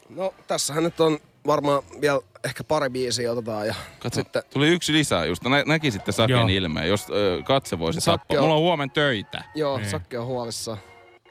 [0.09, 3.67] No, tässähän nyt on varmaan vielä ehkä pari biisiä otetaan.
[3.67, 4.43] Ja Katso, sitten...
[4.53, 5.45] tuli yksi lisää just.
[5.45, 6.47] Nä, näkisitte Saken Joo.
[6.49, 8.37] ilmeen, jos ö, katse voisi tappaa.
[8.39, 9.45] on- Mulla on huomenna töitä.
[9.55, 9.91] Joo, Niin.
[9.91, 10.79] Sakki on huolissaan.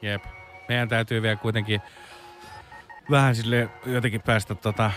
[0.02, 0.24] Jep.
[0.68, 1.80] Meidän täytyy vielä kuitenkin
[3.10, 4.90] vähän sille jotenkin päästä tota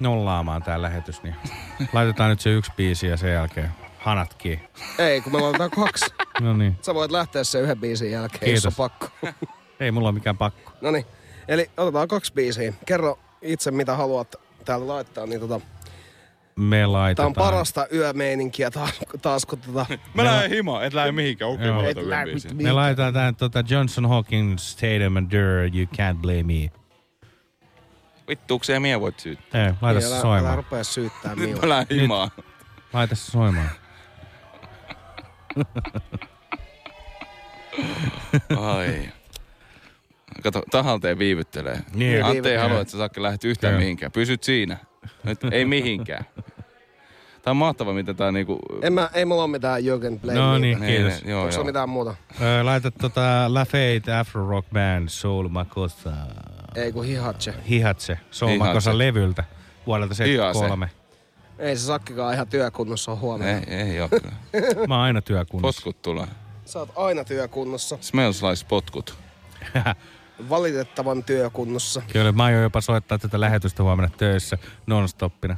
[0.00, 1.34] nollaamaan tää lähetys, niin
[1.92, 4.68] laitetaan nyt se yksi biisi ja sen jälkeen hanat kiinni.
[4.98, 6.04] Ei, kun me laitetaan kaksi.
[6.40, 6.76] No niin.
[6.82, 8.64] Sä voit lähteä sen yhden biisin jälkeen, Kiitos.
[8.64, 9.08] jos on pakko.
[9.80, 10.72] Ei mulla ole mikään pakko.
[10.80, 11.04] No niin,
[11.48, 12.72] eli otetaan kaksi biisiä.
[12.86, 15.26] Kerro itse, mitä haluat täällä laittaa.
[15.26, 15.60] Niin tota,
[16.56, 17.26] Me tää laitetaan.
[17.26, 19.86] on parasta yömeininkiä taas, taas kun tota...
[20.14, 21.50] Mä lähden himaan, et lähde mihinkään.
[21.50, 21.82] Okei, Joo.
[21.82, 22.56] mä Et yhden biisin.
[22.62, 26.70] Me laitetaan tähän tota Johnson Hawkins, Tatum and Durr, You Can't Blame Me.
[28.28, 29.66] Vittuukseen mie voit syyttää.
[29.66, 30.56] Ei, laita se älä, älä soimaan.
[30.56, 31.60] rupea syyttää Nyt minua.
[31.62, 32.30] mä lähden himaan.
[32.92, 33.70] Laita se soimaan.
[38.58, 39.08] Ai.
[40.42, 41.78] Kato, tahalteen viivyttelee.
[41.94, 42.24] Niin.
[42.24, 43.80] Antti ei halua, että sä Sakke lähdet yhtään Joo.
[43.80, 44.12] mihinkään.
[44.12, 44.76] Pysyt siinä.
[45.24, 46.24] Nyt ei mihinkään.
[47.42, 48.58] Tää on mahtava, miten tää niinku...
[48.82, 50.38] En mä, ei mulla ole mitään Jürgen Blame.
[50.38, 51.22] No niin, Niin, kiitos.
[51.22, 51.64] niin, joo, Onko joo.
[51.64, 52.14] mitään muuta?
[52.42, 56.10] Ö, Laita tota Lafayette Afro Rock Band Soul Makossa.
[56.74, 57.54] Ei kun hihatse.
[57.68, 58.18] Hihatse.
[58.30, 58.68] Soul Hihatse.
[58.68, 59.44] Makossa levyltä
[59.86, 60.90] vuodelta 73.
[61.58, 63.60] Ei se Sakkikaan ihan työkunnossa on huomenna.
[63.66, 64.32] Ei, ei oo kyllä.
[64.88, 65.78] Mä oon aina työkunnossa.
[65.78, 66.26] Potkut tulee.
[66.64, 67.98] Sä oot aina työkunnossa.
[68.00, 69.14] Smells like potkut.
[70.48, 72.02] Valitettavan työkunnossa.
[72.12, 75.56] Kyllä, mä aion jopa soittaa tätä lähetystä huomenna töissä non-stoppina.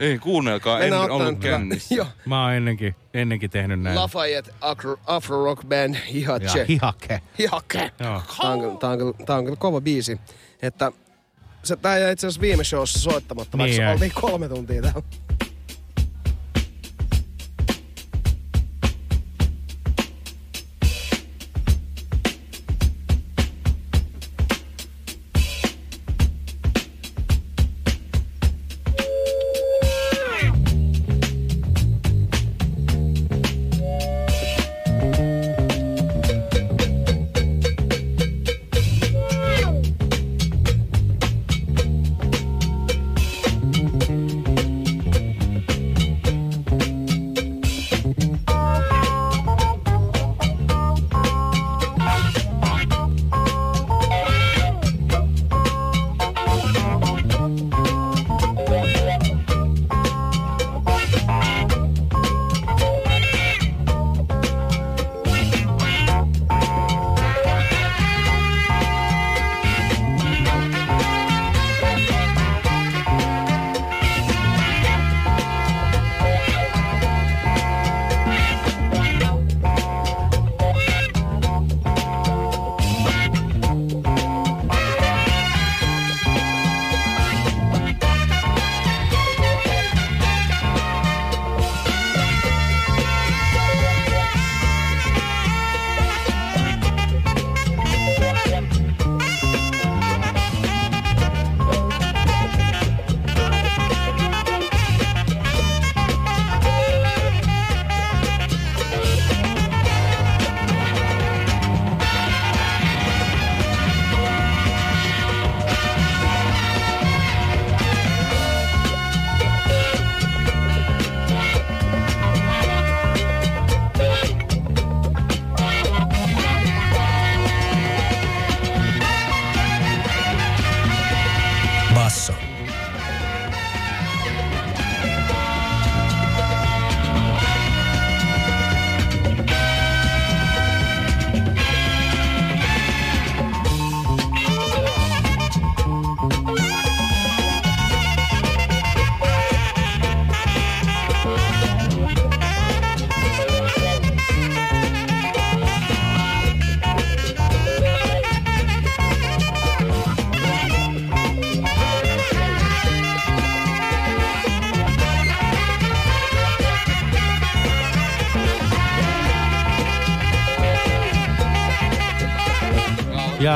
[0.00, 1.94] Ei, kuunnelkaa, en Mennään ollut kännissä.
[1.98, 2.06] Joo.
[2.26, 3.96] Mä oon ennenkin, ennenkin tehnyt näin.
[3.96, 6.64] Lafayette Afro, Afro Rock Band ja Hihatse.
[6.68, 7.20] hihake.
[7.38, 7.90] Hihake.
[7.98, 8.22] Tää on,
[8.60, 10.20] kyllä- tää, on, kyllä- tää on kyllä kova biisi.
[10.62, 10.92] Että
[11.62, 13.92] se, tää jäi itse asiassa viime showssa soittamatta, Niin vaikka jäi.
[13.92, 15.02] oltiin kolme tuntia täällä.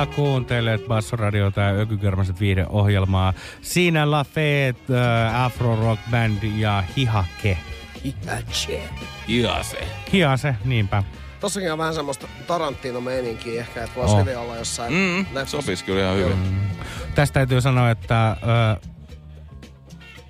[0.04, 3.32] Ja kuuntelet Bassoradiota ja Ökykörmäiset viihdeohjelmaa.
[3.62, 7.58] Siinä Lafayette, äh, Afro Rock Band ja Hihake.
[8.04, 8.82] Hihache.
[9.28, 9.78] Hiase.
[10.12, 11.02] Hiase, niinpä.
[11.40, 14.20] Tossakin on vähän semmoista Tarantino-meininkiä ehkä, että voisi Oh.
[14.20, 15.60] hyvin olla jossain Mm, leffassa.
[15.62, 16.60] sopis kyllä ihan hyvin.
[17.14, 18.36] Tästä täytyy sanoa, että
[18.76, 18.88] ö,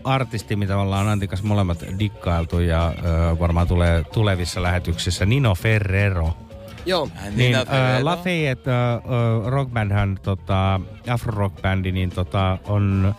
[0.05, 6.37] artisti, mitä ollaan Antikas molemmat dikkailtu ja ö, varmaan tulee tulevissa lähetyksissä, Nino Ferrero.
[6.87, 7.09] Joo.
[7.37, 7.65] Niin, äh,
[8.03, 10.81] Lafayette äh, äh, rockbandhän, tota,
[11.11, 13.15] afro-rockbändi, niin tota, on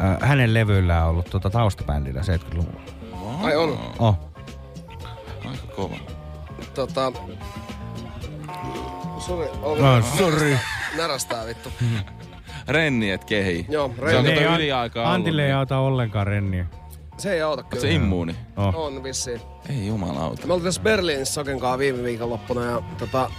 [0.00, 2.80] äh, hänen levyillään ollut tota, taustabändillä 70-luvulla.
[3.42, 3.78] Ai on.
[3.98, 4.18] Oh.
[5.44, 5.96] Aika kova.
[6.74, 7.12] Tota...
[9.18, 10.58] Sori, oli No, sorry.
[10.96, 11.72] Närästää vittu.
[12.68, 13.66] Renni et kehi.
[13.68, 15.14] Joo, Se on yliaikaa ollut.
[15.14, 16.66] Antille ei auta ollenkaan renniä.
[17.20, 17.80] Se ei auta kyllä.
[17.82, 18.36] Se immuuni.
[18.56, 18.74] Oh.
[18.76, 19.40] On vissiin.
[19.70, 20.46] Ei jumalauta.
[20.46, 23.30] Me oltiin tässä Berliinissä Soken kanssa viime viikonloppuna ja tota,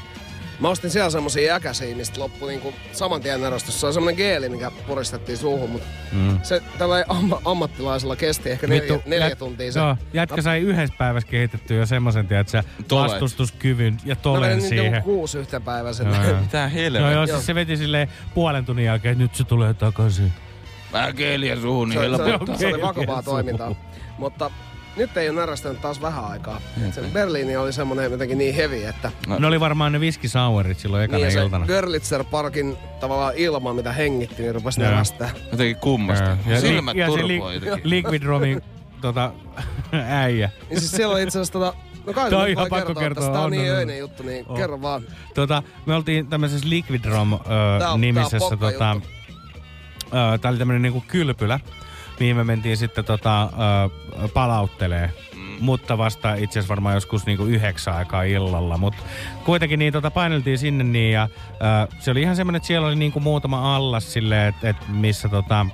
[0.60, 3.82] mä ostin siellä semmosia jäkäsiä, mistä loppui niinku saman tien näröstys.
[3.82, 6.40] Se on semmonen geeli, mikä puristettiin suuhun, mutta Mm.
[6.44, 9.72] se tällä amma, ammattilaisella kesti ehkä neljä, neljä jät- tuntia.
[9.72, 9.80] Se.
[9.80, 13.12] Joo, jätkä sai yhdessä päivässä kehitettyä jo semmoisen, tiedätkö, Tolet.
[13.12, 14.94] vastustuskyvyn ja Mä tolen vedin niitä siihen.
[14.94, 16.08] joku kuusi yhteen päivään sen.
[16.08, 16.40] Joo, joo.
[16.42, 17.02] Mitä helvettiä?
[17.02, 17.36] Joo, joo, Joo.
[17.36, 20.32] siis se veti silleen puolen tunnin jälkeen, että nyt se tulee takaisin.
[20.94, 22.58] Vähän keeliä suuhun, niin se, se, helpottaa.
[22.58, 23.76] se oli Okei, vakavaa toimintaa.
[24.18, 24.52] Mutta
[24.96, 26.62] nyt ei ole närästänyt taas vähän aikaa.
[26.92, 31.18] Se Berliini oli semmonen jotenkin niin hevi, että Ne oli varmaan ne viskisauerit silloin ekana
[31.18, 31.66] niin ja se iltana.
[31.66, 35.30] Görlitzer Parkin tavallaan ilma, mitä hengitti, niin rupesi närästää.
[35.52, 36.38] Jotenkin kummasta.
[36.48, 37.42] Ja, Silmät ja se li-.
[37.84, 38.62] Liquid Romin
[39.02, 39.32] tota,
[40.08, 40.50] äijä.
[40.70, 41.74] Niin siis siellä oli itse asiassa tota...
[42.06, 43.78] No kai on nyt ihan pakko kertoa, kertoa, tää on on, niin on.
[43.78, 44.58] öinen juttu, niin On.
[44.58, 45.02] kerro vaan.
[45.36, 47.38] Tota, me oltiin tämmöisessä Liquid Rom ö,
[47.80, 49.10] Tää on- nimisessä, tää on pokka tota, juttu.
[50.14, 51.60] Ö, tää oli tämmönen niinku kylpylä,
[52.20, 55.10] mihin me mentiin sitten tota, ö, palauttelee.
[55.36, 55.42] Mm.
[55.60, 58.78] Mutta vasta itse asiassa varmaan joskus niinku yhdeksän aikaa illalla.
[58.78, 59.04] Mutta
[59.46, 62.96] kuitenkin niin tota paineltiin sinne niin ja ö, se oli ihan semmoinen, että siellä oli
[62.96, 65.66] niinku muutama allas silleen, että et missä tota,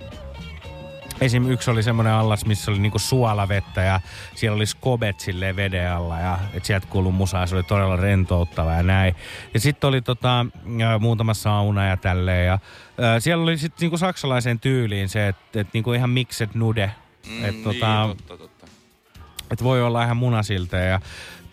[1.22, 1.52] Esim.
[1.52, 4.00] yksi oli semmoinen allas, missä oli niinku suolavettä ja
[4.36, 8.74] siellä oli skobet silleen veden alla ja et sieltä kuului musaa, se oli todella rentouttava
[8.74, 9.16] ja näin.
[9.54, 10.46] Ja sitten oli tota,
[11.00, 15.68] muutama sauna ja tälleen ja ä, siellä oli sitten niinku saksalaiseen tyyliin se, että et
[15.74, 16.92] niinku ihan mixed nude.
[17.28, 18.68] Mm, et, niin, tota, totta, totta.
[19.52, 21.00] et voi olla ihan munasilta ja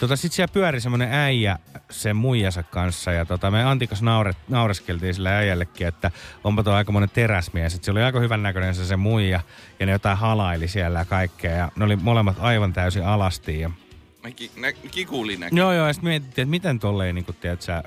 [0.05, 1.59] tota, sit siellä pyöri semmonen äijä
[1.91, 6.11] sen muijansa kanssa ja tota, me Antikas nauret, naureskeltiin sille äijällekin, että
[6.45, 7.75] onpa tuo aika monen teräsmies.
[7.75, 9.41] Et se oli aika hyvän näköinen se, se muija
[9.81, 13.61] ja ne jotain halaili siellä ja kaikkea ja ne oli molemmat aivan täysin alasti.
[13.61, 13.71] Ja...
[14.23, 15.57] Mä ki, nä, kikuli näki.
[15.57, 17.83] Joo joo ja sitten mietittiin, että miten tolleen niinku, tiedät sä,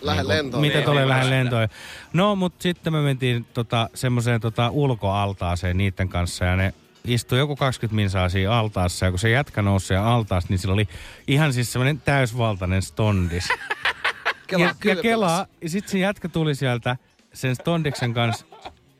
[0.00, 0.60] Lähde niinku, lentoon.
[0.60, 1.68] Miten Niin, tolleen ei lähde lentoon.
[2.12, 6.74] No, mutta sitten me mentiin tota, semmoiseen tota, ulkoaltaaseen niiden kanssa ja ne
[7.08, 10.74] istui joku 20 minsaa siinä altaassa ja kun se jätkä nousi siihen altaasta, niin sillä
[10.74, 10.88] oli
[11.28, 13.48] ihan siis semmoinen täysvaltainen stondis.
[14.46, 16.96] Kela ja, ja kelaa, ja sitten se jätkä tuli sieltä
[17.32, 18.46] sen stondiksen kanssa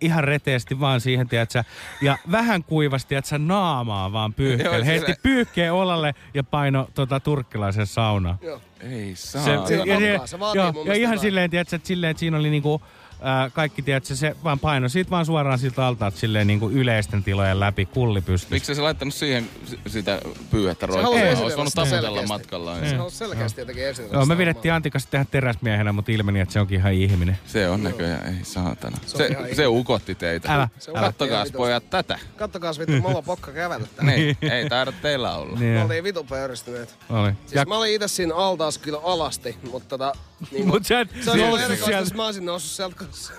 [0.00, 1.64] ihan reteesti vaan siihen, tiedätkö,
[2.02, 7.86] ja vähän kuivasti, että sä naamaa vaan se- Heitti pyyhkeen olalle ja paino tota, turkkilaisen
[7.86, 8.38] saunaan.
[8.42, 8.60] Joo.
[8.80, 9.66] Ei saa.
[9.66, 12.18] Siinä ja, on se- pakkaa, se vaatii joo, ja ihan silleen, tiedätkö, että, silleen, että
[12.20, 12.82] siinä oli niinku,
[13.20, 17.60] ää, kaikki, tiedätkö, se vaan paino siitä vaan suoraan siltä altaat silleen niinku yleisten tilojen
[17.60, 18.55] läpi kulli pystyssä.
[18.55, 20.20] Miksi se laittanut siihen si- sitä
[20.51, 21.22] pyyhettä roikkumaan?
[21.22, 22.76] esitellä Olisi voinut taputella matkalla.
[22.90, 26.60] Se on selkeästi jotenkin esitellä Joo, me vedettiin Antikas tehdä teräsmiehenä, mutta ilmeni, että se
[26.60, 27.38] onkin ihan ihminen.
[27.47, 28.97] Se on näköjään, ei saatana.
[29.06, 30.55] Se on Se, se, ukotti teitä.
[30.55, 32.18] Älä, Se Kattokaas pojat tätä.
[32.36, 34.12] Kattokaas vittu, mulla on pokka kävellä täällä.
[34.12, 35.56] Niin, ei taida teillä olla.
[35.59, 36.97] Me Niin, oltiin vitu pöyristyneet.
[37.10, 37.32] oli.
[37.47, 40.12] Siis mä olin itse siinä altaas kyllä alasti, mutta tota...
[40.52, 43.32] Niin Mut sä et- se on ollut erikoista, jos mä olisin noussut sieltä kanssa.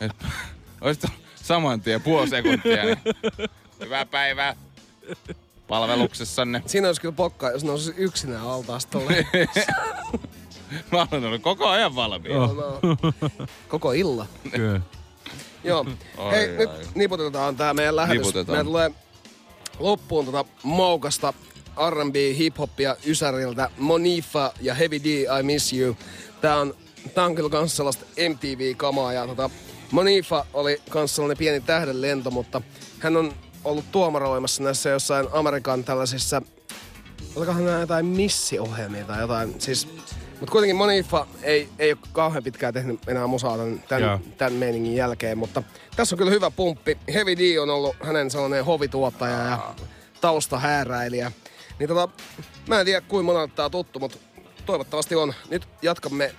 [0.80, 1.04] Oisit
[1.34, 2.84] saman tien puoli sekuntia.
[2.84, 2.98] Niin.
[3.80, 4.56] Hyvää päivää
[5.68, 6.62] palveluksessanne.
[6.66, 9.26] Siinä olisi kyllä pokkaa, jos nousi yksinään altaas tolleen.
[10.92, 12.34] Mä olen ollut koko ajan valmiina.
[12.34, 12.96] Joo, no.
[13.68, 14.26] Koko illa.
[14.50, 14.80] Kyllä.
[15.64, 15.86] Joo.
[16.18, 16.56] Ai, Hei, ai.
[16.56, 18.18] nyt niputetaan tää meidän lähetys.
[18.26, 18.56] Niputetaan.
[18.56, 18.90] Meillä tulee
[19.78, 21.32] loppuun tota moukasta
[21.90, 25.06] R&B, hip-hoppia Ysäriltä, Monifa ja Heavy D,
[25.40, 25.96] I Miss You.
[26.40, 26.74] Tää on,
[27.14, 29.50] tää on kyllä kans sellaista MTV-kamaa ja tota,
[29.90, 32.62] Monifa oli kans sellainen pieni tähdenlento, mutta
[32.98, 33.32] hän on
[33.64, 36.42] ollut tuomaroimassa näissä jossain Amerikan tällaisissa,
[37.36, 39.88] olikohan nämä jotain missiohjelmia tai jotain, siis
[40.42, 44.96] mutta kuitenkin Monifa ei, ei ole kauhean pitkään tehnyt enää musaa tämän, tämän, tämän meiningin
[44.96, 45.62] jälkeen, mutta
[45.96, 46.98] tässä on kyllä hyvä pumppi.
[47.14, 49.74] Heavy D on ollut hänen sellainen hovituottaja ja
[50.20, 51.32] taustahääräilijä.
[51.78, 52.08] Niin tota,
[52.68, 54.18] mä en tiedä kuinka monelta tää on tuttu, mutta
[54.66, 55.34] toivottavasti on.
[55.50, 56.34] Nyt jatkamme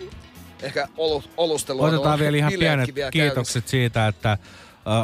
[0.63, 1.87] ehkä olu, olustelua.
[1.87, 4.37] Otetaan vielä ihan pienet vielä kiitokset siitä, että ä,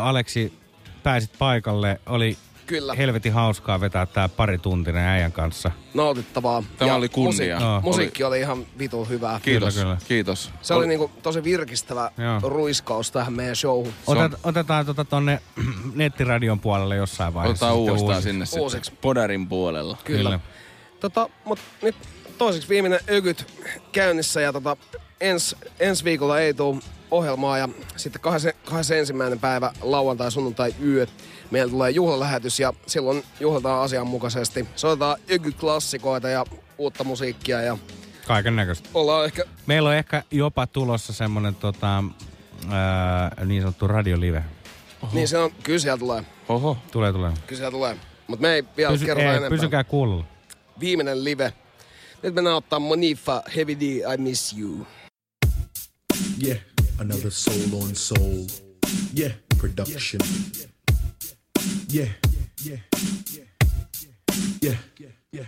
[0.04, 0.54] Aleksi
[1.04, 2.00] pääsit paikalle.
[2.06, 2.94] Oli Kyllä.
[2.94, 5.72] helvetin hauskaa vetää tää parituntinen äijän kanssa.
[5.94, 6.64] Nautittavaa.
[6.78, 7.56] Tämä Ja oli kunnia.
[7.56, 7.82] Musi- Joo.
[7.82, 9.40] musiikki oli ihan vitun hyvää.
[9.44, 9.98] Kiitos, Kyllä, kyllä.
[10.08, 10.52] kiitos.
[10.62, 12.50] Se oli niinku tosi virkistävä Joo.
[12.50, 13.94] ruiskaus tähän meidän showhun.
[14.08, 15.42] Otet, otetaan tota tonne
[15.96, 17.66] nettiradion puolelle jossain vaiheessa.
[17.66, 18.30] Otetaan sitten uudestaan uusi.
[18.30, 18.86] sinne Uusiksi.
[18.90, 19.02] sitten.
[19.02, 19.98] Podarin puolella.
[20.04, 20.40] Kyllä.
[21.00, 21.96] Tota, mut nyt
[22.38, 23.46] toiseksi viimeinen ökyt
[23.92, 24.78] käynnissä ja tota,
[25.22, 26.80] ens, ensi viikolla ei tuu
[27.12, 28.94] ohjelmaa ja sitten 21.
[29.42, 31.08] päivä lauantai, sunnuntai, yö.
[31.52, 34.68] Meillä tulee juhlalähetys ja silloin juhlataan asianmukaisesti.
[34.76, 36.46] Soitetaan öky-klassikoita ja
[36.78, 37.78] uutta musiikkia ja
[38.28, 38.90] Kaiken näköistä.
[38.94, 39.44] ollaan ehkä...
[39.66, 42.04] Meillä on ehkä jopa tulossa semmonen tota,
[42.70, 44.44] ää, niin sanottu radiolive.
[45.02, 45.12] Oho.
[45.16, 46.24] Niin se on, kyllä siellä tulee.
[46.50, 46.78] Oho.
[46.92, 47.32] Tulee, tulee.
[47.48, 47.98] Kyllä siellä tulee.
[48.28, 49.50] Mutta me ei vielä Pysy, kerrota ei, enempää.
[49.50, 50.24] pysykää kuulolla.
[50.80, 51.54] Viimeinen live.
[52.24, 54.88] Nyt mennään ottaa Monifa, Heavy D, I Miss You.
[56.42, 56.56] Yeah,
[57.00, 58.48] another soul on soul.
[59.14, 60.22] Yeah, production.
[61.90, 62.06] Yeah,
[62.64, 62.78] yeah,
[64.62, 64.76] yeah,
[65.34, 65.44] yeah.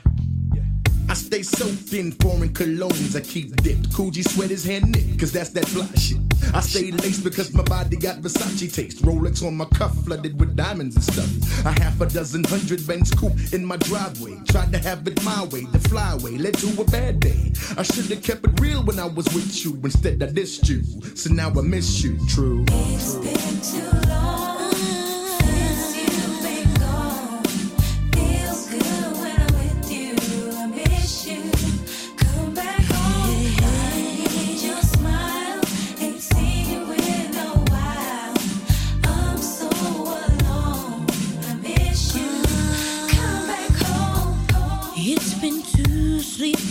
[1.11, 3.17] I stay soaked in foreign colognes.
[3.17, 3.89] I keep dipped.
[3.89, 6.19] Coogee sweaters hand knit, cause that's that fly shit.
[6.53, 9.01] I stay laced because my body got Versace taste.
[9.01, 11.65] Rolex on my cuff, flooded with diamonds and stuff.
[11.65, 14.39] A half a dozen hundred Benz coupe in my driveway.
[14.47, 17.51] Tried to have it my way, the flyway led to a bad day.
[17.77, 19.77] I should have kept it real when I was with you.
[19.83, 20.81] Instead, I dissed you.
[21.17, 22.25] So now I miss you.
[22.29, 22.63] True.
[22.69, 24.40] It's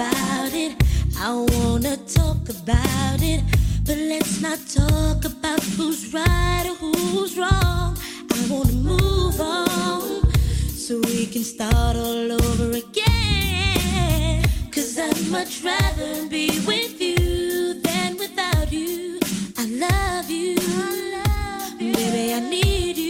[0.00, 0.72] About it?
[1.18, 3.42] I wanna talk about it,
[3.84, 7.98] but let's not talk about who's right or who's wrong.
[8.32, 10.32] I wanna move on
[10.84, 14.42] so we can start all over again.
[14.72, 19.20] Cause I'd much rather be with you than without you.
[19.58, 20.56] I love you,
[21.78, 23.09] baby, I need you.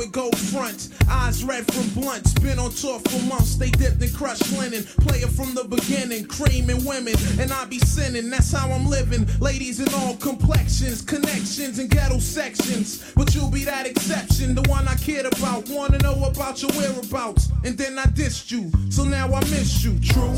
[0.00, 0.88] With gold fronts.
[1.10, 2.32] Eyes red from blunts.
[2.34, 3.56] Been on tour for months.
[3.56, 4.84] They dipped in crushed linen.
[5.04, 7.14] Player from the beginning, creaming women.
[7.38, 9.26] And I be sinning, that's how I'm living.
[9.40, 13.12] Ladies in all complexions, connections, and ghetto sections.
[13.14, 15.68] But you'll be that exception, the one I cared about.
[15.68, 17.50] Wanna know about your whereabouts.
[17.64, 20.32] And then I dissed you, so now I miss you, true.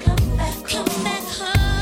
[0.00, 1.81] Come back, come back